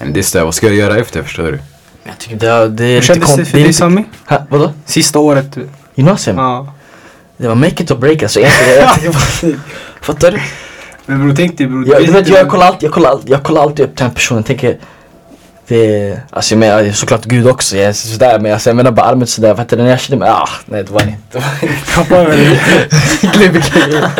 Yani, 0.00 0.12
det 0.12 0.34
är 0.34 0.44
vad 0.44 0.54
ska 0.54 0.66
jag 0.66 0.76
göra 0.76 0.96
efter 0.98 1.22
förstår 1.22 1.44
du? 1.52 1.58
Jag 2.04 2.18
tycker 2.18 2.36
det, 2.36 2.48
är- 2.48 2.68
det 2.68 2.84
är 2.84 2.88
Hur 2.88 2.94
lite 2.94 3.06
kändes 3.06 3.28
det 3.28 3.34
konstigt. 3.36 3.48
för 3.48 3.58
dig 3.58 3.72
Sami? 3.72 4.04
Vadå? 4.48 4.72
Sista 4.86 5.18
året? 5.18 5.52
du- 5.54 5.68
Gymnasium? 5.94 6.38
Ja. 6.38 6.74
Det 7.36 7.48
var 7.48 7.54
make 7.54 7.82
it 7.82 7.90
or 7.90 7.96
break 7.96 8.22
alltså 8.22 8.40
Fattar 10.00 10.30
du? 10.30 10.38
Men 11.06 11.20
bror 11.26 11.34
tänk 11.36 11.58
dig 11.58 11.66
bror. 11.66 11.88
Jag, 11.88 12.06
du 12.06 12.12
vet, 12.12 12.28
jag 12.28 12.48
kollar 12.48 12.66
alltid, 12.66 12.86
jag 12.86 12.92
kollar 12.92 13.10
alltid, 13.10 13.30
jag 13.30 13.42
kollar 13.42 13.62
alltid 13.62 13.84
upp 13.84 13.96
till 13.96 14.04
den 14.04 14.14
personen. 14.14 14.42
Tänker, 14.42 14.78
det 15.72 16.08
är, 16.08 16.20
alltså 16.30 16.54
jag 16.54 16.58
menar 16.58 16.92
såklart 16.92 17.24
Gud 17.24 17.48
också, 17.48 17.76
jag 17.76 17.86
är 17.86 17.92
sådär 17.92 18.38
men 18.38 18.52
alltså, 18.52 18.70
jag 18.70 18.76
menar 18.76 18.90
bara 18.90 19.06
allmänt 19.06 19.30
sådär, 19.30 19.54
vet 19.54 19.68
du, 19.68 19.76
när 19.76 19.90
jag 19.90 20.00
kände 20.00 20.24
mig, 20.24 20.30
ah 20.30 20.48
nej 20.66 20.84
det 20.84 20.92
var 20.92 21.02
inte. 21.02 21.42
Det 22.02 22.10
var 22.10 22.34
inte. 23.54 24.10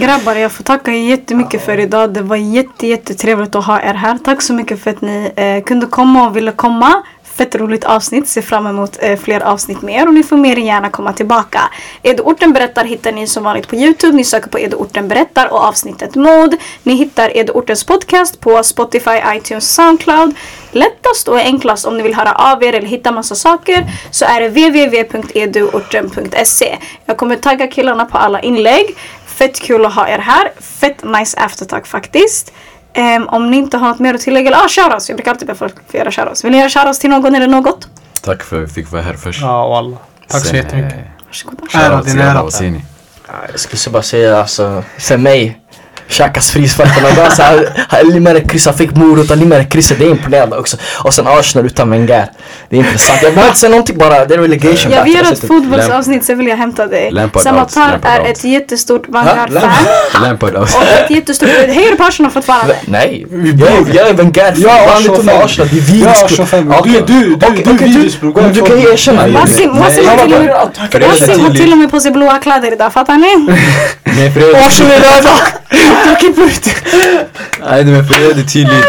Grabbar, 0.00 0.34
jag 0.34 0.52
får 0.52 0.64
tacka 0.64 0.92
jättemycket 0.92 1.64
för 1.64 1.80
idag. 1.80 2.14
Det 2.14 2.22
var 2.22 2.36
jätte, 2.36 2.86
jättetrevligt 2.86 3.54
att 3.54 3.64
ha 3.64 3.80
er 3.80 3.94
här. 3.94 4.18
Tack 4.24 4.42
så 4.42 4.52
mycket 4.52 4.80
för 4.80 4.90
att 4.90 5.00
ni 5.00 5.32
eh, 5.36 5.64
kunde 5.64 5.86
komma 5.86 6.26
och 6.26 6.36
ville 6.36 6.52
komma. 6.52 7.02
Fett 7.38 7.54
roligt 7.54 7.84
avsnitt. 7.84 8.28
Ser 8.28 8.42
fram 8.42 8.66
emot 8.66 8.96
eh, 9.00 9.18
fler 9.18 9.40
avsnitt 9.40 9.82
med 9.82 10.02
er 10.02 10.06
och 10.06 10.14
ni 10.14 10.22
får 10.22 10.36
mer 10.36 10.56
än 10.56 10.64
gärna 10.64 10.90
komma 10.90 11.12
tillbaka. 11.12 11.60
Edoorten 12.02 12.52
berättar 12.52 12.84
hittar 12.84 13.12
ni 13.12 13.26
som 13.26 13.44
vanligt 13.44 13.68
på 13.68 13.76
Youtube. 13.76 14.16
Ni 14.16 14.24
söker 14.24 14.50
på 14.50 14.58
Edoorten 14.58 15.08
berättar 15.08 15.52
och 15.52 15.60
avsnittet 15.60 16.14
mod. 16.14 16.56
Ni 16.82 16.94
hittar 16.94 17.36
Edoortens 17.36 17.84
podcast 17.84 18.40
på 18.40 18.62
Spotify, 18.62 19.20
iTunes, 19.36 19.74
Soundcloud. 19.74 20.34
Lättast 20.72 21.28
och 21.28 21.38
enklast 21.38 21.86
om 21.86 21.96
ni 21.96 22.02
vill 22.02 22.14
höra 22.14 22.32
av 22.32 22.64
er 22.64 22.74
eller 22.74 22.88
hitta 22.88 23.12
massa 23.12 23.34
saker 23.34 23.84
så 24.10 24.24
är 24.24 24.40
det 24.40 24.48
www.eduorten.se. 24.48 26.78
Jag 27.04 27.16
kommer 27.16 27.36
tagga 27.36 27.66
killarna 27.66 28.04
på 28.04 28.18
alla 28.18 28.40
inlägg. 28.40 28.96
Fett 29.26 29.60
kul 29.60 29.86
att 29.86 29.94
ha 29.94 30.08
er 30.08 30.18
här. 30.18 30.52
Fett 30.80 31.04
nice 31.04 31.40
aftertalk 31.40 31.86
faktiskt. 31.86 32.52
Ehm, 32.98 33.28
om 33.28 33.50
ni 33.50 33.56
inte 33.56 33.76
har 33.76 33.88
något 33.88 33.98
mer 33.98 34.14
att 34.14 34.20
tillägga, 34.20 34.48
eller 34.50 34.58
ah, 34.64 34.68
shoutouts. 34.68 35.08
Jag 35.08 35.16
brukar 35.16 35.30
alltid 35.30 35.48
be 35.48 35.54
folk 35.54 35.74
få 35.90 35.96
göra 35.96 36.10
shoutouts. 36.12 36.44
Vill 36.44 36.52
ni 36.52 36.58
göra 36.58 36.68
shoutouts 36.68 36.98
till 36.98 37.10
någon 37.10 37.34
eller 37.34 37.46
något? 37.46 37.88
Tack 38.22 38.42
för 38.42 38.56
att 38.56 38.62
jag 38.62 38.70
fick 38.70 38.90
vara 38.92 39.02
här 39.02 39.14
först. 39.14 39.40
Ja 39.40 39.68
wallah. 39.68 39.98
Tack 40.28 40.44
så 40.44 40.56
jättemycket. 40.56 40.92
eh, 40.92 41.04
Varsågoda. 41.26 41.62
Ära 41.74 42.02
din 42.02 42.20
alla, 42.20 42.30
ära. 42.30 42.82
Jag 43.50 43.60
skulle 43.60 43.92
bara 43.92 44.02
säga 44.02 44.38
alltså, 44.40 44.84
för 44.98 45.16
mig 45.16 45.60
Xhakas 46.08 46.50
frisparkarna, 46.50 47.08
bara 47.16 47.30
så 47.30 47.42
här, 47.42 47.86
han 47.88 48.08
limmade 48.08 48.40
kryss, 48.40 48.66
han 48.66 48.74
fick 48.74 48.90
morot, 48.96 49.28
han 49.28 49.38
limmade 49.38 49.64
krysset, 49.64 49.98
det 49.98 50.04
är 50.04 50.10
imponerande 50.10 50.56
också. 50.56 50.76
Och 51.04 51.14
sen 51.14 51.26
Arsenal 51.26 51.66
utan 51.66 51.90
Wenger. 51.90 52.26
Det 52.68 52.76
är 52.76 52.80
intressant. 52.80 53.18
Jag 53.22 53.32
behöver 53.32 53.48
inte 53.48 53.60
säga 53.60 53.70
någonting 53.70 53.98
bara, 53.98 54.24
det 54.26 54.34
är 54.34 54.38
relegation 54.38 54.76
Jag 54.92 55.00
battle. 55.00 55.12
gör 55.12 55.24
Jag 55.24 55.32
ett 55.32 55.40
fotbollsavsnitt 55.46 56.24
så 56.24 56.34
vill 56.34 56.46
jag 56.46 56.56
hämta 56.56 56.86
dig. 56.86 57.28
Samatar 57.42 57.98
är 58.02 58.30
ett 58.30 58.44
jättestort? 58.44 59.02
Vanguard-fan. 59.08 59.72
Lampard 60.22 60.56
out. 60.56 60.74
Och 60.74 60.82
ett 60.82 61.10
jättestort... 61.10 61.48
Hejar 61.48 61.90
du 61.90 61.96
på 61.96 62.04
Arsenal 62.04 62.32
fortfarande? 62.32 62.76
Nej, 62.86 63.26
jag 63.30 63.68
är, 63.68 63.94
jag 63.96 64.08
är 64.08 64.14
Wenger. 64.14 64.54
Jag 64.56 64.72
är 64.78 64.88
är 64.88 64.96
Arsenal-fan. 64.96 65.42
Arsenal, 65.42 65.68
det 65.72 65.76
är 65.78 65.80
Jag 65.80 65.88
är 65.88 65.92
virus. 65.92 66.22
Arsenal-fan. 66.22 66.74
Okej. 66.78 66.92
Du- 67.06 67.14
du- 67.14 67.36
du- 67.36 67.62
du 67.62 67.70
okej, 67.74 67.88
virus, 67.88 68.20
bro. 68.20 68.32
Gå 68.32 68.40
Men 68.40 68.52
du 68.52 68.62
kan 68.62 68.80
ju 68.80 68.92
erkänna. 68.92 69.22
Nej, 69.22 69.32
Wassim 69.32 69.70
har 69.76 69.86
till 71.50 71.72
och 71.72 71.78
med- 71.78 71.84
är 71.84 71.88
på 71.88 72.00
sig 72.00 72.10
blåa 72.10 72.38
kläder 72.38 72.72
idag, 72.72 72.92
fattar 72.92 73.16
ni? 73.16 73.52
Arsenal 74.66 74.92
är 74.92 75.00
röda! 75.00 75.30
Jag 76.06 76.20
ut. 76.38 76.66
nej, 77.70 77.84
men 77.84 78.04
för 78.04 78.26
er 78.26 78.30
är 78.30 78.34
det 78.34 78.42
tydligt. 78.42 78.84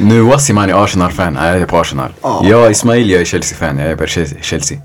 Nu 0.00 0.20
Wassim 0.20 0.56
han 0.56 0.70
är 0.70 0.84
Arsenal-fan, 0.84 1.32
Nej, 1.32 1.52
jag 1.52 1.60
är 1.62 1.66
på 1.66 1.78
Arsenal. 1.80 2.10
Jag 2.42 2.70
Ismail, 2.70 3.10
jag 3.10 3.20
är 3.20 3.24
Chelsea-fan, 3.24 3.78
jag 3.78 3.90
är 3.90 3.96
på 3.96 4.04
Chelsea-. 4.42 4.78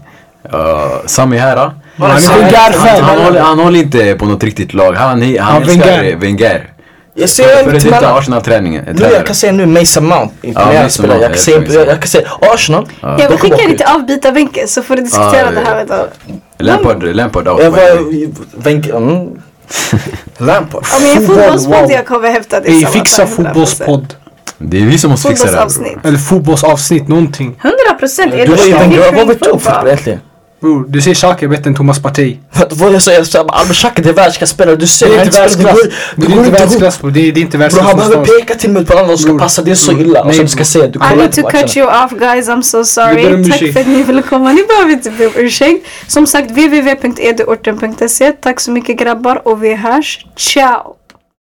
Uh, 0.53 1.05
Sami 1.05 1.37
här. 1.37 1.55
Han 1.57 2.11
är 2.11 2.77
han, 2.77 3.03
han, 3.03 3.19
håller, 3.25 3.41
han 3.41 3.59
håller 3.59 3.79
inte 3.79 4.15
på 4.15 4.25
något 4.25 4.43
riktigt 4.43 4.73
lag. 4.73 4.93
Han, 4.93 5.21
han, 5.21 5.37
Han 5.39 5.63
älskar 5.63 6.01
Wenger. 6.01 6.15
Wenger. 6.15 6.69
Jag 7.13 7.29
För 7.29 7.35
ser 7.35 7.65
det 7.65 7.71
mitt 7.71 7.83
är 7.83 7.87
emellan. 7.87 8.17
Arsenal-träningen. 8.17 8.85
Nu 8.93 9.05
jag 9.05 9.25
kan 9.25 9.35
säga 9.35 9.51
nu 9.51 9.65
Mason 9.65 10.05
Mount, 10.07 10.33
imponerande 10.41 10.83
Mason. 10.83 11.07
Mount, 11.07 11.21
Jag 11.21 11.31
kan 11.31 11.55
jag 11.55 11.67
säga, 11.69 11.79
jag, 11.79 11.87
jag 11.87 11.99
kan 12.01 12.07
säga 12.07 12.27
Arsenal. 12.41 12.87
Jag 13.01 13.17
de 13.17 13.27
vill 13.27 13.37
skicka 13.37 13.55
åka 13.55 13.65
till 13.65 13.85
avbytarbänken 13.95 14.67
så 14.67 14.81
får 14.81 14.95
du 14.95 15.01
diskutera 15.01 15.45
Ja, 15.45 15.51
det 15.51 15.59
här. 15.65 15.85
ja. 15.89 16.07
Lampard, 16.57 17.03
Lampard 17.03 17.47
out. 17.47 17.63
Jag 17.63 17.71
var... 17.71 18.63
Wenger... 18.63 18.95
Mm. 18.95 19.41
Lampard. 20.37 20.83
Är 20.83 21.15
Fotboll, 21.15 21.37
fotbollspodd 21.37 21.81
wow. 21.81 21.91
jag 21.91 22.07
kommer 22.07 22.31
hämta 22.31 22.59
dig 22.59 22.71
Ey 22.71 22.85
fixa 22.85 23.23
100%. 23.23 23.27
fotbollspodd. 23.27 24.15
Det 24.57 24.81
är 24.81 24.85
vi 24.85 24.97
som 24.97 25.11
måste 25.11 25.29
fixa 25.29 25.51
det 25.51 25.57
här. 25.57 25.99
Eller 26.03 26.17
fotbollsavsnitt, 26.17 27.07
någonting. 27.07 27.59
100 27.61 27.77
procent. 27.99 28.31
Du 28.31 28.45
var 28.45 28.65
ju 28.65 28.73
Wenger, 28.73 29.11
vad 29.15 29.27
vet 29.27 29.43
du 29.43 29.49
om 29.49 29.59
fotboll 29.59 29.87
egentligen? 29.87 30.19
Bror, 30.61 30.85
du 30.87 31.01
säger 31.01 31.15
Xhaka 31.15 31.45
är 31.45 31.49
bättre 31.49 31.69
än 31.69 31.75
Thomas 31.75 31.99
Partey. 31.99 32.37
Vad 32.71 32.93
jag 32.93 33.01
säger, 33.01 33.19
Albert 33.49 33.75
Xhaka 33.77 34.01
det 34.01 34.09
är 34.09 34.13
världsklasspelare, 34.13 34.75
du 34.75 34.87
ser 34.87 35.05
Det 35.07 35.13
är 35.13 35.17
han 35.17 35.25
inte 35.27 35.49
spelar- 35.49 35.73
världsklass. 35.73 35.93
du 36.15 36.21
Det 36.27 36.33
går- 36.35 36.45
inte 36.45 36.59
världsklass 36.59 37.01
bror. 37.01 37.11
Det 37.11 37.19
är 37.27 37.31
det 37.31 37.39
är 37.39 37.41
inte 37.41 37.57
Bro, 37.57 37.67
han 37.67 37.85
världsklass 37.97 38.09
behöver 38.09 38.25
peka 38.39 38.55
till 38.55 38.69
mig 38.69 38.85
på 38.85 38.97
andra 38.97 39.13
och 39.13 39.19
ska 39.19 39.29
Bror, 39.29 39.39
passa, 39.39 39.61
det 39.61 39.71
är 39.71 39.75
så 39.75 39.91
bror, 39.91 40.01
illa. 40.07 40.19
Och 40.21 40.25
nej, 40.27 40.35
sen 40.35 40.45
du 40.45 40.49
ska 40.49 40.57
bror. 40.57 40.65
se, 40.65 40.79
du 40.79 40.85
I 40.87 40.91
kollar 40.91 41.15
need 41.15 41.25
inte 41.25 41.41
to 41.41 41.47
cut 41.49 41.75
matcherna. 41.75 41.91
you 41.99 42.05
off 42.05 42.11
guys, 42.19 42.49
I'm 42.49 42.61
so 42.61 42.83
sorry. 42.85 43.49
Tack 43.49 43.73
för 43.73 43.79
att 43.81 43.87
ni 43.87 44.03
ville 44.03 44.21
komma. 44.21 44.51
Ni 44.51 44.63
behöver 44.67 44.91
inte 44.91 45.09
be 45.11 45.27
om 45.27 45.33
ursäkt. 45.35 45.85
Som 46.07 46.27
sagt, 46.27 46.51
www.eduorten.se. 46.51 48.31
Tack 48.31 48.59
så 48.59 48.71
mycket 48.71 48.97
grabbar 48.99 49.47
och 49.47 49.63
vi 49.63 49.75
hörs. 49.75 50.25
Ciao! 50.37 50.95